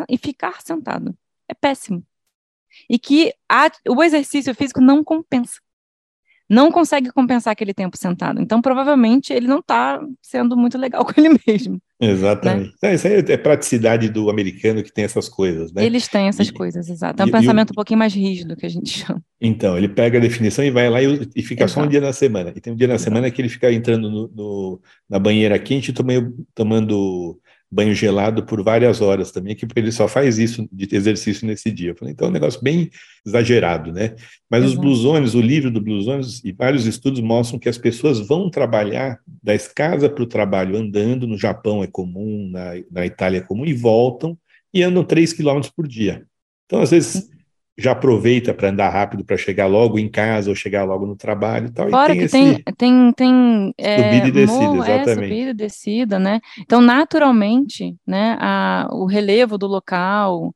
e 0.09 0.17
ficar 0.17 0.63
sentado 0.63 1.19
é 1.49 1.53
péssimo. 1.53 2.07
E 2.89 2.97
que 2.97 3.35
a, 3.49 3.69
o 3.89 4.01
exercício 4.01 4.55
físico 4.55 4.81
não 4.81 5.03
compensa 5.03 5.61
não 6.49 6.71
consegue 6.71 7.11
compensar 7.11 7.53
aquele 7.53 7.75
tempo 7.75 7.97
sentado. 7.97 8.41
Então, 8.41 8.63
provavelmente, 8.63 9.33
ele 9.33 9.49
não 9.49 9.59
está 9.59 10.01
sendo 10.23 10.57
muito 10.57 10.79
legal 10.79 11.05
com 11.05 11.21
ele 11.21 11.37
mesmo. 11.45 11.83
Exatamente. 12.01 12.75
Né? 12.81 12.95
Isso 12.95 13.07
aí 13.09 13.15
é 13.15 13.37
praticidade 13.37 14.09
do 14.09 14.31
americano 14.31 14.83
que 14.83 14.93
tem 14.93 15.05
essas 15.05 15.29
coisas, 15.29 15.73
né? 15.73 15.85
Eles 15.85 16.07
têm 16.07 16.29
essas 16.29 16.49
e, 16.49 16.53
coisas, 16.53 16.89
exato. 16.89 17.21
É 17.21 17.25
um 17.25 17.29
e, 17.29 17.33
pensamento 17.33 17.71
e 17.71 17.73
o... 17.73 17.73
um 17.73 17.75
pouquinho 17.75 17.99
mais 17.99 18.15
rígido 18.15 18.57
que 18.57 18.65
a 18.65 18.69
gente 18.69 18.89
chama. 18.91 19.23
Então, 19.41 19.77
ele 19.77 19.89
pega 19.89 20.19
a 20.19 20.21
definição 20.21 20.65
e 20.65 20.71
vai 20.71 20.89
lá 20.89 21.03
e, 21.03 21.29
e 21.35 21.43
fica 21.43 21.65
exato. 21.65 21.81
só 21.81 21.87
um 21.87 21.89
dia 21.89 22.01
na 22.01 22.13
semana. 22.13 22.53
E 22.55 22.61
tem 22.61 22.73
um 22.73 22.77
dia 22.77 22.87
na 22.87 22.95
exato. 22.95 23.11
semana 23.11 23.31
que 23.31 23.41
ele 23.43 23.49
fica 23.49 23.73
entrando 23.73 24.11
no, 24.11 24.29
no, 24.29 24.81
na 25.09 25.19
banheira 25.19 25.59
quente 25.59 25.91
e 25.91 25.95
tomando, 25.95 26.47
tomando 26.55 27.41
banho 27.71 27.95
gelado 27.95 28.45
por 28.45 28.63
várias 28.63 29.01
horas 29.01 29.31
também, 29.31 29.55
que 29.55 29.67
ele 29.77 29.93
só 29.93 30.09
faz 30.09 30.39
isso 30.39 30.67
de 30.73 30.89
exercício 30.95 31.47
nesse 31.47 31.71
dia. 31.71 31.95
Falei, 31.95 32.15
então 32.15 32.27
é 32.27 32.31
um 32.31 32.33
negócio 32.33 32.63
bem 32.63 32.91
exagerado, 33.27 33.93
né? 33.93 34.15
Mas 34.51 34.65
Exato. 34.65 34.75
os 34.75 34.81
blusones, 34.81 35.35
o 35.35 35.41
livro 35.41 35.71
do 35.71 35.81
blusones 35.81 36.43
e 36.45 36.53
vários 36.53 36.87
estudos 36.87 37.21
mostram 37.21 37.59
que 37.59 37.69
as 37.69 37.77
pessoas 37.77 38.27
vão 38.27 38.51
trabalhar 38.51 39.19
da 39.43 39.59
casa 39.59 40.09
para 40.09 40.23
o 40.23 40.27
trabalho 40.27 40.77
andando, 40.77 41.27
no 41.27 41.37
Japão 41.37 41.83
é 41.83 41.87
comum, 41.87 42.49
na, 42.51 42.73
na 42.91 43.05
Itália 43.05 43.39
é 43.39 43.43
comum, 43.43 43.67
e 43.67 43.75
voltam 43.75 44.37
e 44.73 44.83
andam 44.83 45.05
3 45.05 45.33
quilômetros 45.33 45.73
por 45.73 45.87
dia. 45.87 46.27
Então, 46.67 46.81
às 46.81 46.91
vezes, 46.91 47.29
já 47.79 47.93
aproveita 47.93 48.53
para 48.53 48.71
andar 48.71 48.89
rápido 48.89 49.25
para 49.25 49.37
chegar 49.37 49.67
logo 49.67 50.01
em 50.01 50.09
casa 50.09 50.51
ou 50.51 50.57
chegar 50.57 50.83
logo 50.83 51.07
no 51.07 51.15
trabalho 51.15 51.69
e 51.69 51.71
tal. 51.71 51.89
Fora 51.89 52.13
e 52.13 52.17
tem 52.17 52.19
que 52.19 52.25
esse... 52.25 52.63
tem, 52.75 52.75
tem, 52.77 53.13
tem 53.13 53.75
é, 53.79 53.97
subida 53.97 54.29
e 54.29 54.33
descida, 54.33 54.63
morro, 54.63 54.85
exatamente. 54.85 55.09
É, 55.09 55.15
subida 55.15 55.51
e 55.51 55.55
descida, 55.55 56.19
né? 56.19 56.41
Então, 56.59 56.81
naturalmente, 56.81 57.97
né, 58.05 58.37
a, 58.41 58.89
o 58.91 59.07
relevo 59.07 59.57
do 59.57 59.69
local, 59.69 60.53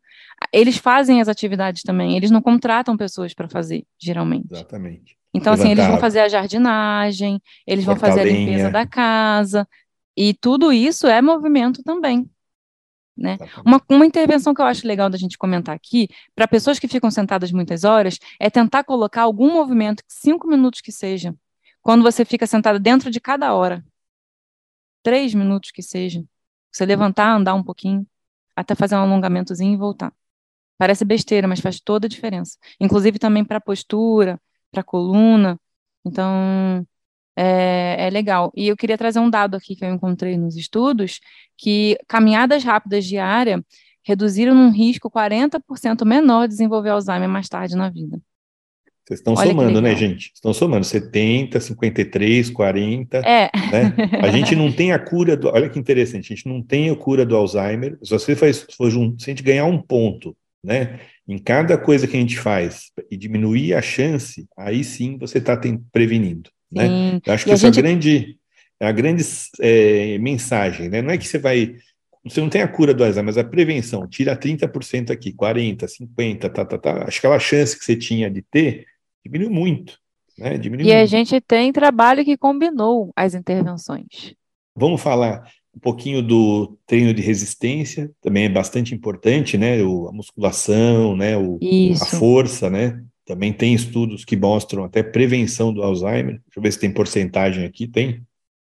eles 0.53 0.77
fazem 0.77 1.21
as 1.21 1.29
atividades 1.29 1.83
também, 1.83 2.17
eles 2.17 2.33
não 2.33 2.43
contratam 2.43 2.97
pessoas 2.97 3.33
para 3.33 3.49
fazer, 3.49 3.85
geralmente. 3.97 4.49
Exatamente. 4.51 5.17
Então, 5.33 5.53
Levantar, 5.53 5.63
assim, 5.63 5.73
eles 5.73 5.87
vão 5.87 5.99
fazer 5.99 6.21
a 6.21 6.29
jardinagem, 6.29 7.41
eles 7.65 7.85
vão 7.85 7.97
fazer 7.97 8.21
a 8.21 8.25
limpeza 8.25 8.69
da 8.69 8.85
casa, 8.85 9.67
e 10.17 10.35
tudo 10.35 10.73
isso 10.73 11.07
é 11.07 11.23
movimento 11.23 11.83
também. 11.85 12.29
Né? 13.17 13.37
Uma, 13.65 13.81
uma 13.91 14.07
intervenção 14.07 14.55
que 14.55 14.61
eu 14.61 14.67
acho 14.67 14.87
legal 14.87 15.11
da 15.11 15.19
gente 15.19 15.37
comentar 15.37 15.75
aqui, 15.75 16.09
para 16.35 16.49
pessoas 16.49 16.79
que 16.79 16.89
ficam 16.89 17.11
sentadas 17.11 17.53
muitas 17.53 17.85
horas, 17.85 18.19
é 18.41 18.49
tentar 18.49 18.85
colocar 18.85 19.23
algum 19.23 19.53
movimento, 19.53 20.03
cinco 20.09 20.49
minutos 20.49 20.81
que 20.81 20.91
seja, 20.91 21.35
quando 21.83 22.03
você 22.03 22.25
fica 22.25 22.47
sentado 22.47 22.79
dentro 22.79 23.11
de 23.11 23.21
cada 23.21 23.55
hora. 23.55 23.85
Três 25.03 25.35
minutos 25.35 25.71
que 25.71 25.83
seja. 25.83 26.25
Você 26.71 26.87
levantar, 26.87 27.35
andar 27.35 27.55
um 27.55 27.63
pouquinho, 27.63 28.07
até 28.57 28.75
fazer 28.75 28.95
um 28.95 29.01
alongamentozinho 29.01 29.75
e 29.75 29.77
voltar. 29.77 30.13
Parece 30.79 31.05
besteira, 31.05 31.47
mas 31.47 31.61
faz 31.61 31.81
toda 31.81 32.07
a 32.07 32.09
diferença. 32.09 32.57
Inclusive 32.81 33.19
também 33.19 33.45
para 33.45 33.59
a 33.59 33.61
postura, 33.61 34.41
para 34.71 34.81
a 34.81 34.85
coluna. 34.85 35.59
Então, 36.05 36.87
é, 37.37 38.07
é, 38.07 38.11
legal. 38.11 38.53
E 38.55 38.69
eu 38.69 38.77
queria 38.77 38.99
trazer 38.99 39.19
um 39.19 39.31
dado 39.31 39.57
aqui 39.57 39.75
que 39.75 39.85
eu 39.85 39.93
encontrei 39.93 40.37
nos 40.37 40.57
estudos, 40.57 41.21
que 41.57 41.97
caminhadas 42.07 42.65
rápidas 42.65 43.05
diárias 43.05 43.61
reduziram 44.05 44.55
um 44.55 44.71
risco 44.71 45.11
40% 45.11 46.05
menor 46.05 46.43
de 46.43 46.55
desenvolver 46.55 46.91
Alzheimer 46.91 47.29
mais 47.29 47.49
tarde 47.49 47.77
na 47.77 47.89
vida. 47.89 48.21
Vocês 49.07 49.19
estão 49.19 49.35
Olha 49.35 49.51
somando, 49.51 49.81
né, 49.81 49.97
gente? 49.97 50.31
Estão 50.33 50.53
somando 50.55 50.85
70, 50.85 51.59
53, 51.59 52.51
40. 52.51 53.19
É. 53.19 53.51
Né? 53.73 53.95
A 54.23 54.31
gente 54.31 54.55
não 54.55 54.71
tem 54.71 54.93
a 54.93 54.99
cura 54.99 55.37
do. 55.37 55.49
Olha 55.49 55.69
que 55.69 55.79
interessante, 55.79 56.33
a 56.33 56.37
gente 56.37 56.49
não 56.49 56.63
tem 56.63 56.89
a 56.89 56.97
cura 56.97 57.27
do 57.27 57.37
Alzheimer. 57.37 57.99
Se 58.03 58.11
você 58.11 58.37
faz, 58.37 58.67
se 58.69 58.77
a 58.81 59.31
gente 59.31 59.43
ganhar 59.43 59.65
um 59.65 59.81
ponto, 59.81 60.37
né, 60.63 61.01
em 61.27 61.37
cada 61.37 61.77
coisa 61.77 62.07
que 62.07 62.17
a 62.17 62.21
gente 62.21 62.39
faz 62.39 62.93
e 63.11 63.17
diminuir 63.17 63.75
a 63.75 63.83
chance, 63.83 64.47
aí 64.57 64.85
sim 64.85 65.19
você 65.19 65.39
está 65.39 65.61
prevenindo. 65.91 66.51
Né? 66.73 67.21
Eu 67.25 67.35
acho 67.35 67.45
que 67.45 67.51
essa, 67.51 67.67
gente... 67.67 67.83
grande, 67.83 68.39
é 68.81 68.87
a 68.87 68.93
grande 68.93 69.25
é, 69.61 70.19
mensagem, 70.19 70.89
né? 70.89 71.03
Não 71.03 71.11
é 71.11 71.19
que 71.19 71.27
você 71.27 71.39
vai. 71.39 71.75
Você 72.25 72.41
não 72.41 72.49
tem 72.49 72.63
a 72.63 72.69
cura 72.69 72.95
do 72.95 73.05
Alzheimer, 73.05 73.27
mas 73.27 73.39
a 73.39 73.45
prevenção. 73.45 74.07
Tira 74.09 74.37
30% 74.37 75.11
aqui, 75.11 75.33
40%, 75.33 75.85
50%, 76.17 76.39
tá, 76.39 76.65
tá, 76.65 76.79
tá. 76.79 77.05
Acho 77.07 77.21
que 77.21 77.27
aquela 77.27 77.39
chance 77.39 77.77
que 77.77 77.85
você 77.85 77.97
tinha 77.97 78.31
de 78.31 78.43
ter 78.43 78.87
diminuiu 79.25 79.51
muito. 79.51 79.99
Né? 80.39 80.57
Diminuiu 80.57 80.87
e 80.87 80.91
muito. 80.91 81.03
a 81.03 81.07
gente 81.07 81.41
tem 81.41 81.73
trabalho 81.73 82.25
que 82.25 82.37
combinou 82.37 83.13
as 83.15 83.35
intervenções. 83.35 84.35
Vamos 84.75 85.01
falar 85.01 85.45
um 85.75 85.81
pouquinho 85.81 86.23
do 86.23 86.77
treino 86.87 87.15
de 87.15 87.23
resistência, 87.23 88.11
também 88.21 88.45
é 88.45 88.49
bastante 88.49 88.95
importante, 88.95 89.57
né? 89.57 89.83
O, 89.83 90.09
a 90.09 90.13
musculação, 90.13 91.17
né? 91.17 91.37
O, 91.37 91.59
a 92.01 92.05
força, 92.05 92.69
né? 92.69 93.03
Também 93.25 93.53
tem 93.53 93.75
estudos 93.75 94.25
que 94.25 94.37
mostram 94.37 94.85
até 94.85 95.03
prevenção 95.03 95.73
do 95.73 95.83
Alzheimer. 95.83 96.41
Deixa 96.45 96.59
eu 96.59 96.63
ver 96.63 96.73
se 96.73 96.79
tem 96.81 96.93
porcentagem 96.93 97.65
aqui. 97.65 97.87
Tem? 97.87 98.23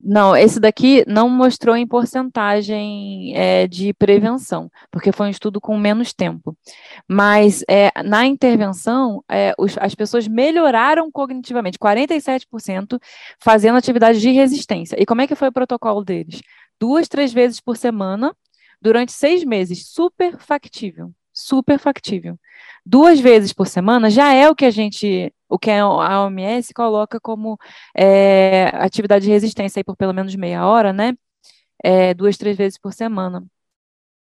Não, 0.00 0.36
esse 0.36 0.60
daqui 0.60 1.04
não 1.06 1.28
mostrou 1.28 1.74
em 1.74 1.86
porcentagem 1.86 3.34
é, 3.34 3.66
de 3.66 3.94
prevenção, 3.94 4.70
porque 4.90 5.10
foi 5.10 5.26
um 5.26 5.30
estudo 5.30 5.60
com 5.60 5.76
menos 5.76 6.12
tempo. 6.12 6.56
Mas 7.08 7.64
é, 7.68 7.90
na 8.04 8.26
intervenção, 8.26 9.24
é, 9.28 9.54
os, 9.58 9.76
as 9.78 9.94
pessoas 9.94 10.28
melhoraram 10.28 11.10
cognitivamente, 11.10 11.78
47%, 11.78 13.00
fazendo 13.40 13.76
atividade 13.78 14.20
de 14.20 14.30
resistência. 14.30 14.96
E 15.00 15.06
como 15.06 15.22
é 15.22 15.26
que 15.26 15.34
foi 15.34 15.48
o 15.48 15.52
protocolo 15.52 16.04
deles? 16.04 16.42
Duas, 16.78 17.08
três 17.08 17.32
vezes 17.32 17.58
por 17.60 17.76
semana, 17.76 18.36
durante 18.80 19.12
seis 19.12 19.44
meses. 19.44 19.88
Super 19.88 20.38
factível. 20.38 21.10
Super 21.38 21.78
factível 21.78 22.38
duas 22.86 23.18
vezes 23.20 23.52
por 23.52 23.66
semana 23.66 24.08
já 24.08 24.32
é 24.32 24.48
o 24.48 24.54
que 24.54 24.64
a 24.64 24.70
gente, 24.70 25.32
o 25.48 25.58
que 25.58 25.70
a 25.70 25.88
OMS 25.88 26.72
coloca 26.72 27.20
como 27.20 27.58
é, 27.96 28.68
atividade 28.74 29.24
de 29.26 29.30
resistência 29.32 29.80
aí 29.80 29.84
por 29.84 29.96
pelo 29.96 30.14
menos 30.14 30.34
meia 30.36 30.64
hora, 30.66 30.92
né? 30.92 31.14
É, 31.84 32.14
duas, 32.14 32.36
três 32.38 32.56
vezes 32.56 32.78
por 32.78 32.92
semana. 32.92 33.44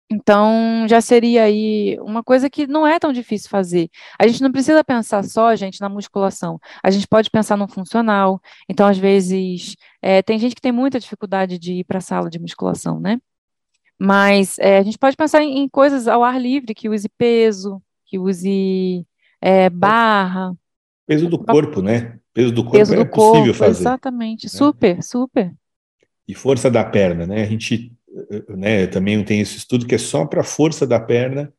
Então, 0.10 0.88
já 0.88 1.02
seria 1.02 1.44
aí 1.44 1.98
uma 2.00 2.24
coisa 2.24 2.50
que 2.50 2.68
não 2.68 2.86
é 2.86 3.00
tão 3.00 3.12
difícil 3.12 3.50
fazer. 3.50 3.89
A 4.20 4.28
gente 4.28 4.41
não 4.41 4.52
precisa 4.52 4.84
pensar 4.84 5.24
só, 5.24 5.56
gente, 5.56 5.82
na 5.82 5.89
musculação. 5.89 6.60
A 6.84 6.91
gente 6.91 7.08
pode 7.08 7.30
pensar 7.32 7.58
no 7.58 7.68
funcional. 7.68 8.39
Então, 8.70 8.88
às 8.88 8.98
vezes, 9.00 9.76
é, 10.02 10.22
tem 10.22 10.38
gente 10.38 10.56
que 10.56 10.62
tem 10.62 10.72
muita 10.72 11.00
dificuldade 11.00 11.58
de 11.58 11.74
ir 11.80 11.84
para 11.86 11.98
a 11.98 12.02
sala 12.02 12.30
de 12.30 12.39
musculação, 12.39 13.00
né? 13.00 13.20
Mas 14.00 14.60
é, 14.60 14.78
a 14.78 14.84
gente 14.84 14.98
pode 14.98 15.16
pensar 15.16 15.42
em, 15.42 15.60
em, 15.60 15.70
coisas 15.70 16.08
ao 16.08 16.24
ar 16.24 16.40
livre, 16.40 16.76
que 16.76 16.90
use 16.90 17.08
peso, 17.18 17.82
que 18.06 18.20
use 18.20 19.06
é, 19.42 19.70
barra. 19.70 20.54
Peso 21.08 21.30
do 21.30 21.40
corpo, 21.40 21.82
né? 21.82 22.20
Peso 22.34 22.52
do 22.52 22.64
corpo 22.64 22.78
Peso 22.78 22.94
é 22.94 22.98
do 22.98 23.06
possível 23.06 23.46
corpo, 23.46 23.54
fazer. 23.54 23.82
Exatamente, 23.82 24.46
né? 24.46 24.50
super, 24.50 25.04
super. 25.04 25.54
E 26.28 26.34
força 26.34 26.70
da 26.70 26.84
perna, 26.84 27.26
né? 27.26 27.44
A 27.44 27.46
gente 27.46 27.94
né, 28.50 28.88
também 28.88 29.24
tem 29.24 29.40
esse 29.40 29.58
estudo 29.58 29.86
que 29.86 29.96
é 29.96 29.98
só 29.98 30.26
para 30.26 30.44
força 30.44 30.86
da 30.86 31.00
perna. 31.00 31.54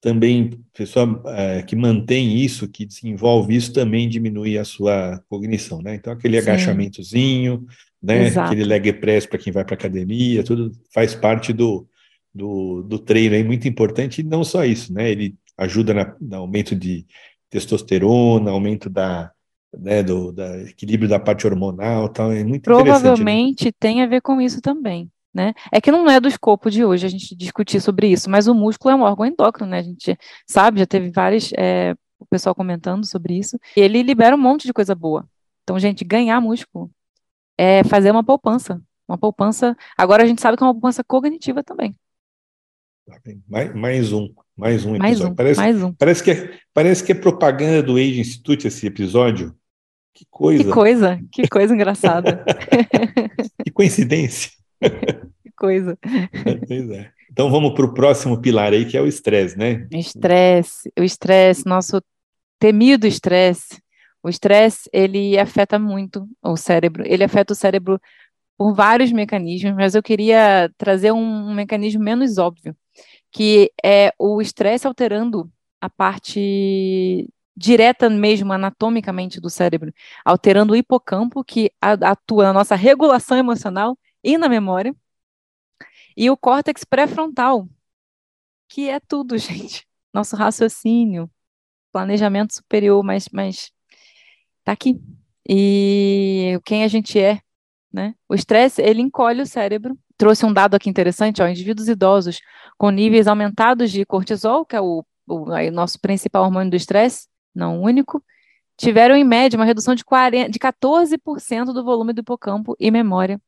Também, 0.00 0.60
pessoa 0.72 1.22
é, 1.26 1.62
que 1.62 1.76
mantém 1.76 2.36
isso, 2.36 2.68
que 2.68 2.84
desenvolve 2.84 3.54
isso, 3.54 3.72
também 3.72 4.08
diminui 4.08 4.58
a 4.58 4.64
sua 4.64 5.22
cognição, 5.28 5.80
né? 5.80 5.94
Então, 5.94 6.12
aquele 6.12 6.40
Sim. 6.40 6.50
agachamentozinho, 6.50 7.64
né? 8.02 8.26
Exato. 8.26 8.46
Aquele 8.52 8.64
leg 8.64 8.92
press 8.94 9.26
para 9.26 9.38
quem 9.38 9.52
vai 9.52 9.64
para 9.64 9.74
academia, 9.74 10.42
tudo 10.42 10.72
faz 10.92 11.14
parte 11.14 11.52
do, 11.52 11.86
do, 12.34 12.82
do 12.82 12.98
treino, 12.98 13.36
é 13.36 13.44
muito 13.44 13.68
importante. 13.68 14.20
E 14.20 14.24
não 14.24 14.42
só 14.42 14.64
isso, 14.64 14.92
né? 14.92 15.10
Ele 15.10 15.34
ajuda 15.56 15.94
na, 15.94 16.16
no 16.20 16.36
aumento 16.36 16.74
de 16.74 17.06
testosterona, 17.48 18.50
aumento 18.50 18.90
da, 18.90 19.30
né, 19.78 20.02
do 20.02 20.32
da 20.32 20.62
equilíbrio 20.62 21.08
da 21.08 21.20
parte 21.20 21.46
hormonal, 21.46 22.08
tal, 22.08 22.32
é 22.32 22.42
muito 22.42 22.62
Provavelmente 22.62 23.66
né? 23.66 23.72
tem 23.78 24.02
a 24.02 24.06
ver 24.06 24.22
com 24.22 24.40
isso 24.40 24.60
também. 24.60 25.10
Né? 25.34 25.54
É 25.70 25.80
que 25.80 25.90
não 25.90 26.10
é 26.10 26.20
do 26.20 26.28
escopo 26.28 26.70
de 26.70 26.84
hoje 26.84 27.06
a 27.06 27.08
gente 27.08 27.34
discutir 27.34 27.80
sobre 27.80 28.06
isso, 28.08 28.28
mas 28.28 28.48
o 28.48 28.54
músculo 28.54 28.92
é 28.92 28.96
um 28.96 29.00
órgão 29.00 29.24
endócrino, 29.24 29.70
né? 29.70 29.78
A 29.78 29.82
gente 29.82 30.14
sabe, 30.46 30.80
já 30.80 30.84
teve 30.84 31.10
vários 31.10 31.50
é, 31.56 31.94
o 32.18 32.26
pessoal 32.26 32.54
comentando 32.54 33.06
sobre 33.06 33.38
isso. 33.38 33.58
E 33.74 33.80
ele 33.80 34.02
libera 34.02 34.36
um 34.36 34.38
monte 34.38 34.66
de 34.66 34.74
coisa 34.74 34.94
boa. 34.94 35.26
Então, 35.62 35.78
gente, 35.78 36.04
ganhar 36.04 36.38
músculo 36.38 36.90
é 37.58 37.84
fazer 37.84 38.10
uma 38.10 38.24
poupança. 38.24 38.80
Uma 39.08 39.18
poupança. 39.18 39.76
Agora 39.96 40.22
a 40.22 40.26
gente 40.26 40.40
sabe 40.40 40.56
que 40.56 40.62
é 40.62 40.66
uma 40.66 40.72
poupança 40.72 41.04
cognitiva 41.04 41.62
também. 41.62 41.94
Tá 43.06 43.18
mais, 43.48 43.74
mais 43.74 44.12
um. 44.12 44.28
Mais 44.56 44.84
um 44.84 44.94
episódio. 44.94 45.00
Mais 45.00 45.20
um, 45.20 45.34
parece, 45.34 45.60
mais 45.60 45.82
um. 45.82 45.92
Parece, 45.94 46.22
que 46.22 46.30
é, 46.30 46.58
parece 46.72 47.04
que 47.04 47.12
é 47.12 47.14
propaganda 47.14 47.82
do 47.82 47.96
Age 47.96 48.20
Institute 48.20 48.66
esse 48.66 48.86
episódio. 48.86 49.54
Que 50.14 50.26
coisa. 50.30 50.64
Que 50.64 50.70
coisa, 50.70 51.20
que 51.32 51.48
coisa 51.48 51.74
engraçada. 51.74 52.44
que 53.64 53.70
coincidência. 53.70 54.50
que 55.42 55.50
coisa. 55.56 55.98
Pois 56.68 56.90
é. 56.90 57.10
Então 57.30 57.50
vamos 57.50 57.72
para 57.74 57.86
o 57.86 57.94
próximo 57.94 58.40
pilar 58.40 58.72
aí, 58.72 58.84
que 58.84 58.96
é 58.96 59.00
o 59.00 59.06
estresse, 59.06 59.56
né? 59.56 59.86
Estresse, 59.90 60.92
o 60.98 61.02
estresse, 61.02 61.64
nosso 61.64 62.02
temido 62.58 63.06
estresse. 63.06 63.81
O 64.22 64.28
estresse, 64.28 64.88
ele 64.92 65.38
afeta 65.38 65.78
muito 65.78 66.28
o 66.42 66.56
cérebro. 66.56 67.04
Ele 67.06 67.24
afeta 67.24 67.52
o 67.52 67.56
cérebro 67.56 68.00
por 68.56 68.74
vários 68.74 69.12
mecanismos, 69.12 69.74
mas 69.74 69.94
eu 69.94 70.02
queria 70.02 70.72
trazer 70.78 71.12
um, 71.12 71.54
mecanismo 71.54 72.02
menos 72.02 72.38
óbvio, 72.38 72.76
que 73.30 73.72
é 73.84 74.12
o 74.18 74.40
estresse 74.40 74.86
alterando 74.86 75.50
a 75.80 75.90
parte 75.90 77.28
direta 77.56 78.08
mesmo 78.08 78.52
anatomicamente 78.52 79.40
do 79.40 79.50
cérebro, 79.50 79.92
alterando 80.24 80.72
o 80.72 80.76
hipocampo, 80.76 81.44
que 81.44 81.72
atua 81.80 82.44
na 82.44 82.52
nossa 82.52 82.74
regulação 82.76 83.36
emocional 83.36 83.98
e 84.22 84.38
na 84.38 84.48
memória, 84.48 84.94
e 86.16 86.30
o 86.30 86.36
córtex 86.36 86.84
pré-frontal, 86.84 87.68
que 88.68 88.88
é 88.88 89.00
tudo, 89.00 89.36
gente. 89.38 89.86
Nosso 90.12 90.36
raciocínio, 90.36 91.30
planejamento 91.92 92.54
superior, 92.54 93.02
mas 93.02 93.28
tá 94.64 94.72
aqui. 94.72 95.00
E 95.48 96.58
quem 96.64 96.84
a 96.84 96.88
gente 96.88 97.18
é, 97.18 97.40
né? 97.92 98.14
O 98.28 98.34
estresse, 98.34 98.80
ele 98.80 99.02
encolhe 99.02 99.42
o 99.42 99.46
cérebro 99.46 99.96
trouxe 100.22 100.46
um 100.46 100.52
dado 100.52 100.76
aqui 100.76 100.88
interessante, 100.88 101.42
ó, 101.42 101.48
indivíduos 101.48 101.88
idosos 101.88 102.40
com 102.78 102.90
níveis 102.90 103.26
aumentados 103.26 103.90
de 103.90 104.06
cortisol, 104.06 104.64
que 104.64 104.76
é 104.76 104.80
o, 104.80 105.04
o, 105.26 105.50
o 105.50 105.70
nosso 105.72 106.00
principal 106.00 106.44
hormônio 106.44 106.70
do 106.70 106.76
estresse, 106.76 107.26
não 107.52 107.82
único, 107.82 108.22
tiveram 108.76 109.16
em 109.16 109.24
média 109.24 109.58
uma 109.58 109.64
redução 109.64 109.96
de, 109.96 110.04
40, 110.04 110.48
de 110.48 110.60
14% 110.60 111.72
do 111.72 111.82
volume 111.82 112.12
do 112.12 112.20
hipocampo 112.20 112.76
e 112.78 112.88
memória. 112.88 113.40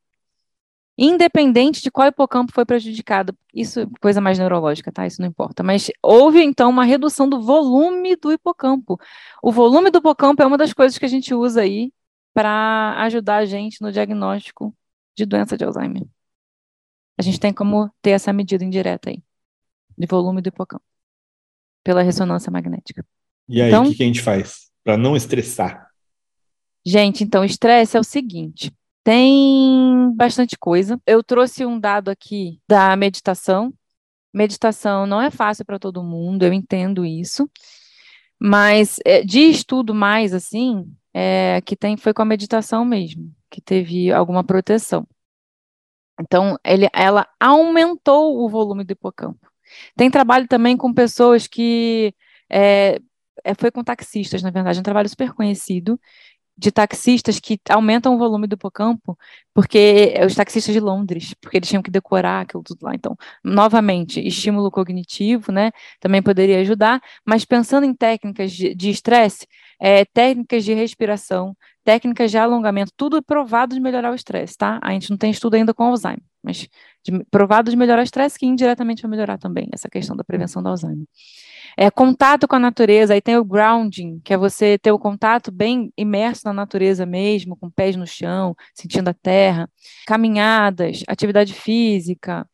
Independente 0.97 1.81
de 1.81 1.91
qual 1.91 2.07
hipocampo 2.07 2.53
foi 2.53 2.65
prejudicado, 2.65 3.37
isso 3.53 3.81
é 3.81 3.87
coisa 3.99 4.21
mais 4.21 4.39
neurológica, 4.39 4.91
tá? 4.91 5.05
Isso 5.05 5.21
não 5.21 5.27
importa. 5.27 5.61
Mas 5.61 5.91
houve 6.01 6.41
então 6.41 6.69
uma 6.69 6.85
redução 6.85 7.27
do 7.27 7.41
volume 7.41 8.15
do 8.15 8.31
hipocampo. 8.31 8.97
O 9.43 9.51
volume 9.51 9.91
do 9.91 9.97
hipocampo 9.97 10.41
é 10.41 10.45
uma 10.45 10.57
das 10.57 10.71
coisas 10.71 10.97
que 10.97 11.05
a 11.05 11.09
gente 11.09 11.33
usa 11.33 11.61
aí 11.61 11.91
para 12.33 12.95
ajudar 13.03 13.37
a 13.37 13.45
gente 13.45 13.81
no 13.81 13.91
diagnóstico 13.91 14.73
de 15.17 15.25
doença 15.25 15.57
de 15.57 15.65
Alzheimer. 15.65 16.03
A 17.17 17.21
gente 17.21 17.39
tem 17.39 17.53
como 17.53 17.89
ter 18.01 18.11
essa 18.11 18.31
medida 18.31 18.63
indireta 18.63 19.09
aí, 19.09 19.21
de 19.97 20.05
volume 20.05 20.41
do 20.41 20.47
hipocampo, 20.47 20.83
pela 21.83 22.01
ressonância 22.01 22.51
magnética. 22.51 23.05
E 23.47 23.61
aí, 23.61 23.69
então, 23.69 23.83
o 23.83 23.89
que, 23.89 23.95
que 23.95 24.03
a 24.03 24.07
gente 24.07 24.21
faz 24.21 24.69
para 24.83 24.97
não 24.97 25.15
estressar? 25.15 25.89
Gente, 26.85 27.23
então, 27.23 27.43
estresse 27.43 27.95
é 27.95 27.99
o 27.99 28.03
seguinte: 28.03 28.73
tem 29.05 30.11
bastante 30.15 30.57
coisa. 30.57 30.99
Eu 31.05 31.23
trouxe 31.23 31.63
um 31.63 31.79
dado 31.79 32.09
aqui 32.09 32.59
da 32.67 32.95
meditação. 32.95 33.71
Meditação 34.33 35.05
não 35.05 35.21
é 35.21 35.29
fácil 35.29 35.63
para 35.63 35.77
todo 35.77 36.03
mundo, 36.03 36.43
eu 36.43 36.51
entendo 36.51 37.05
isso. 37.05 37.47
Mas 38.39 38.97
é, 39.05 39.23
de 39.23 39.41
estudo 39.41 39.93
mais 39.93 40.33
assim, 40.33 40.91
é, 41.13 41.61
que 41.61 41.75
tem 41.75 41.95
foi 41.97 42.13
com 42.15 42.23
a 42.23 42.25
meditação 42.25 42.83
mesmo, 42.83 43.31
que 43.49 43.61
teve 43.61 44.11
alguma 44.11 44.43
proteção. 44.43 45.07
Então, 46.19 46.57
ele, 46.65 46.87
ela 46.91 47.27
aumentou 47.39 48.43
o 48.43 48.49
volume 48.49 48.83
do 48.83 48.93
hipocampo. 48.93 49.51
Tem 49.95 50.09
trabalho 50.09 50.47
também 50.47 50.75
com 50.77 50.93
pessoas 50.93 51.47
que. 51.47 52.13
É, 52.49 52.99
é, 53.43 53.53
foi 53.53 53.69
com 53.71 53.83
taxistas, 53.83 54.41
na 54.41 54.49
verdade, 54.49 54.79
um 54.79 54.83
trabalho 54.83 55.09
super 55.09 55.33
conhecido, 55.33 55.99
de 56.57 56.71
taxistas 56.71 57.39
que 57.39 57.59
aumentam 57.69 58.15
o 58.15 58.17
volume 58.17 58.47
do 58.47 58.53
hipocampo, 58.53 59.17
porque 59.53 60.13
os 60.25 60.35
taxistas 60.35 60.73
de 60.73 60.79
Londres, 60.79 61.33
porque 61.41 61.57
eles 61.57 61.69
tinham 61.69 61.83
que 61.83 61.91
decorar 61.91 62.41
aquilo 62.41 62.63
tudo 62.63 62.79
lá. 62.83 62.95
Então, 62.95 63.17
novamente, 63.43 64.25
estímulo 64.25 64.71
cognitivo, 64.71 65.51
né, 65.51 65.71
também 65.99 66.21
poderia 66.21 66.59
ajudar, 66.61 67.01
mas 67.25 67.45
pensando 67.45 67.85
em 67.85 67.93
técnicas 67.93 68.51
de 68.51 68.89
estresse, 68.89 69.47
é, 69.79 70.05
técnicas 70.05 70.63
de 70.63 70.73
respiração, 70.73 71.55
técnicas 71.85 72.31
de 72.31 72.37
alongamento, 72.37 72.91
tudo 72.97 73.21
provado 73.21 73.75
de 73.75 73.79
melhorar 73.79 74.11
o 74.11 74.15
estresse, 74.15 74.57
tá? 74.57 74.79
A 74.81 74.91
gente 74.91 75.11
não 75.11 75.17
tem 75.17 75.29
estudo 75.29 75.53
ainda 75.53 75.73
com 75.73 75.83
Alzheimer, 75.83 76.23
mas 76.43 76.67
de, 77.03 77.23
provado 77.29 77.69
de 77.69 77.77
melhorar 77.77 78.01
o 78.01 78.03
estresse, 78.03 78.39
que 78.39 78.45
indiretamente 78.47 79.03
vai 79.03 79.11
melhorar 79.11 79.37
também 79.37 79.69
essa 79.71 79.87
questão 79.87 80.15
da 80.15 80.23
prevenção 80.23 80.63
do 80.63 80.69
Alzheimer. 80.69 81.05
É, 81.77 81.91
contato 81.91 82.47
com 82.47 82.55
a 82.55 82.59
natureza, 82.59 83.13
aí 83.13 83.21
tem 83.21 83.37
o 83.37 83.45
grounding, 83.45 84.19
que 84.23 84.33
é 84.33 84.37
você 84.37 84.79
ter 84.79 84.91
o 84.91 84.99
contato 84.99 85.51
bem 85.51 85.93
imerso 85.95 86.41
na 86.45 86.53
natureza 86.53 87.05
mesmo, 87.05 87.55
com 87.55 87.69
pés 87.69 87.95
no 87.95 88.07
chão, 88.07 88.55
sentindo 88.73 89.09
a 89.09 89.13
terra, 89.13 89.69
caminhadas, 90.07 91.03
atividade 91.07 91.53
física, 91.53 92.47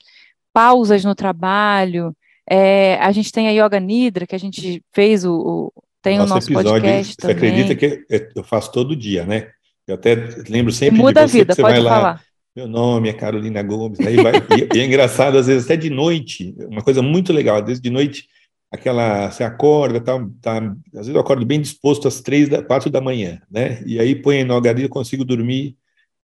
pausas 0.51 1.05
no 1.05 1.15
trabalho. 1.15 2.15
É, 2.49 2.95
a 2.95 3.11
gente 3.13 3.31
tem 3.31 3.47
a 3.47 3.65
Yoga 3.65 3.79
Nidra, 3.79 4.27
que 4.27 4.35
a 4.35 4.39
gente 4.39 4.83
fez 4.91 5.23
o, 5.23 5.71
o 5.73 5.80
tem 6.01 6.17
Nosso 6.17 6.31
o 6.31 6.35
nosso 6.35 6.47
episódio, 6.51 6.71
podcast 6.71 7.13
você 7.13 7.33
também. 7.33 7.35
acredita 7.51 7.75
que 7.75 8.05
eu 8.35 8.43
faço 8.43 8.71
todo 8.71 8.95
dia, 8.95 9.25
né? 9.25 9.49
Eu 9.87 9.95
até 9.95 10.15
lembro 10.49 10.71
sempre 10.71 10.99
muda 10.99 11.25
de 11.25 11.31
você, 11.31 11.37
a 11.37 11.41
vida, 11.41 11.55
você 11.55 11.61
pode 11.61 11.73
vai 11.73 11.83
falar. 11.83 12.01
lá. 12.01 12.21
Meu 12.55 12.67
nome 12.67 13.09
é 13.09 13.13
Carolina 13.13 13.61
Gomes. 13.63 13.99
Aí 13.99 14.15
vai, 14.17 14.33
e, 14.35 14.77
e 14.77 14.79
é 14.79 14.85
engraçado, 14.85 15.37
às 15.37 15.47
vezes, 15.47 15.65
até 15.65 15.77
de 15.77 15.89
noite, 15.89 16.55
uma 16.69 16.81
coisa 16.81 17.01
muito 17.01 17.31
legal, 17.31 17.57
às 17.57 17.65
vezes 17.65 17.81
de 17.81 17.89
noite, 17.89 18.27
aquela, 18.71 19.29
você 19.29 19.43
acorda, 19.43 20.01
tá, 20.01 20.19
tá, 20.41 20.57
às 20.57 21.07
vezes 21.07 21.13
eu 21.13 21.19
acordo 21.19 21.45
bem 21.45 21.61
disposto 21.61 22.07
às 22.07 22.21
três, 22.21 22.49
da, 22.49 22.63
quatro 22.63 22.89
da 22.89 23.01
manhã, 23.01 23.41
né? 23.49 23.81
E 23.85 23.99
aí 23.99 24.15
põe 24.15 24.43
no 24.43 24.55
HD, 24.55 24.85
eu 24.85 24.89
consigo 24.89 25.23
dormir 25.23 25.77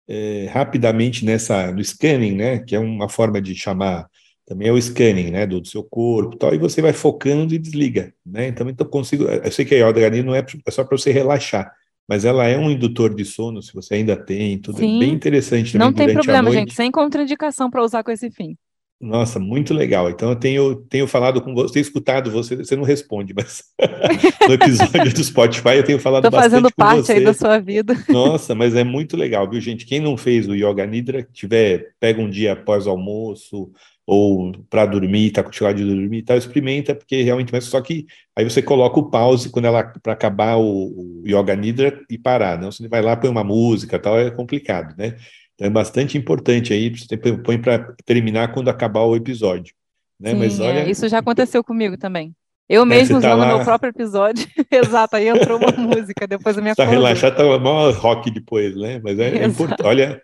é, 0.08 0.50
rapidamente 0.52 1.26
nessa, 1.26 1.72
no 1.72 1.84
scanning, 1.84 2.36
né? 2.36 2.60
Que 2.60 2.76
é 2.76 2.80
uma 2.80 3.10
forma 3.10 3.42
de 3.42 3.54
chamar 3.56 4.08
também 4.48 4.70
é 4.70 4.72
o 4.72 4.82
scanning, 4.82 5.30
né, 5.30 5.46
do, 5.46 5.60
do 5.60 5.68
seu 5.68 5.84
corpo, 5.84 6.38
tal, 6.38 6.56
e 6.56 6.58
você 6.58 6.82
vai 6.82 6.94
focando 6.94 7.54
e 7.54 7.60
desliga, 7.60 8.14
né? 8.26 8.48
Então, 8.48 8.68
então 8.70 8.88
consigo, 8.88 9.26
eu 9.26 9.52
sei 9.52 9.66
que 9.66 9.76
a 9.76 9.90
yoga 9.90 10.24
não 10.24 10.34
é, 10.34 10.44
é 10.66 10.72
só 10.72 10.86
para 10.86 10.98
você 10.98 11.12
relaxar, 11.12 11.70
mas 12.08 12.24
ela 12.24 12.48
é 12.48 12.58
um 12.58 12.72
indutor 12.72 13.14
de 13.14 13.26
sono, 13.26 13.62
se 13.62 13.74
você 13.74 13.96
ainda 13.96 14.16
tem, 14.16 14.58
tudo 14.58 14.78
Sim. 14.78 14.96
é 14.96 15.00
bem 15.00 15.14
interessante 15.14 15.74
também 15.74 15.88
Não 15.88 15.94
tem 15.94 16.14
problema, 16.14 16.50
gente, 16.50 16.74
sem 16.74 16.90
contraindicação 16.90 17.70
para 17.70 17.84
usar 17.84 18.04
com 18.04 18.12
esse 18.12 18.32
fim. 18.32 18.56
Nossa, 19.00 19.38
muito 19.38 19.76
legal. 19.76 20.10
Então 20.10 20.30
eu 20.30 20.36
tenho, 20.36 20.76
tenho 20.76 21.06
falado 21.06 21.40
com 21.40 21.54
você, 21.54 21.74
tenho 21.74 21.84
escutado 21.84 22.32
você, 22.32 22.56
você 22.56 22.76
não 22.76 22.84
responde, 22.84 23.32
mas 23.32 23.64
no 24.48 24.54
episódio 24.56 25.14
do 25.14 25.24
Spotify 25.24 25.76
eu 25.76 25.84
tenho 25.84 26.00
falado 26.00 26.24
Tô 26.24 26.32
bastante 26.32 26.52
fazendo 26.52 26.70
com 26.72 26.76
parte 26.76 27.06
você. 27.06 27.14
aí 27.14 27.24
da 27.24 27.34
sua 27.34 27.60
vida. 27.60 27.96
Nossa, 28.10 28.56
mas 28.56 28.74
é 28.76 28.84
muito 28.84 29.16
legal, 29.16 29.48
viu, 29.48 29.62
gente? 29.62 29.86
Quem 29.86 30.00
não 30.00 30.18
fez 30.18 30.48
o 30.48 30.56
Yoga 30.56 30.88
Nidra, 30.88 31.22
tiver, 31.32 31.92
pega 32.00 32.20
um 32.20 32.30
dia 32.30 32.54
após 32.54 32.88
o 32.88 32.90
almoço 32.90 33.70
ou 34.10 34.54
para 34.70 34.86
dormir, 34.86 35.32
tá 35.32 35.44
com 35.44 35.50
dificuldade 35.50 35.84
de 35.84 35.94
dormir, 35.94 36.22
tá, 36.24 36.38
experimenta, 36.38 36.96
porque 36.96 37.22
realmente, 37.24 37.52
mas 37.52 37.66
só 37.66 37.82
que 37.82 38.06
aí 38.36 38.44
você 38.50 38.62
coloca 38.62 38.98
o 39.00 39.10
pause 39.12 39.50
quando 39.50 39.66
ela 39.66 39.84
para 39.84 40.14
acabar 40.14 40.56
o, 40.58 41.22
o 41.22 41.24
Yoga 41.28 41.56
Nidra 41.58 42.00
e 42.10 42.18
parar, 42.18 42.58
não? 42.58 42.72
Você 42.72 42.88
vai 42.88 43.02
lá 43.02 43.18
põe 43.18 43.30
uma 43.30 43.44
música, 43.44 44.00
tal, 44.00 44.18
é 44.18 44.32
complicado, 44.32 44.96
né? 44.98 45.18
Então 45.56 45.68
é 45.68 45.70
bastante 45.70 46.18
importante 46.18 46.72
aí, 46.72 46.90
você 46.90 47.18
põe 47.18 47.60
para 47.60 47.94
terminar 48.06 48.54
quando 48.54 48.70
acabar 48.70 49.02
o 49.02 49.14
episódio, 49.16 49.74
né? 50.20 50.32
Sim, 50.32 50.38
mas 50.38 50.60
olha, 50.62 50.80
é, 50.86 50.90
isso 50.90 51.10
já 51.10 51.20
aconteceu 51.20 51.62
comigo 51.62 51.98
também. 51.98 52.34
Eu 52.70 52.84
É, 52.84 52.86
mesmo 52.86 53.14
tá 53.22 53.28
usando 53.30 53.40
lá- 53.40 53.48
meu 53.48 53.64
próprio 53.66 53.90
episódio. 53.90 54.48
Exato, 54.72 55.16
aí 55.18 55.28
entrou 55.28 55.58
uma 55.58 55.72
música, 55.76 56.26
depois 56.28 56.58
a 56.58 56.62
minha 56.62 56.76
Tá 56.76 56.84
acordei. 56.84 57.02
relaxado, 57.04 57.36
tá 57.36 57.44
maior 57.60 57.94
rock 57.94 58.30
depois, 58.32 58.76
né? 58.76 59.02
Mas 59.04 59.18
é, 59.20 59.38
é 59.38 59.46
importante. 59.48 59.84
Olha, 59.86 60.22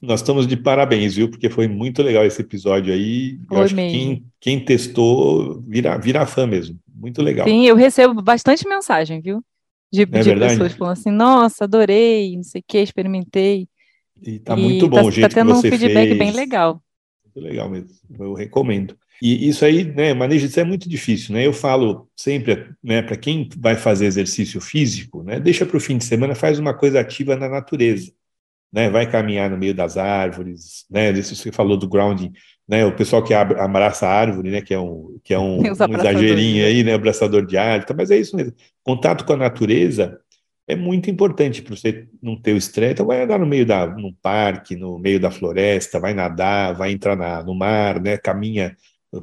nós 0.00 0.20
estamos 0.20 0.46
de 0.46 0.56
parabéns, 0.56 1.14
viu? 1.14 1.30
Porque 1.30 1.48
foi 1.50 1.68
muito 1.68 2.02
legal 2.02 2.24
esse 2.24 2.40
episódio 2.42 2.92
aí. 2.92 3.38
Eu 3.50 3.56
Foi 3.56 3.62
acho 3.62 3.74
que 3.76 3.82
mesmo. 3.82 3.90
quem, 3.90 4.26
quem 4.40 4.64
testou 4.64 5.62
vira, 5.62 5.96
vira 5.98 6.26
fã 6.26 6.46
mesmo. 6.46 6.78
Muito 6.94 7.22
legal. 7.22 7.46
Sim, 7.46 7.66
eu 7.66 7.76
recebo 7.76 8.22
bastante 8.22 8.66
mensagem, 8.68 9.20
viu? 9.20 9.44
De, 9.92 10.02
É 10.10 10.22
de 10.22 10.32
pessoas 10.32 10.72
falando 10.72 10.92
assim, 10.98 11.10
nossa, 11.10 11.64
adorei, 11.64 12.36
não 12.36 12.42
sei 12.42 12.60
o 12.60 12.64
que, 12.66 12.78
experimentei. 12.78 13.68
E 14.22 14.38
tá 14.38 14.56
E 14.56 14.56
muito 14.56 14.88
tá, 14.90 15.02
bom 15.02 15.08
o 15.08 15.12
tá 15.18 15.28
que 15.28 15.28
tendo 15.28 15.52
um 15.54 15.62
feedback 15.62 16.08
fez. 16.08 16.18
bem 16.18 16.32
legal. 16.32 16.82
Muito 17.24 17.40
legal 17.40 17.68
mesmo. 17.70 17.90
Eu 18.18 18.34
recomendo. 18.34 18.96
E 19.22 19.48
isso 19.48 19.64
aí, 19.64 19.84
né, 19.84 20.12
manejo 20.12 20.46
disso 20.46 20.60
é 20.60 20.64
muito 20.64 20.88
difícil, 20.88 21.34
né? 21.34 21.46
Eu 21.46 21.52
falo 21.52 22.08
sempre, 22.16 22.70
né, 22.82 23.00
para 23.02 23.16
quem 23.16 23.48
vai 23.56 23.76
fazer 23.76 24.06
exercício 24.06 24.60
físico, 24.60 25.22
né, 25.22 25.40
deixa 25.40 25.64
para 25.64 25.76
o 25.76 25.80
fim 25.80 25.96
de 25.98 26.04
semana, 26.04 26.34
faz 26.34 26.58
uma 26.58 26.74
coisa 26.74 27.00
ativa 27.00 27.36
na 27.36 27.48
natureza, 27.48 28.12
né? 28.74 28.90
Vai 28.90 29.08
caminhar 29.08 29.48
no 29.48 29.56
meio 29.56 29.72
das 29.72 29.96
árvores, 29.96 30.84
né? 30.90 31.12
Isso 31.12 31.36
você 31.36 31.52
falou 31.52 31.76
do 31.76 31.88
grounding, 31.88 32.32
né? 32.66 32.84
O 32.84 32.96
pessoal 32.96 33.22
que 33.22 33.32
abre, 33.32 33.58
abraça 33.60 34.06
a 34.06 34.10
árvore, 34.10 34.50
né, 34.50 34.60
que 34.60 34.74
é 34.74 34.80
um 34.80 35.16
que 35.22 35.32
é 35.32 35.38
um, 35.38 35.60
um 35.62 35.96
exagerinho 35.96 36.62
né? 36.62 36.68
aí, 36.68 36.82
né, 36.82 36.94
abraçador 36.94 37.46
de 37.46 37.56
árvore, 37.56 37.86
tá? 37.86 37.94
mas 37.96 38.10
é 38.10 38.16
isso 38.16 38.36
mesmo. 38.36 38.52
Contato 38.82 39.24
com 39.24 39.32
a 39.34 39.36
natureza 39.36 40.18
é 40.66 40.74
muito 40.74 41.08
importante 41.08 41.62
para 41.62 41.76
você 41.76 42.08
não 42.20 42.40
ter 42.40 42.54
o 42.54 42.56
estresse. 42.56 42.94
Então, 42.94 43.06
vai 43.06 43.22
andar 43.22 43.38
no 43.38 43.46
meio 43.46 43.64
da, 43.66 43.86
num 43.86 44.12
parque, 44.20 44.74
no 44.74 44.98
meio 44.98 45.20
da 45.20 45.30
floresta, 45.30 46.00
vai 46.00 46.12
nadar, 46.14 46.74
vai 46.74 46.90
entrar 46.90 47.14
na, 47.16 47.44
no 47.44 47.54
mar, 47.54 48.00
né? 48.00 48.16
Caminha 48.16 48.76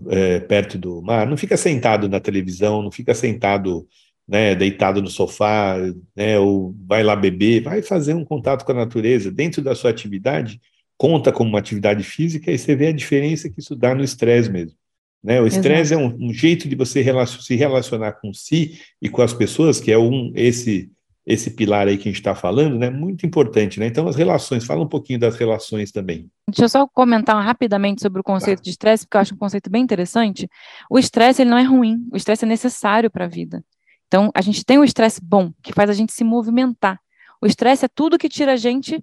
é, 0.09 0.39
perto 0.39 0.77
do 0.77 1.01
mar. 1.01 1.27
Não 1.27 1.35
fica 1.35 1.57
sentado 1.57 2.07
na 2.07 2.19
televisão, 2.21 2.81
não 2.81 2.91
fica 2.91 3.13
sentado, 3.13 3.85
né? 4.32 4.56
Deitado 4.56 5.02
no 5.02 5.10
sofá, 5.10 5.76
né? 6.15 6.39
Ou 6.39 6.74
vai 6.88 7.04
lá 7.04 7.17
beber, 7.17 7.63
vai 7.63 7.82
fazer 7.82 8.13
um 8.13 8.24
contato 8.24 8.63
com 8.63 8.72
a 8.72 8.76
natureza 8.76 9.30
dentro 9.30 9.62
da 9.62 9.76
sua 9.76 9.89
atividade. 9.89 10.62
Conta 10.98 11.34
como 11.34 11.50
uma 11.50 11.60
atividade 11.60 12.02
física 12.02 12.50
e 12.50 12.58
você 12.58 12.74
vê 12.74 12.88
a 12.88 12.94
diferença 12.94 13.50
que 13.50 13.60
isso 13.60 13.76
dá 13.76 13.94
no 13.94 14.02
estresse 14.02 14.50
mesmo. 14.50 14.78
Né? 15.22 15.41
O 15.41 15.46
estresse 15.46 15.94
é 15.94 15.98
um, 15.98 16.15
um 16.17 16.34
jeito 16.34 16.70
de 16.70 16.78
você 16.78 17.02
relacion, 17.02 17.41
se 17.41 17.56
relacionar 17.56 18.13
com 18.13 18.34
si 18.34 18.80
e 19.02 19.10
com 19.10 19.22
as 19.22 19.34
pessoas, 19.34 19.82
que 19.82 19.91
é 19.91 19.98
um 19.98 20.32
esse 20.34 20.89
esse 21.24 21.52
pilar 21.52 21.88
aí 21.88 21.98
que 21.98 22.10
a 22.10 22.12
gente 22.12 22.20
está 22.20 22.34
falando, 22.34 22.80
né? 22.80 22.89
Muito 22.89 23.28
importante, 23.28 23.80
né? 23.80 23.86
Então, 23.86 24.08
as 24.08 24.15
relações, 24.15 24.65
fala 24.65 24.82
um 24.82 24.88
pouquinho 24.88 25.20
das 25.20 25.36
relações 25.36 25.91
também. 25.91 26.28
Deixa 26.48 26.63
eu 26.63 26.70
só 26.70 26.88
comentar 26.88 27.39
rapidamente 27.46 28.02
sobre 28.02 28.22
o 28.22 28.24
conceito 28.24 28.63
de 28.63 28.72
estresse, 28.72 29.06
porque 29.06 29.17
eu 29.17 29.22
acho 29.22 29.36
um 29.36 29.38
conceito 29.38 29.70
bem 29.70 29.84
interessante. 29.84 30.50
O 30.89 30.98
estresse, 30.98 31.44
ele 31.44 31.52
não 31.52 31.60
é 31.60 31.63
ruim, 31.63 32.08
o 32.12 32.17
estresse 32.17 32.44
é 32.44 32.48
necessário 32.48 33.12
para 33.12 33.26
a 33.26 33.28
vida. 33.28 33.63
Então, 34.12 34.30
a 34.36 34.41
gente 34.41 34.65
tem 34.65 34.78
um 34.78 34.84
estresse 34.84 35.21
bom, 35.24 35.54
que 35.63 35.71
faz 35.71 35.89
a 35.89 35.93
gente 35.93 36.12
se 36.12 36.21
movimentar. 36.21 37.00
O 37.41 37.47
estresse 37.47 37.86
é 37.86 37.88
tudo 37.88 38.17
que 38.17 38.28
tira 38.28 38.52
a 38.52 38.56
gente 38.58 39.02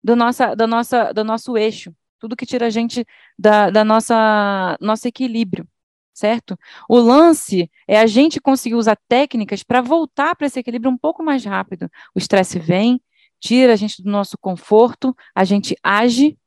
do, 0.00 0.14
nossa, 0.14 0.54
da 0.54 0.64
nossa, 0.64 1.12
do 1.12 1.24
nosso 1.24 1.58
eixo, 1.58 1.92
tudo 2.20 2.36
que 2.36 2.46
tira 2.46 2.66
a 2.66 2.70
gente 2.70 3.04
da, 3.36 3.68
da 3.68 3.84
nossa 3.84 4.78
nosso 4.80 5.08
equilíbrio, 5.08 5.66
certo? 6.14 6.56
O 6.88 6.98
lance 6.98 7.68
é 7.88 7.98
a 7.98 8.06
gente 8.06 8.40
conseguir 8.40 8.76
usar 8.76 8.96
técnicas 9.08 9.64
para 9.64 9.80
voltar 9.80 10.36
para 10.36 10.46
esse 10.46 10.60
equilíbrio 10.60 10.92
um 10.92 10.96
pouco 10.96 11.20
mais 11.24 11.44
rápido. 11.44 11.90
O 12.14 12.18
estresse 12.20 12.60
vem, 12.60 13.02
tira 13.40 13.72
a 13.72 13.76
gente 13.76 14.00
do 14.04 14.08
nosso 14.08 14.38
conforto, 14.38 15.16
a 15.34 15.42
gente 15.42 15.76
age, 15.82 16.38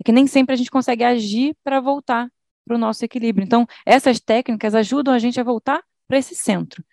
é 0.00 0.02
que 0.04 0.10
nem 0.10 0.26
sempre 0.26 0.52
a 0.54 0.56
gente 0.56 0.70
consegue 0.70 1.04
agir 1.04 1.56
para 1.62 1.80
voltar 1.80 2.28
para 2.64 2.74
o 2.74 2.78
nosso 2.78 3.04
equilíbrio. 3.04 3.44
Então, 3.44 3.68
essas 3.86 4.18
técnicas 4.18 4.74
ajudam 4.74 5.14
a 5.14 5.18
gente 5.20 5.38
a 5.38 5.44
voltar 5.44 5.80
para 6.08 6.18
esse 6.18 6.34
centro. 6.34 6.84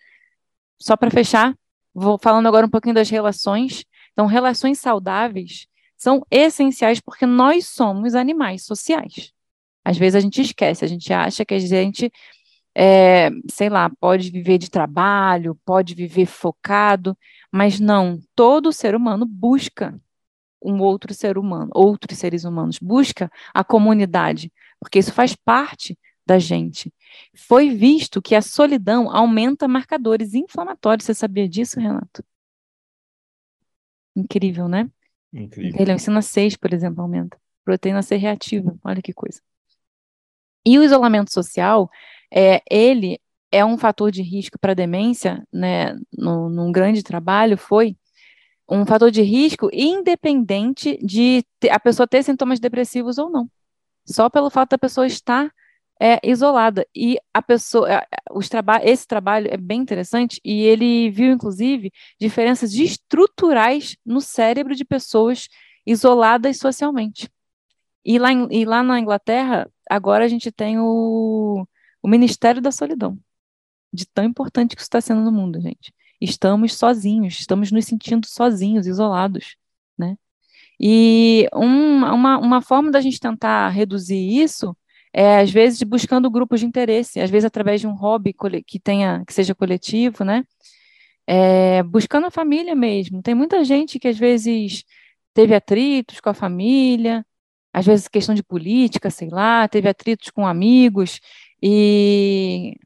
Só 0.82 0.96
para 0.96 1.10
fechar, 1.10 1.54
vou 1.94 2.18
falando 2.18 2.48
agora 2.48 2.66
um 2.66 2.70
pouquinho 2.70 2.94
das 2.94 3.08
relações. 3.08 3.84
Então, 4.12 4.26
relações 4.26 4.80
saudáveis 4.80 5.68
são 5.96 6.26
essenciais 6.28 7.00
porque 7.00 7.24
nós 7.24 7.68
somos 7.68 8.16
animais 8.16 8.64
sociais. 8.64 9.32
Às 9.84 9.96
vezes 9.96 10.16
a 10.16 10.20
gente 10.20 10.40
esquece, 10.40 10.84
a 10.84 10.88
gente 10.88 11.12
acha 11.12 11.44
que 11.44 11.54
a 11.54 11.58
gente, 11.60 12.12
é, 12.74 13.30
sei 13.48 13.68
lá, 13.68 13.88
pode 14.00 14.28
viver 14.30 14.58
de 14.58 14.68
trabalho, 14.68 15.56
pode 15.64 15.94
viver 15.94 16.26
focado, 16.26 17.16
mas 17.52 17.78
não, 17.78 18.18
todo 18.34 18.72
ser 18.72 18.96
humano 18.96 19.24
busca 19.24 20.00
um 20.60 20.80
outro 20.80 21.14
ser 21.14 21.38
humano, 21.38 21.70
outros 21.74 22.18
seres 22.18 22.44
humanos, 22.44 22.78
busca 22.80 23.30
a 23.54 23.62
comunidade, 23.62 24.52
porque 24.80 24.98
isso 24.98 25.12
faz 25.12 25.36
parte 25.36 25.96
da 26.26 26.38
gente. 26.40 26.92
Foi 27.36 27.70
visto 27.70 28.20
que 28.20 28.34
a 28.34 28.42
solidão 28.42 29.14
aumenta 29.14 29.68
marcadores 29.68 30.34
inflamatórios. 30.34 31.06
Você 31.06 31.14
sabia 31.14 31.48
disso, 31.48 31.80
Renato? 31.80 32.24
Incrível, 34.14 34.68
né? 34.68 34.90
Incrível. 35.32 35.70
Interleucina 35.70 36.20
6, 36.20 36.56
por 36.56 36.72
exemplo, 36.72 37.02
aumenta. 37.02 37.38
Proteína 37.64 38.02
C 38.02 38.16
reativa, 38.16 38.76
olha 38.84 39.00
que 39.00 39.12
coisa. 39.12 39.40
E 40.64 40.78
o 40.78 40.82
isolamento 40.82 41.32
social, 41.32 41.90
é, 42.32 42.62
ele 42.70 43.20
é 43.50 43.64
um 43.64 43.76
fator 43.76 44.10
de 44.10 44.22
risco 44.22 44.58
para 44.58 44.74
demência, 44.74 45.46
né, 45.52 45.94
no, 46.12 46.48
num 46.48 46.72
grande 46.72 47.02
trabalho, 47.02 47.58
foi 47.58 47.96
um 48.68 48.86
fator 48.86 49.10
de 49.10 49.22
risco 49.22 49.68
independente 49.72 50.98
de 51.04 51.44
a 51.70 51.78
pessoa 51.78 52.06
ter 52.06 52.22
sintomas 52.22 52.58
depressivos 52.58 53.18
ou 53.18 53.28
não. 53.28 53.50
Só 54.06 54.30
pelo 54.30 54.50
fato 54.50 54.70
da 54.70 54.78
pessoa 54.78 55.06
estar 55.06 55.52
é, 56.02 56.18
isolada. 56.24 56.84
E 56.94 57.16
a 57.32 57.40
pessoa, 57.40 58.04
os 58.32 58.48
traba 58.48 58.80
esse 58.82 59.06
trabalho 59.06 59.46
é 59.48 59.56
bem 59.56 59.80
interessante 59.80 60.40
e 60.44 60.62
ele 60.62 61.08
viu, 61.10 61.32
inclusive, 61.32 61.92
diferenças 62.20 62.74
estruturais 62.74 63.96
no 64.04 64.20
cérebro 64.20 64.74
de 64.74 64.84
pessoas 64.84 65.48
isoladas 65.86 66.58
socialmente. 66.58 67.30
E 68.04 68.18
lá, 68.18 68.32
em, 68.32 68.48
e 68.50 68.64
lá 68.64 68.82
na 68.82 68.98
Inglaterra, 68.98 69.70
agora 69.88 70.24
a 70.24 70.28
gente 70.28 70.50
tem 70.50 70.78
o, 70.80 71.64
o 72.02 72.08
Ministério 72.08 72.60
da 72.60 72.72
Solidão, 72.72 73.16
de 73.92 74.04
tão 74.06 74.24
importante 74.24 74.74
que 74.74 74.82
isso 74.82 74.86
está 74.88 75.00
sendo 75.00 75.22
no 75.22 75.32
mundo, 75.32 75.60
gente. 75.60 75.94
estamos 76.20 76.74
sozinhos, 76.74 77.38
estamos 77.38 77.70
nos 77.72 77.84
sentindo 77.84 78.26
sozinhos, 78.26 78.86
isolados, 78.88 79.56
né? 79.96 80.16
E 80.80 81.48
um, 81.54 82.04
uma, 82.04 82.38
uma 82.38 82.62
forma 82.62 82.90
da 82.90 83.00
gente 83.00 83.20
tentar 83.20 83.68
reduzir 83.68 84.16
isso 84.42 84.76
é, 85.12 85.40
às 85.40 85.50
vezes, 85.50 85.82
buscando 85.82 86.30
grupos 86.30 86.60
de 86.60 86.66
interesse, 86.66 87.20
às 87.20 87.30
vezes 87.30 87.44
através 87.44 87.80
de 87.80 87.86
um 87.86 87.94
hobby 87.94 88.34
que 88.66 88.78
tenha, 88.80 89.24
que 89.26 89.32
seja 89.34 89.54
coletivo, 89.54 90.24
né? 90.24 90.44
É, 91.26 91.82
buscando 91.84 92.26
a 92.26 92.30
família 92.30 92.74
mesmo. 92.74 93.22
Tem 93.22 93.34
muita 93.34 93.64
gente 93.64 93.98
que 93.98 94.08
às 94.08 94.18
vezes 94.18 94.84
teve 95.34 95.54
atritos 95.54 96.20
com 96.20 96.30
a 96.30 96.34
família, 96.34 97.24
às 97.72 97.86
vezes 97.86 98.08
questão 98.08 98.34
de 98.34 98.42
política, 98.42 99.10
sei 99.10 99.28
lá, 99.30 99.68
teve 99.68 99.88
atritos 99.88 100.30
com 100.30 100.46
amigos, 100.46 101.20
e 101.62 102.76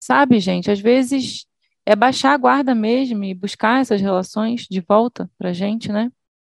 sabe, 0.00 0.38
gente, 0.40 0.70
às 0.70 0.80
vezes 0.80 1.46
é 1.86 1.96
baixar 1.96 2.34
a 2.34 2.36
guarda 2.36 2.74
mesmo 2.74 3.24
e 3.24 3.34
buscar 3.34 3.80
essas 3.80 4.00
relações 4.00 4.66
de 4.70 4.80
volta 4.80 5.30
para 5.38 5.50
a 5.50 5.52
gente, 5.52 5.90
né? 5.90 6.10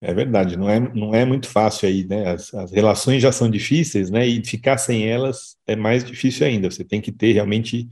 É 0.04 0.12
verdade, 0.12 0.56
não 0.56 0.68
é, 0.68 0.80
não 0.80 1.14
é 1.14 1.24
muito 1.24 1.48
fácil 1.48 1.88
aí, 1.88 2.04
né? 2.04 2.26
As, 2.28 2.52
as, 2.52 2.72
relações 2.72 3.22
já 3.22 3.30
são 3.30 3.48
difíceis, 3.48 4.10
né? 4.10 4.26
E 4.26 4.44
ficar 4.44 4.76
sem 4.76 5.06
elas 5.06 5.56
é 5.64 5.76
mais 5.76 6.02
difícil 6.02 6.44
ainda. 6.44 6.68
Você 6.68 6.82
tem 6.82 7.00
que 7.00 7.12
ter 7.12 7.30
realmente 7.30 7.88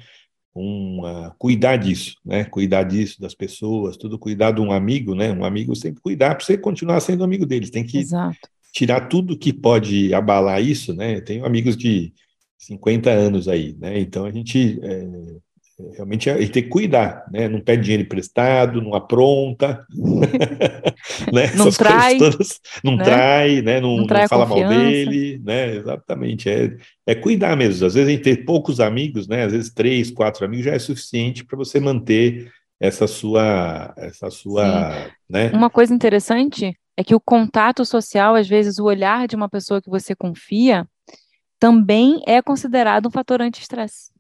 um 0.53 1.03
cuidar 1.39 1.77
disso, 1.77 2.17
né? 2.25 2.45
Cuidar 2.45 2.83
disso 2.83 3.21
das 3.21 3.33
pessoas, 3.33 3.97
tudo 3.97 4.19
cuidar 4.19 4.51
de 4.51 4.61
um 4.61 4.73
amigo, 4.73 5.15
né? 5.15 5.33
Um 5.33 5.45
amigo 5.45 5.73
você 5.75 5.83
tem 5.83 5.95
que 5.95 6.01
cuidar 6.01 6.35
para 6.35 6.45
você 6.45 6.59
continuar 6.59 6.99
sendo 6.99 7.23
amigo 7.23 7.47
deles. 7.47 7.71
Tem 7.71 7.85
que 7.85 7.99
Exato. 7.99 8.37
tirar 8.75 9.09
tudo 9.09 9.39
que 9.39 9.53
pode 9.53 10.13
abalar 10.13 10.61
isso, 10.61 10.93
né? 10.93 11.21
Tenho 11.21 11.47
amigos 11.47 11.77
de 11.77 12.13
50 12.59 13.09
anos 13.09 13.47
aí, 13.47 13.77
né? 13.79 14.01
Então 14.01 14.25
a 14.25 14.33
gente 14.33 14.81
é, 14.83 15.07
realmente 15.95 16.31
a 16.31 16.41
gente 16.41 16.53
tem 16.53 16.63
que 16.63 16.69
cuidar, 16.69 17.25
né? 17.31 17.49
Não 17.49 17.61
pede 17.61 17.83
dinheiro 17.83 18.03
emprestado, 18.03 18.81
não 18.81 18.95
apronta, 18.95 19.87
né? 21.33 21.53
Não 21.55 21.69
Essas 21.69 21.77
trai, 21.77 22.19
todas, 22.19 22.61
não 22.83 22.97
né? 22.97 23.05
trai, 23.05 23.63
né? 23.63 23.81
Não, 23.81 23.97
não, 23.97 24.07
trai 24.07 24.23
não 24.23 24.29
fala 24.29 24.47
mal 24.47 24.69
dele, 24.69 25.41
né? 25.45 25.77
Exatamente, 25.77 26.49
é, 26.49 26.77
é 27.07 27.15
cuidar 27.15 27.57
mesmo. 27.57 27.87
Às 27.87 27.95
vezes 27.95 28.09
a 28.09 28.13
gente 28.13 28.23
tem 28.23 28.45
poucos 28.45 28.81
amigos, 28.81 29.29
né? 29.29 29.45
Às 29.45 29.53
vezes 29.53 29.73
três, 29.73 30.11
quatro 30.11 30.45
amigos 30.45 30.65
já 30.65 30.73
é 30.73 30.79
suficiente 30.79 31.45
para 31.45 31.57
você 31.57 31.81
manter 31.81 32.51
essa 32.81 33.07
sua, 33.07 33.93
essa 33.97 34.31
sua, 34.31 34.93
Sim. 34.93 35.11
né? 35.29 35.51
Uma 35.53 35.71
coisa 35.71 35.95
interessante 35.95 36.75
é 36.97 37.05
que 37.05 37.15
o 37.15 37.21
contato 37.21 37.85
social, 37.85 38.35
às 38.35 38.49
vezes 38.49 38.79
o 38.79 38.85
olhar 38.85 39.27
de 39.27 39.37
uma 39.37 39.49
pessoa 39.49 39.81
que 39.81 39.91
você 39.91 40.15
confia, 40.15 40.87
também 41.59 42.23
é 42.27 42.41
considerado 42.41 43.07
um 43.07 43.11
fator 43.11 43.43
anti-estresse. 43.43 44.11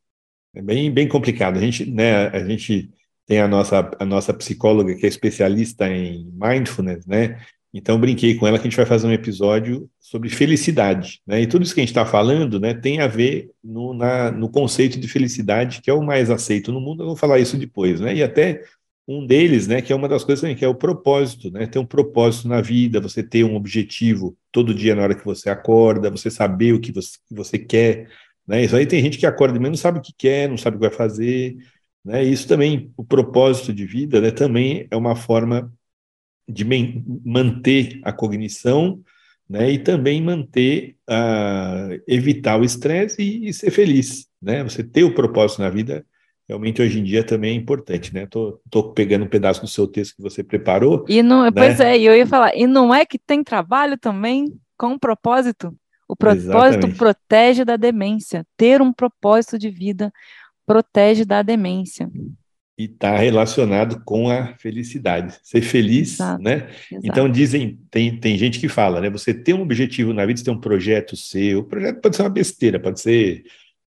É 0.55 0.61
bem, 0.61 0.90
bem 0.90 1.07
complicado. 1.07 1.59
A 1.59 1.61
gente, 1.61 1.86
né, 1.90 2.28
a 2.28 2.44
gente 2.44 2.90
tem 3.26 3.40
a 3.40 3.46
nossa, 3.46 3.90
a 3.98 4.05
nossa 4.05 4.34
psicóloga 4.34 4.94
que 4.94 5.07
é 5.07 5.09
especialista 5.09 5.88
em 5.88 6.28
mindfulness, 6.32 7.07
né? 7.07 7.40
Então 7.72 8.01
brinquei 8.01 8.34
com 8.34 8.46
ela 8.46 8.59
que 8.59 8.66
a 8.66 8.70
gente 8.70 8.76
vai 8.76 8.86
fazer 8.86 9.07
um 9.07 9.12
episódio 9.12 9.88
sobre 10.01 10.28
felicidade, 10.28 11.20
né? 11.24 11.40
E 11.40 11.46
tudo 11.46 11.62
isso 11.62 11.72
que 11.72 11.80
a 11.80 11.82
gente 11.82 11.90
está 11.90 12.05
falando, 12.05 12.59
né, 12.59 12.74
tem 12.74 13.01
a 13.01 13.07
ver 13.07 13.51
no, 13.62 13.94
na, 13.94 14.32
no 14.32 14.51
conceito 14.51 14.98
de 14.98 15.07
felicidade 15.07 15.80
que 15.80 15.88
é 15.88 15.94
o 15.94 16.03
mais 16.03 16.30
aceito 16.30 16.72
no 16.72 16.80
mundo. 16.80 17.05
Eu 17.05 17.09
vou 17.09 17.16
falar 17.16 17.38
isso 17.38 17.57
depois, 17.57 18.01
né? 18.01 18.16
E 18.16 18.22
até 18.22 18.64
um 19.07 19.24
deles, 19.24 19.68
né, 19.68 19.80
que 19.80 19.92
é 19.92 19.96
uma 19.96 20.09
das 20.09 20.24
coisas 20.24 20.40
também, 20.40 20.57
que 20.57 20.64
é 20.64 20.68
o 20.68 20.74
propósito, 20.74 21.51
né? 21.53 21.66
Ter 21.68 21.78
um 21.78 21.86
propósito 21.86 22.48
na 22.48 22.61
vida, 22.61 23.01
você 23.01 23.22
ter 23.22 23.44
um 23.44 23.55
objetivo 23.55 24.36
todo 24.51 24.74
dia 24.74 24.96
na 24.96 25.03
hora 25.03 25.14
que 25.14 25.24
você 25.24 25.48
acorda, 25.48 26.11
você 26.11 26.30
saber 26.30 26.72
o 26.72 26.80
que 26.80 26.90
você, 26.90 27.18
que 27.28 27.34
você 27.34 27.59
quer, 27.59 28.09
né? 28.51 28.64
Isso 28.64 28.74
aí 28.74 28.84
tem 28.84 29.01
gente 29.01 29.16
que 29.16 29.26
acorda 29.26 29.55
de 29.55 29.61
manhã, 29.61 29.70
não 29.70 29.76
sabe 29.76 30.01
o 30.01 30.03
que 30.03 30.12
quer, 30.12 30.48
não 30.48 30.59
sabe 30.59 30.76
o 30.76 30.80
que 30.80 30.88
vai 30.88 30.96
fazer. 30.96 31.57
Né? 32.05 32.24
Isso 32.24 32.48
também, 32.48 32.92
o 32.96 33.05
propósito 33.05 33.72
de 33.72 33.86
vida, 33.86 34.20
né, 34.20 34.32
também 34.32 34.88
é 34.90 34.96
uma 34.96 35.14
forma 35.14 35.72
de 36.48 36.64
manter 37.24 38.01
a 38.03 38.12
cognição 38.12 39.01
né, 39.48 39.70
e 39.70 39.78
também 39.78 40.20
manter, 40.20 40.96
uh, 41.09 42.03
evitar 42.09 42.59
o 42.59 42.64
estresse 42.64 43.22
e, 43.22 43.51
e, 43.51 43.55
ser 43.55 43.70
feliz. 43.70 44.26
Né? 44.42 44.64
Você 44.64 44.82
ter 44.82 45.05
o 45.05 45.14
propósito 45.14 45.62
na 45.62 45.70
vida, 45.70 46.05
realmente 46.48 46.82
hoje 46.82 46.98
em 46.98 47.05
dia 47.05 47.22
também 47.22 47.53
é 47.53 47.55
importante. 47.55 48.12
Né? 48.12 48.26
Tô, 48.26 48.61
tô 48.68 48.90
pegando 48.92 49.26
um 49.26 49.28
pedaço 49.28 49.61
do 49.61 49.68
seu 49.68 49.86
texto 49.86 50.16
que 50.16 50.22
você 50.22 50.42
preparou. 50.42 51.05
E 51.09 51.22
não, 51.22 51.44
né? 51.44 51.53
Pois 51.53 51.78
é, 51.78 51.96
eu 51.96 52.16
ia 52.16 52.26
falar, 52.26 52.57
e 52.57 52.66
não 52.66 52.92
é 52.92 53.07
que 53.07 53.16
tem 53.16 53.44
trabalho 53.44 53.96
também 53.96 54.53
com 54.76 54.98
propósito? 54.98 55.72
O 56.11 56.16
propósito 56.16 56.48
Exatamente. 56.48 56.98
protege 56.98 57.64
da 57.64 57.76
demência. 57.76 58.44
Ter 58.56 58.82
um 58.82 58.92
propósito 58.92 59.56
de 59.56 59.70
vida 59.70 60.12
protege 60.66 61.24
da 61.24 61.40
demência. 61.40 62.11
E 62.76 62.86
está 62.86 63.16
relacionado 63.16 64.02
com 64.04 64.28
a 64.28 64.56
felicidade. 64.56 65.38
Ser 65.42 65.62
feliz, 65.62 66.14
Exato. 66.14 66.42
né? 66.42 66.68
Exato. 66.90 67.00
Então 67.06 67.30
dizem, 67.30 67.78
tem, 67.90 68.18
tem 68.18 68.36
gente 68.36 68.58
que 68.58 68.68
fala, 68.68 69.00
né? 69.00 69.08
Você 69.08 69.32
tem 69.32 69.54
um 69.54 69.62
objetivo 69.62 70.12
na 70.12 70.26
vida, 70.26 70.38
você 70.38 70.44
tem 70.46 70.54
um 70.54 70.61
projeto 70.61 71.16
seu. 71.16 71.61
O 71.61 71.64
projeto 71.64 72.00
pode 72.00 72.16
ser 72.16 72.22
uma 72.22 72.28
besteira, 72.30 72.80
pode 72.80 73.00
ser 73.00 73.44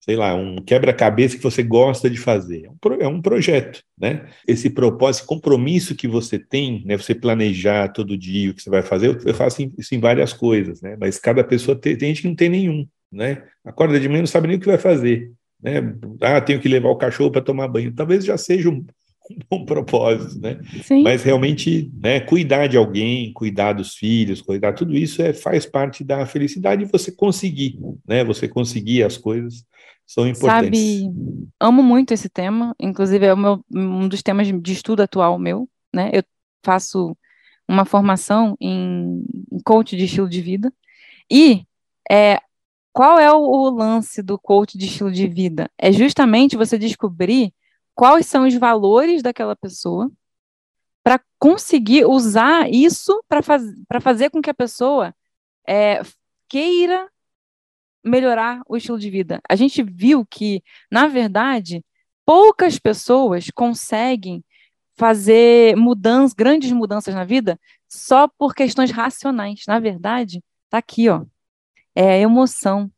sei 0.07 0.15
lá, 0.15 0.37
um 0.37 0.57
quebra-cabeça 0.57 1.37
que 1.37 1.43
você 1.43 1.65
gosta 1.65 2.09
de 2.09 2.17
fazer. 2.17 2.67
É 2.67 2.71
um, 2.71 2.77
pro, 2.77 3.03
é 3.03 3.09
um 3.09 3.21
projeto, 3.21 3.83
né? 3.99 4.27
Esse 4.47 4.71
propósito, 4.71 5.27
compromisso 5.27 5.97
que 5.97 6.07
você 6.07 6.39
tem, 6.39 6.85
né? 6.87 6.97
Você 6.97 7.13
planejar 7.13 7.89
todo 7.89 8.17
dia 8.17 8.53
o 8.53 8.55
que 8.55 8.63
você 8.63 8.71
vai 8.71 8.83
fazer, 8.83 9.09
eu, 9.09 9.19
eu 9.27 9.35
faço 9.35 9.69
isso 9.77 9.95
em 9.97 9.99
várias 9.99 10.33
coisas, 10.33 10.81
né? 10.81 10.97
Mas 10.99 11.19
cada 11.19 11.43
pessoa 11.43 11.77
tem, 11.77 11.97
tem 11.97 12.11
gente 12.11 12.23
que 12.23 12.29
não 12.29 12.37
tem 12.37 12.49
nenhum, 12.49 12.87
né? 13.11 13.43
Acorda 13.65 13.99
de 13.99 14.09
manhã 14.09 14.21
não 14.21 14.29
sabe 14.29 14.47
nem 14.47 14.57
o 14.57 14.61
que 14.61 14.67
vai 14.67 14.79
fazer, 14.79 15.33
né? 15.61 15.81
Ah, 16.21 16.41
tenho 16.41 16.61
que 16.61 16.69
levar 16.69 16.91
o 16.91 16.97
cachorro 16.97 17.33
para 17.33 17.43
tomar 17.43 17.67
banho. 17.67 17.93
Talvez 17.93 18.25
já 18.25 18.39
seja 18.39 18.71
um, 18.71 18.87
um 19.29 19.39
bom 19.51 19.65
propósito, 19.65 20.41
né? 20.41 20.61
Sim. 20.85 21.03
Mas 21.03 21.25
realmente, 21.25 21.91
né, 22.01 22.21
cuidar 22.21 22.69
de 22.69 22.77
alguém, 22.77 23.33
cuidar 23.33 23.73
dos 23.73 23.97
filhos, 23.97 24.41
cuidar 24.41 24.73
tudo 24.73 24.97
isso 24.97 25.21
é 25.21 25.33
faz 25.33 25.67
parte 25.67 26.05
da 26.05 26.25
felicidade 26.27 26.85
você 26.85 27.11
conseguir, 27.11 27.77
né? 28.07 28.23
Você 28.23 28.47
conseguir 28.47 29.03
as 29.03 29.17
coisas 29.17 29.65
são 30.07 30.27
importantes. 30.27 31.01
Sabe, 31.01 31.13
amo 31.59 31.83
muito 31.83 32.15
esse 32.15 32.29
tema, 32.29 32.75
inclusive 32.79 33.27
é 33.27 33.35
o 33.35 33.37
meu, 33.37 33.65
um 33.75 34.09
dos 34.09 34.23
temas 34.23 34.47
de 34.47 34.73
estudo 34.73 35.03
atual 35.03 35.39
meu, 35.39 35.69
né? 35.93 36.11
Eu 36.13 36.23
faço 36.65 37.17
uma 37.69 37.85
formação 37.85 38.57
em, 38.61 39.25
em 39.51 39.59
coach 39.65 39.97
de 39.97 40.05
estilo 40.05 40.29
de 40.29 40.41
vida. 40.41 40.73
E 41.31 41.67
é, 42.11 42.41
qual 42.93 43.19
é 43.19 43.33
o, 43.33 43.39
o 43.39 43.71
lance 43.71 44.23
do 44.23 44.39
coach 44.39 44.79
de 44.79 44.87
estilo 44.87 45.11
de 45.11 45.27
vida? 45.27 45.69
É 45.77 45.91
justamente 45.91 46.57
você 46.57 46.79
descobrir 46.79 47.53
quais 47.95 48.27
são 48.27 48.47
os 48.47 48.55
valores 48.55 49.23
daquela 49.23 49.57
pessoa 49.57 50.11
para 51.03 51.21
conseguir 51.39 52.05
usar 52.05 52.71
isso 52.71 53.23
para 53.29 53.43
faz, 53.43 53.63
fazer 54.01 54.31
com 54.31 54.41
que 54.41 54.51
a 54.51 54.55
pessoa 54.55 55.15
é, 55.67 56.01
queira 56.49 57.09
melhorar 58.07 58.63
o 58.69 58.77
estilo 58.77 58.99
de 58.99 59.11
vida. 59.11 59.41
A 59.49 59.57
gente 59.57 59.83
viu 59.83 60.25
que, 60.25 60.63
na 60.91 61.09
verdade, 61.09 61.85
poucas 62.25 62.79
pessoas 62.79 63.51
conseguem 63.51 64.45
fazer 64.97 65.77
mudanças, 65.77 66.33
grandes 66.33 66.73
mudanças 66.73 67.15
na 67.15 67.25
vida 67.25 67.59
só 67.89 68.29
por 68.29 68.55
questões 68.55 68.91
racionais. 68.91 69.63
Na 69.67 69.79
verdade, 69.79 70.43
tá 70.71 70.79
aqui, 70.79 71.09
ó. 71.09 71.25
É 71.95 72.11
a 72.15 72.19
emoção. 72.19 72.91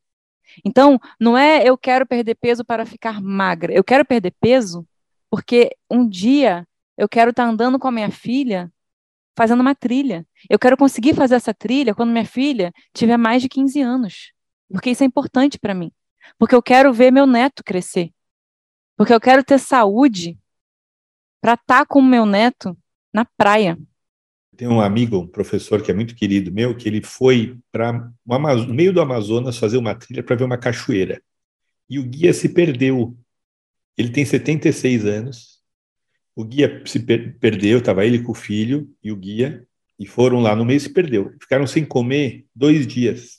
Então, 0.64 0.98
não 1.20 1.36
é 1.36 1.62
eu 1.64 1.76
quero 1.76 2.06
perder 2.06 2.34
peso 2.36 2.64
para 2.64 2.86
ficar 2.86 3.20
magra. 3.20 3.72
Eu 3.72 3.84
quero 3.84 4.04
perder 4.04 4.32
peso 4.40 4.86
porque 5.30 5.70
um 5.90 6.08
dia 6.08 6.66
eu 6.96 7.08
quero 7.08 7.30
estar 7.30 7.44
tá 7.44 7.48
andando 7.48 7.78
com 7.78 7.88
a 7.88 7.92
minha 7.92 8.10
filha 8.10 8.72
fazendo 9.36 9.60
uma 9.60 9.74
trilha. 9.74 10.26
Eu 10.50 10.58
quero 10.58 10.76
conseguir 10.76 11.14
fazer 11.14 11.36
essa 11.36 11.54
trilha 11.54 11.94
quando 11.94 12.10
minha 12.10 12.24
filha 12.24 12.72
tiver 12.92 13.16
mais 13.16 13.40
de 13.42 13.48
15 13.48 13.80
anos. 13.80 14.32
Porque 14.70 14.90
isso 14.90 15.02
é 15.02 15.06
importante 15.06 15.58
para 15.58 15.74
mim. 15.74 15.90
Porque 16.38 16.54
eu 16.54 16.62
quero 16.62 16.92
ver 16.92 17.10
meu 17.10 17.26
neto 17.26 17.64
crescer. 17.64 18.10
Porque 18.96 19.12
eu 19.12 19.20
quero 19.20 19.44
ter 19.44 19.58
saúde 19.58 20.38
para 21.40 21.54
estar 21.54 21.80
tá 21.80 21.86
com 21.86 22.00
o 22.00 22.04
meu 22.04 22.26
neto 22.26 22.76
na 23.12 23.24
praia. 23.24 23.78
Tem 24.56 24.66
um 24.66 24.80
amigo, 24.80 25.18
um 25.18 25.26
professor 25.26 25.80
que 25.80 25.90
é 25.90 25.94
muito 25.94 26.16
querido 26.16 26.52
meu, 26.52 26.76
que 26.76 26.88
ele 26.88 27.00
foi 27.00 27.56
para 27.70 28.10
no 28.26 28.74
meio 28.74 28.92
do 28.92 29.00
Amazonas 29.00 29.56
fazer 29.56 29.76
uma 29.76 29.94
trilha 29.94 30.22
para 30.22 30.34
ver 30.34 30.44
uma 30.44 30.58
cachoeira. 30.58 31.22
E 31.88 31.98
o 31.98 32.02
guia 32.02 32.32
se 32.32 32.48
perdeu. 32.48 33.16
Ele 33.96 34.10
tem 34.10 34.24
76 34.24 35.06
anos. 35.06 35.58
O 36.34 36.44
guia 36.44 36.82
se 36.86 37.00
per 37.00 37.38
perdeu, 37.38 37.78
estava 37.78 38.04
ele 38.04 38.22
com 38.22 38.32
o 38.32 38.34
filho 38.34 38.92
e 39.02 39.10
o 39.10 39.16
guia, 39.16 39.66
e 39.98 40.06
foram 40.06 40.40
lá 40.40 40.54
no 40.54 40.64
meio 40.64 40.76
e 40.76 40.80
se 40.80 40.92
perdeu. 40.92 41.32
Ficaram 41.40 41.66
sem 41.66 41.84
comer 41.84 42.46
dois 42.54 42.86
dias. 42.86 43.37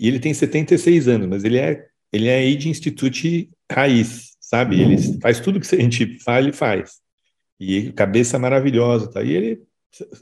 E 0.00 0.08
ele 0.08 0.18
tem 0.18 0.32
76 0.32 1.08
anos, 1.08 1.28
mas 1.28 1.44
ele 1.44 1.58
é, 1.58 1.84
ele 2.10 2.26
é 2.26 2.38
Age 2.38 2.70
Institute 2.70 3.50
raiz, 3.70 4.30
sabe? 4.40 4.80
Ele 4.80 4.96
faz 5.20 5.40
tudo 5.40 5.60
que 5.60 5.74
a 5.76 5.78
gente 5.78 6.18
fala, 6.20 6.40
ele 6.40 6.52
faz. 6.52 6.94
E 7.60 7.92
cabeça 7.92 8.38
maravilhosa, 8.38 9.10
tá? 9.10 9.22
E 9.22 9.32
ele, 9.32 9.62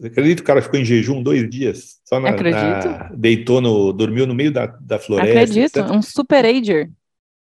acredito 0.02 0.38
que 0.38 0.42
o 0.42 0.46
cara 0.46 0.60
ficou 0.60 0.80
em 0.80 0.84
jejum 0.84 1.22
dois 1.22 1.48
dias, 1.48 2.00
só 2.04 2.18
na, 2.18 2.30
Acredito. 2.30 2.88
Na, 2.88 3.12
deitou 3.14 3.60
no, 3.60 3.92
dormiu 3.92 4.26
no 4.26 4.34
meio 4.34 4.50
da, 4.50 4.66
da 4.66 4.98
floresta. 4.98 5.40
Acredito, 5.40 5.78
etc. 5.78 5.92
um 5.92 6.02
super 6.02 6.44
ager. 6.44 6.90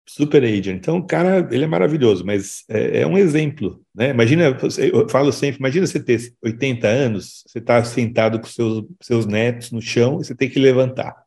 Super 0.07 0.43
agent. 0.43 0.77
Então, 0.77 0.97
o 0.97 1.05
cara, 1.05 1.47
ele 1.51 1.63
é 1.63 1.67
maravilhoso, 1.67 2.23
mas 2.23 2.63
é, 2.69 3.01
é, 3.01 3.07
um 3.07 3.17
exemplo, 3.17 3.81
né? 3.93 4.11
Imagina, 4.11 4.55
eu 4.77 5.09
falo 5.09 5.31
sempre, 5.31 5.59
imagina 5.59 5.87
você 5.87 5.99
ter 5.99 6.31
80 6.43 6.87
anos, 6.87 7.43
você 7.47 7.57
está 7.57 7.83
sentado 7.83 8.39
com 8.39 8.45
seus, 8.45 8.85
seus 9.01 9.25
netos 9.25 9.71
no 9.71 9.81
chão 9.81 10.19
e 10.21 10.25
você 10.25 10.35
tem 10.35 10.47
que 10.47 10.59
levantar. 10.59 11.18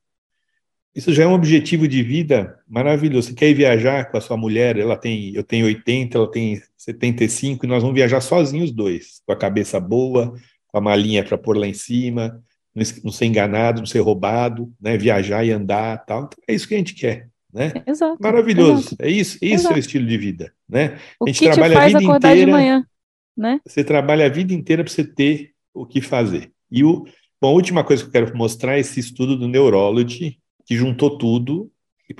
Isso 0.94 1.12
já 1.12 1.24
é 1.24 1.26
um 1.26 1.32
objetivo 1.32 1.88
de 1.88 2.02
vida 2.02 2.58
maravilhoso. 2.68 3.28
Você 3.28 3.34
quer 3.34 3.48
ir 3.48 3.54
viajar 3.54 4.10
com 4.10 4.16
a 4.18 4.20
sua 4.20 4.36
mulher, 4.36 4.76
ela 4.76 4.96
tem, 4.96 5.34
eu 5.34 5.42
tenho 5.42 5.66
80, 5.66 6.18
ela 6.18 6.30
tem 6.30 6.60
75, 6.76 7.64
e 7.64 7.68
nós 7.68 7.82
vamos 7.82 7.96
viajar 7.96 8.20
sozinhos 8.20 8.70
os 8.70 8.76
dois, 8.76 9.22
com 9.24 9.32
a 9.32 9.36
cabeça 9.36 9.80
boa, 9.80 10.34
com 10.68 10.78
a 10.78 10.80
malinha 10.80 11.24
para 11.24 11.38
pôr 11.38 11.56
lá 11.56 11.66
em 11.66 11.74
cima, 11.74 12.38
não 13.02 13.12
ser 13.12 13.26
enganado, 13.26 13.80
não 13.80 13.86
ser 13.86 14.00
roubado, 14.00 14.72
né? 14.80 14.96
Viajar 14.96 15.44
e 15.44 15.50
andar, 15.50 16.04
tal. 16.04 16.24
Então, 16.24 16.38
é 16.46 16.54
isso 16.54 16.68
que 16.68 16.74
a 16.74 16.78
gente 16.78 16.94
quer 16.94 17.32
né? 17.52 17.72
Exato. 17.86 18.16
Maravilhoso. 18.20 18.88
Exato. 18.88 18.96
É 18.98 19.10
isso, 19.10 19.36
isso 19.42 19.54
exato. 19.54 19.74
é 19.74 19.76
o 19.76 19.80
estilo 19.80 20.06
de 20.06 20.16
vida, 20.16 20.52
né? 20.68 20.98
O 21.20 21.26
a 21.26 21.28
gente 21.28 21.38
que 21.40 21.50
trabalha 21.50 21.78
a 21.78 21.86
vida 21.86 22.02
inteira. 22.02 22.36
De 22.36 22.46
manhã, 22.46 22.86
né? 23.36 23.60
Você 23.66 23.84
trabalha 23.84 24.26
a 24.26 24.28
vida 24.28 24.54
inteira 24.54 24.82
para 24.82 24.92
você 24.92 25.04
ter 25.04 25.52
o 25.74 25.84
que 25.84 26.00
fazer. 26.00 26.50
E 26.70 26.82
o 26.82 27.04
bom, 27.40 27.48
a 27.48 27.52
última 27.52 27.84
coisa 27.84 28.02
que 28.02 28.08
eu 28.08 28.12
quero 28.12 28.36
mostrar 28.36 28.76
é 28.76 28.80
esse 28.80 28.98
estudo 28.98 29.36
do 29.36 29.46
Neurology 29.46 30.38
que 30.64 30.76
juntou 30.76 31.16
tudo. 31.18 31.70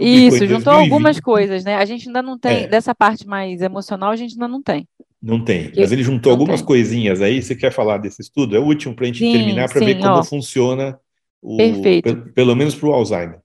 Isso, 0.01 0.47
juntou 0.47 0.72
algumas 0.72 1.20
coisas, 1.20 1.64
né? 1.64 1.76
A 1.76 1.84
gente 1.84 2.09
ainda 2.09 2.22
não 2.22 2.38
tem 2.38 2.64
é. 2.64 2.66
dessa 2.66 2.95
parte 2.95 3.26
mais 3.26 3.61
emocional, 3.61 4.11
a 4.11 4.16
gente 4.16 4.32
ainda 4.32 4.49
não 4.49 4.62
tem. 4.62 4.88
Não 5.22 5.45
tem, 5.45 5.70
mas 5.76 5.93
ele 5.93 6.03
juntou 6.03 6.32
algumas 6.32 6.61
tem. 6.61 6.66
coisinhas 6.66 7.20
aí. 7.20 7.40
Você 7.40 7.55
quer 7.55 7.70
falar 7.70 7.99
desse 7.99 8.20
estudo? 8.22 8.57
É 8.57 8.59
o 8.59 8.64
último 8.64 8.95
para 8.95 9.05
a 9.05 9.07
gente 9.07 9.18
sim, 9.18 9.32
terminar 9.32 9.68
para 9.68 9.84
ver 9.84 10.01
como 10.01 10.16
ó. 10.16 10.24
funciona 10.24 10.99
o, 11.40 11.57
Perfeito. 11.57 12.03
Pelo, 12.03 12.32
pelo 12.32 12.57
menos 12.57 12.74
para 12.74 12.88
o 12.88 12.93
Alzheimer. 12.93 13.40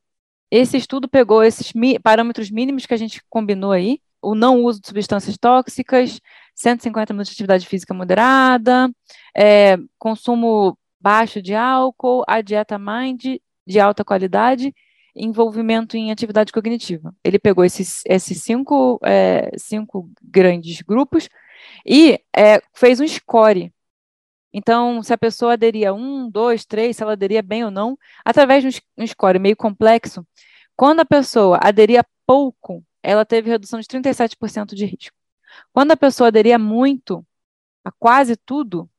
Esse 0.49 0.77
estudo 0.77 1.07
pegou 1.07 1.43
esses 1.43 1.71
parâmetros 2.01 2.49
mínimos 2.49 2.85
que 2.85 2.93
a 2.93 2.97
gente 2.97 3.21
combinou 3.29 3.71
aí, 3.71 3.99
o 4.21 4.33
não 4.33 4.63
uso 4.63 4.81
de 4.81 4.87
substâncias 4.87 5.37
tóxicas, 5.37 6.19
150 6.55 7.13
minutos 7.13 7.29
de 7.29 7.35
atividade 7.35 7.67
física 7.67 7.93
moderada, 7.93 8.89
é, 9.35 9.77
consumo 9.99 10.77
baixo 10.99 11.41
de 11.41 11.53
álcool, 11.53 12.23
a 12.27 12.41
dieta 12.41 12.79
Mind 12.79 13.37
de 13.65 13.79
alta 13.79 14.03
qualidade, 14.03 14.73
envolvimento 15.17 15.97
em 15.97 16.11
atividade 16.11 16.51
cognitiva. 16.51 17.13
Ele 17.23 17.39
pegou 17.39 17.65
esses, 17.65 18.01
esses 18.05 18.43
cinco, 18.43 18.99
é, 19.03 19.51
cinco 19.57 20.09
grandes 20.21 20.81
grupos 20.81 21.27
e 21.85 22.19
é, 22.35 22.61
fez 22.73 22.99
um 22.99 23.07
score 23.07 23.73
então, 24.57 25.03
se 25.03 25.13
a 25.13 25.17
pessoa 25.17 25.53
aderia 25.53 25.93
um, 25.93 26.29
dois, 26.29 26.65
três, 26.65 26.97
se 26.97 27.03
ela 27.03 27.13
aderia 27.13 27.43
bem 27.43 27.63
ou 27.63 27.71
não, 27.71 27.95
através 28.25 28.63
de 28.63 28.81
um 28.97 29.05
score 29.05 29.37
meio 29.37 29.55
complexo, 29.55 30.25
quando 30.75 31.01
a 31.01 31.05
pessoa 31.05 31.59
aderia 31.61 32.03
pouco, 32.25 32.83
ela 33.03 33.25
teve 33.25 33.49
redução 33.51 33.79
de 33.79 33.87
37% 33.87 34.73
de 34.73 34.85
risco. 34.85 35.15
Quando 35.71 35.91
a 35.91 35.97
pessoa 35.97 36.29
aderia 36.29 36.57
muito, 36.57 37.25
a 37.83 37.91
quase 37.91 38.35
tudo, 38.35 38.89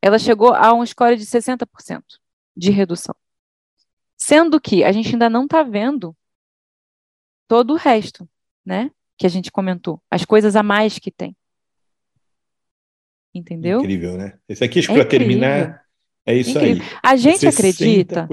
ela 0.00 0.18
chegou 0.18 0.54
a 0.54 0.72
um 0.72 0.84
score 0.86 1.16
de 1.16 1.26
60% 1.26 2.02
de 2.56 2.70
redução. 2.70 3.14
Sendo 4.16 4.60
que 4.60 4.82
a 4.82 4.92
gente 4.92 5.10
ainda 5.12 5.28
não 5.28 5.44
está 5.44 5.62
vendo 5.62 6.16
todo 7.46 7.74
o 7.74 7.76
resto, 7.76 8.28
né? 8.64 8.90
Que 9.16 9.26
a 9.26 9.28
gente 9.28 9.50
comentou, 9.50 10.02
as 10.10 10.24
coisas 10.24 10.56
a 10.56 10.62
mais 10.62 10.98
que 10.98 11.10
tem. 11.10 11.36
Entendeu? 13.34 13.80
Incrível, 13.80 14.16
né? 14.16 14.38
Esse 14.48 14.64
aqui, 14.64 14.78
acho 14.78 14.88
que 14.88 14.94
é 14.94 14.96
para 14.96 15.08
terminar, 15.08 15.84
é 16.24 16.34
isso 16.34 16.50
incrível. 16.50 16.82
aí. 16.82 16.98
A 17.02 17.16
gente 17.16 17.46
acredita. 17.46 18.28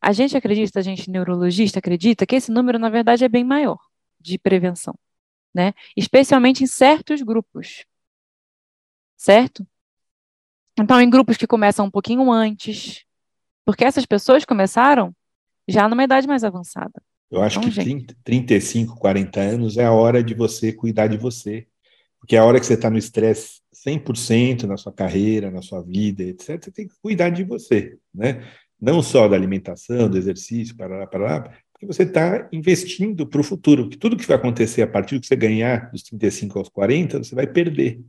A 0.00 0.12
gente 0.12 0.36
acredita, 0.36 0.78
a 0.78 0.82
gente 0.82 1.10
neurologista 1.10 1.78
acredita 1.78 2.26
que 2.26 2.36
esse 2.36 2.50
número, 2.50 2.78
na 2.78 2.90
verdade, 2.90 3.24
é 3.24 3.28
bem 3.28 3.44
maior 3.44 3.78
de 4.20 4.38
prevenção, 4.38 4.94
né? 5.54 5.72
Especialmente 5.96 6.64
em 6.64 6.66
certos 6.66 7.22
grupos. 7.22 7.84
Certo? 9.16 9.66
Então, 10.78 11.00
em 11.00 11.08
grupos 11.08 11.36
que 11.36 11.46
começam 11.46 11.86
um 11.86 11.90
pouquinho 11.90 12.30
antes, 12.30 13.04
porque 13.64 13.84
essas 13.84 14.06
pessoas 14.06 14.44
começaram 14.44 15.14
já 15.68 15.88
numa 15.88 16.04
idade 16.04 16.26
mais 16.26 16.44
avançada. 16.44 17.02
Eu 17.30 17.42
acho 17.42 17.58
então, 17.58 17.70
que 17.70 17.74
gente... 17.74 18.14
35, 18.22 18.96
40 18.96 19.40
anos 19.40 19.76
é 19.76 19.84
a 19.84 19.92
hora 19.92 20.22
de 20.22 20.34
você 20.34 20.72
cuidar 20.72 21.08
de 21.08 21.16
você. 21.16 21.66
Porque 22.20 22.36
é 22.36 22.38
a 22.38 22.44
hora 22.44 22.58
que 22.58 22.64
você 22.64 22.74
está 22.74 22.88
no 22.88 22.96
estresse 22.96 23.60
100% 23.86 24.62
na 24.62 24.78
sua 24.78 24.92
carreira, 24.92 25.50
na 25.50 25.60
sua 25.60 25.82
vida, 25.82 26.22
etc., 26.22 26.62
você 26.64 26.70
tem 26.70 26.88
que 26.88 26.94
cuidar 27.02 27.28
de 27.28 27.44
você, 27.44 27.98
né? 28.14 28.42
Não 28.80 29.02
só 29.02 29.28
da 29.28 29.36
alimentação, 29.36 30.08
do 30.08 30.16
exercício, 30.16 30.74
para 30.74 30.96
lá, 31.00 31.06
para 31.06 31.24
lá, 31.24 31.40
porque 31.72 31.86
você 31.86 32.04
está 32.04 32.48
investindo 32.50 33.26
para 33.26 33.40
o 33.40 33.44
futuro, 33.44 33.90
que 33.90 33.98
tudo 33.98 34.16
que 34.16 34.26
vai 34.26 34.36
acontecer 34.36 34.80
a 34.80 34.86
partir 34.86 35.16
do 35.16 35.20
que 35.20 35.26
você 35.26 35.36
ganhar 35.36 35.90
dos 35.90 36.02
35 36.02 36.58
aos 36.58 36.68
40, 36.70 37.18
você 37.22 37.34
vai 37.34 37.46
perder. 37.46 38.00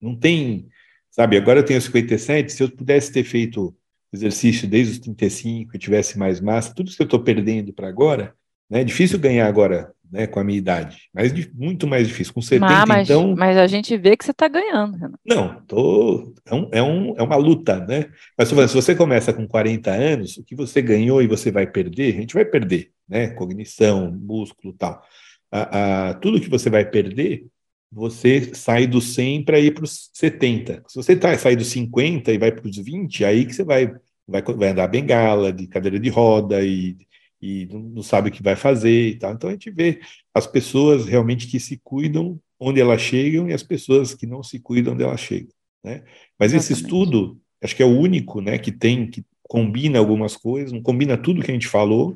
Não 0.00 0.16
tem, 0.16 0.68
sabe, 1.08 1.36
agora 1.36 1.60
eu 1.60 1.64
tenho 1.64 1.80
57, 1.80 2.52
se 2.52 2.62
eu 2.64 2.70
pudesse 2.70 3.12
ter 3.12 3.22
feito 3.22 3.76
exercício 4.12 4.68
desde 4.68 4.92
os 4.92 4.98
35 4.98 5.74
e 5.74 5.78
tivesse 5.78 6.18
mais 6.18 6.40
massa, 6.40 6.74
tudo 6.74 6.90
que 6.90 7.00
eu 7.00 7.04
estou 7.04 7.20
perdendo 7.20 7.72
para 7.72 7.88
agora, 7.88 8.34
né, 8.68 8.80
é 8.80 8.84
difícil 8.84 9.18
ganhar 9.18 9.46
agora 9.46 9.92
né, 10.12 10.26
com 10.26 10.38
a 10.38 10.44
minha 10.44 10.58
idade. 10.58 11.08
Mas 11.12 11.32
muito 11.54 11.86
mais 11.86 12.06
difícil. 12.06 12.34
Com 12.34 12.42
70, 12.42 12.86
mas, 12.86 13.08
então. 13.08 13.34
Mas 13.34 13.56
a 13.56 13.66
gente 13.66 13.96
vê 13.96 14.14
que 14.14 14.24
você 14.24 14.30
está 14.30 14.46
ganhando, 14.46 14.98
Renan. 14.98 15.14
Não, 15.24 15.62
tô, 15.62 16.34
é, 16.44 16.54
um, 16.54 16.68
é, 16.70 16.82
um, 16.82 17.14
é 17.16 17.22
uma 17.22 17.36
luta, 17.36 17.80
né? 17.86 18.10
Mas 18.36 18.50
falando, 18.50 18.68
se 18.68 18.74
você 18.74 18.94
começa 18.94 19.32
com 19.32 19.48
40 19.48 19.90
anos, 19.90 20.36
o 20.36 20.44
que 20.44 20.54
você 20.54 20.82
ganhou 20.82 21.22
e 21.22 21.26
você 21.26 21.50
vai 21.50 21.66
perder, 21.66 22.14
a 22.14 22.20
gente 22.20 22.34
vai 22.34 22.44
perder, 22.44 22.90
né? 23.08 23.28
Cognição, 23.28 24.12
músculo 24.12 24.74
tal. 24.74 25.02
A, 25.50 26.10
a, 26.10 26.14
tudo 26.14 26.40
que 26.40 26.50
você 26.50 26.68
vai 26.68 26.84
perder, 26.84 27.46
você 27.92 28.54
sai 28.54 28.86
do 28.86 29.00
100 29.00 29.44
para 29.44 29.60
ir 29.60 29.74
para 29.74 29.84
os 29.84 30.10
70. 30.14 30.82
Se 30.88 30.96
você 30.96 31.14
tá, 31.14 31.36
sai 31.36 31.56
dos 31.56 31.68
50 31.68 32.32
e 32.32 32.38
vai 32.38 32.50
para 32.50 32.66
os 32.66 32.76
20, 32.76 33.24
aí 33.24 33.44
que 33.44 33.54
você 33.54 33.64
vai, 33.64 33.92
vai, 34.26 34.42
vai 34.42 34.68
andar 34.70 34.88
bengala, 34.88 35.52
de 35.52 35.66
cadeira 35.66 36.00
de 36.00 36.08
roda 36.08 36.64
e 36.64 36.96
e 37.42 37.66
não 37.66 38.02
sabe 38.02 38.28
o 38.28 38.32
que 38.32 38.42
vai 38.42 38.54
fazer 38.54 39.08
e 39.08 39.18
tal. 39.18 39.32
Então 39.32 39.50
a 39.50 39.52
gente 39.52 39.70
vê 39.70 40.00
as 40.32 40.46
pessoas 40.46 41.06
realmente 41.06 41.48
que 41.48 41.58
se 41.58 41.80
cuidam 41.82 42.40
onde 42.58 42.80
elas 42.80 43.02
chegam 43.02 43.50
e 43.50 43.52
as 43.52 43.64
pessoas 43.64 44.14
que 44.14 44.26
não 44.26 44.42
se 44.42 44.60
cuidam 44.60 44.94
onde 44.94 45.02
elas 45.02 45.20
chegam. 45.20 45.52
Né? 45.82 46.04
Mas 46.38 46.52
Exatamente. 46.52 46.72
esse 46.72 46.72
estudo, 46.74 47.40
acho 47.60 47.74
que 47.74 47.82
é 47.82 47.86
o 47.86 47.98
único 47.98 48.40
né, 48.40 48.56
que 48.58 48.70
tem, 48.70 49.10
que 49.10 49.24
combina 49.42 49.98
algumas 49.98 50.36
coisas, 50.36 50.70
não 50.70 50.80
combina 50.80 51.16
tudo 51.16 51.42
que 51.42 51.50
a 51.50 51.54
gente 51.54 51.66
falou, 51.66 52.14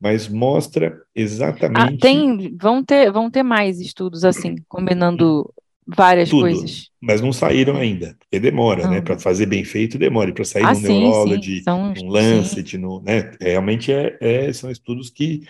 mas 0.00 0.28
mostra 0.28 1.00
exatamente. 1.14 1.94
Ah, 1.94 1.98
tem, 2.00 2.56
vão 2.56 2.84
ter, 2.84 3.10
vão 3.10 3.30
ter 3.30 3.42
mais 3.42 3.80
estudos 3.80 4.24
assim, 4.24 4.56
combinando 4.68 5.52
várias 5.86 6.28
Tudo, 6.28 6.42
coisas. 6.42 6.90
Mas 7.00 7.20
não 7.20 7.32
saíram 7.32 7.76
ainda, 7.76 8.16
porque 8.18 8.40
demora, 8.40 8.88
né? 8.88 9.00
Para 9.00 9.18
fazer 9.18 9.46
bem 9.46 9.64
feito, 9.64 9.98
demora. 9.98 10.32
Para 10.32 10.44
sair 10.44 10.64
ah, 10.64 10.74
no 10.74 10.80
Neurology, 10.80 11.62
no 11.66 12.08
Lancet, 12.08 12.70
sim. 12.72 12.78
no, 12.78 13.00
né? 13.02 13.32
Realmente 13.40 13.92
é, 13.92 14.16
é, 14.20 14.52
são 14.52 14.70
estudos 14.70 15.08
que, 15.08 15.46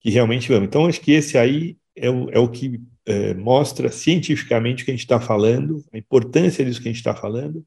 que 0.00 0.10
realmente 0.10 0.48
vão. 0.48 0.64
Então, 0.64 0.86
acho 0.86 1.00
que 1.00 1.12
esse 1.12 1.36
aí 1.36 1.76
é 1.94 2.10
o, 2.10 2.30
é 2.30 2.38
o 2.38 2.48
que 2.48 2.80
é, 3.06 3.34
mostra 3.34 3.90
cientificamente 3.90 4.82
o 4.82 4.86
que 4.86 4.90
a 4.90 4.94
gente 4.94 5.04
está 5.04 5.20
falando, 5.20 5.84
a 5.92 5.98
importância 5.98 6.64
disso 6.64 6.80
que 6.80 6.88
a 6.88 6.92
gente 6.92 7.00
está 7.00 7.14
falando, 7.14 7.64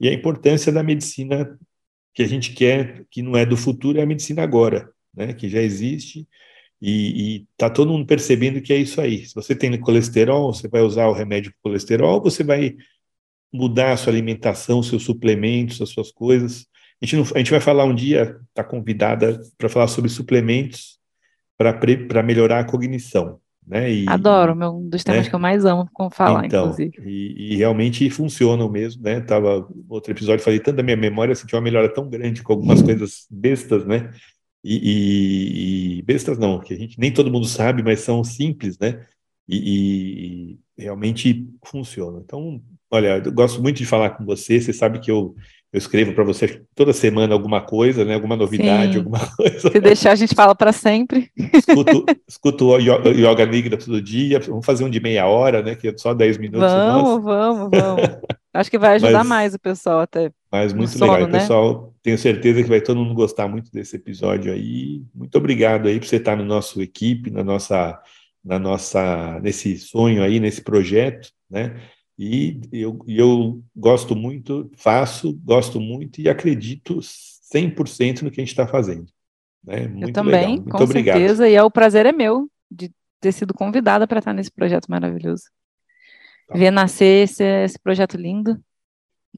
e 0.00 0.08
a 0.08 0.12
importância 0.12 0.72
da 0.72 0.82
medicina 0.82 1.58
que 2.14 2.22
a 2.22 2.26
gente 2.26 2.52
quer, 2.52 3.04
que 3.10 3.22
não 3.22 3.36
é 3.36 3.44
do 3.44 3.56
futuro, 3.56 3.98
é 3.98 4.02
a 4.02 4.06
medicina 4.06 4.42
agora, 4.42 4.90
né? 5.14 5.32
Que 5.32 5.48
já 5.48 5.60
existe 5.60 6.26
e 6.80 7.46
está 7.52 7.68
todo 7.68 7.90
mundo 7.90 8.06
percebendo 8.06 8.60
que 8.60 8.72
é 8.72 8.76
isso 8.76 9.00
aí. 9.00 9.26
Se 9.26 9.34
você 9.34 9.54
tem 9.54 9.78
colesterol, 9.80 10.52
você 10.52 10.68
vai 10.68 10.80
usar 10.80 11.08
o 11.08 11.12
remédio 11.12 11.50
para 11.50 11.70
colesterol, 11.70 12.22
você 12.22 12.44
vai 12.44 12.76
mudar 13.52 13.92
a 13.92 13.96
sua 13.96 14.12
alimentação, 14.12 14.82
seus 14.82 15.02
suplementos, 15.02 15.80
as 15.80 15.88
suas 15.88 16.12
coisas. 16.12 16.66
A 17.02 17.04
gente, 17.04 17.16
não, 17.16 17.24
a 17.34 17.38
gente 17.38 17.50
vai 17.50 17.60
falar 17.60 17.84
um 17.84 17.94
dia, 17.94 18.38
está 18.48 18.62
convidada 18.62 19.40
para 19.56 19.68
falar 19.68 19.88
sobre 19.88 20.10
suplementos 20.10 20.98
para 21.56 22.22
melhorar 22.22 22.60
a 22.60 22.64
cognição. 22.64 23.40
Né? 23.66 23.92
E, 23.92 24.08
Adoro, 24.08 24.56
meu, 24.56 24.70
um 24.70 24.88
dos 24.88 25.04
temas 25.04 25.24
né? 25.24 25.28
que 25.28 25.34
eu 25.34 25.38
mais 25.38 25.64
amo 25.64 25.86
com 25.92 26.08
falar, 26.08 26.46
então, 26.46 26.70
inclusive. 26.70 26.96
E, 27.04 27.52
e, 27.52 27.56
realmente 27.56 28.08
funcionam 28.08 28.70
mesmo, 28.70 29.02
né? 29.02 29.20
Tava 29.20 29.68
outro 29.90 30.10
episódio, 30.10 30.42
falei 30.42 30.58
tanto 30.58 30.76
da 30.76 30.82
minha 30.82 30.96
memória, 30.96 31.34
senti 31.34 31.54
uma 31.54 31.60
melhora 31.60 31.92
tão 31.92 32.08
grande 32.08 32.42
com 32.42 32.54
algumas 32.54 32.80
coisas 32.80 33.26
bestas, 33.30 33.84
né? 33.84 34.10
E, 34.62 34.76
e, 34.76 35.98
e, 35.98 36.02
bestas 36.02 36.38
não, 36.38 36.60
que 36.60 36.74
a 36.74 36.76
gente 36.76 36.98
nem 36.98 37.12
todo 37.12 37.30
mundo 37.30 37.46
sabe, 37.46 37.82
mas 37.82 38.00
são 38.00 38.24
simples, 38.24 38.78
né? 38.78 39.06
E, 39.48 40.58
e 40.76 40.82
realmente 40.82 41.46
funcionam. 41.64 42.20
Então, 42.24 42.60
olha, 42.90 43.22
eu 43.24 43.32
gosto 43.32 43.62
muito 43.62 43.76
de 43.76 43.86
falar 43.86 44.10
com 44.10 44.24
você. 44.24 44.60
Você 44.60 44.72
sabe 44.72 44.98
que 45.00 45.10
eu, 45.10 45.34
eu 45.72 45.78
escrevo 45.78 46.12
para 46.12 46.24
você 46.24 46.62
toda 46.74 46.92
semana 46.92 47.34
alguma 47.34 47.60
coisa, 47.60 48.04
né? 48.04 48.14
Alguma 48.14 48.36
novidade, 48.36 48.92
Sim. 48.92 48.98
alguma 48.98 49.20
coisa. 49.36 49.70
Se 49.70 49.80
deixar, 49.80 50.12
a 50.12 50.16
gente 50.16 50.34
fala 50.34 50.54
para 50.54 50.72
sempre. 50.72 51.30
Escuto, 51.54 52.04
escuto 52.26 52.66
o 52.68 52.78
Yoga 52.78 53.46
Nigra 53.46 53.76
todo 53.78 54.02
dia. 54.02 54.40
Vamos 54.40 54.66
fazer 54.66 54.84
um 54.84 54.90
de 54.90 55.00
meia 55.00 55.26
hora, 55.26 55.62
né? 55.62 55.74
Que 55.74 55.88
é 55.88 55.96
só 55.96 56.12
10 56.12 56.38
minutos. 56.38 56.70
Vamos, 56.70 57.24
vamos, 57.24 57.70
vamos. 57.70 58.18
Acho 58.52 58.70
que 58.70 58.78
vai 58.78 58.96
ajudar 58.96 59.18
mas, 59.18 59.28
mais 59.28 59.54
o 59.54 59.58
pessoal 59.58 60.00
até. 60.00 60.30
Mas 60.50 60.72
muito 60.72 60.96
sono, 60.96 61.12
legal. 61.12 61.28
Né? 61.28 61.38
pessoal, 61.38 61.94
tenho 62.02 62.16
certeza 62.16 62.62
que 62.62 62.68
vai 62.68 62.80
todo 62.80 62.98
mundo 62.98 63.14
gostar 63.14 63.48
muito 63.48 63.70
desse 63.70 63.96
episódio 63.96 64.52
aí. 64.52 65.02
Muito 65.14 65.36
obrigado 65.36 65.88
aí 65.88 65.98
por 65.98 66.06
você 66.06 66.16
estar 66.16 66.36
no 66.36 66.44
nosso 66.44 66.80
equipe, 66.80 67.30
na 67.30 67.44
nossa 67.44 68.00
na 68.44 68.58
nossa, 68.58 69.38
nesse 69.40 69.76
sonho 69.78 70.22
aí, 70.22 70.40
nesse 70.40 70.62
projeto, 70.62 71.30
né? 71.50 71.78
E 72.18 72.60
eu, 72.72 72.98
eu 73.06 73.62
gosto 73.76 74.16
muito, 74.16 74.70
faço, 74.76 75.38
gosto 75.44 75.78
muito 75.80 76.20
e 76.20 76.28
acredito 76.28 76.98
100% 76.98 78.22
no 78.22 78.30
que 78.30 78.40
a 78.40 78.44
gente 78.44 78.50
está 78.50 78.66
fazendo. 78.66 79.06
Né? 79.62 79.86
Muito 79.86 80.08
eu 80.08 80.12
também, 80.12 80.32
legal. 80.32 80.50
Muito 80.50 80.70
com 80.70 80.82
obrigado. 80.82 81.18
certeza, 81.18 81.48
e 81.48 81.54
é 81.54 81.62
o 81.62 81.70
prazer 81.70 82.06
é 82.06 82.12
meu 82.12 82.50
de 82.70 82.90
ter 83.20 83.32
sido 83.32 83.54
convidada 83.54 84.06
para 84.06 84.18
estar 84.18 84.32
nesse 84.32 84.50
projeto 84.50 84.86
maravilhoso. 84.88 85.44
Tá. 86.48 86.58
Ver 86.58 86.70
nascer 86.70 87.24
esse, 87.24 87.44
esse 87.44 87.78
projeto 87.78 88.16
lindo, 88.16 88.58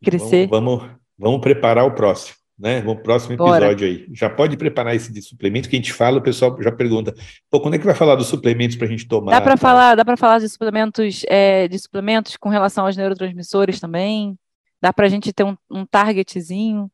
crescer. 0.03 0.47
Vamos, 0.49 0.81
vamos, 0.81 1.00
vamos 1.21 1.41
preparar 1.41 1.85
o 1.85 1.95
próximo 1.95 2.41
né? 2.61 2.83
No 2.83 2.95
próximo 2.95 3.35
episódio 3.35 3.79
Bora. 3.79 3.87
aí. 3.87 4.07
Já 4.13 4.29
pode 4.29 4.55
preparar 4.57 4.95
esse 4.95 5.11
de 5.11 5.23
suplemento 5.23 5.69
que 5.69 5.77
a 5.77 5.79
gente 5.79 5.95
fala, 5.95 6.19
o 6.19 6.23
pessoal 6.23 6.55
já 6.61 6.71
pergunta, 6.71 7.15
pô, 7.49 7.59
quando 7.59 7.75
é 7.75 7.79
que 7.79 7.87
vai 7.87 7.95
falar 7.95 8.17
dos 8.17 8.27
suplementos 8.27 8.77
para 8.77 8.87
a 8.87 8.91
gente 8.91 9.09
tomar? 9.09 9.31
Dá 9.31 9.41
para 9.41 9.57
falar, 9.57 9.95
dá 9.95 10.05
para 10.05 10.17
falar 10.17 10.39
de 10.39 10.49
suplementos, 10.49 11.23
é, 11.27 11.67
de 11.67 11.79
suplementos 11.79 12.37
com 12.37 12.51
relação 12.51 12.85
aos 12.85 12.97
neurotransmissores 12.97 13.81
também. 13.81 14.39
Dá 14.81 14.93
para 14.93 15.07
a 15.07 15.09
gente 15.09 15.33
ter 15.33 15.43
um, 15.43 15.57
um 15.71 15.87
targetzinho 15.87 16.91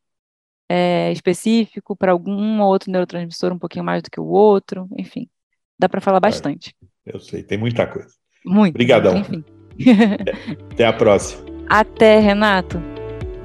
é, 0.68 1.10
específico 1.10 1.96
para 1.96 2.12
algum 2.12 2.60
ou 2.60 2.68
outro 2.68 2.90
neurotransmissor 2.90 3.52
um 3.52 3.58
pouquinho 3.58 3.84
mais 3.84 4.04
do 4.04 4.10
que 4.10 4.20
o 4.20 4.26
outro, 4.26 4.88
enfim. 4.96 5.28
Dá 5.76 5.88
para 5.88 6.00
falar 6.00 6.20
bastante. 6.20 6.74
Eu 7.04 7.18
sei, 7.18 7.42
tem 7.42 7.58
muita 7.58 7.86
coisa. 7.88 8.08
Muito. 8.44 8.74
Obrigadão. 8.74 9.16
Enfim. 9.16 9.44
Até 10.72 10.86
a 10.86 10.92
próxima. 10.92 11.44
Até, 11.68 12.20
Renato. 12.20 12.95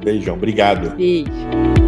Beijão, 0.03 0.35
obrigado. 0.35 0.95
Beijo. 0.95 1.80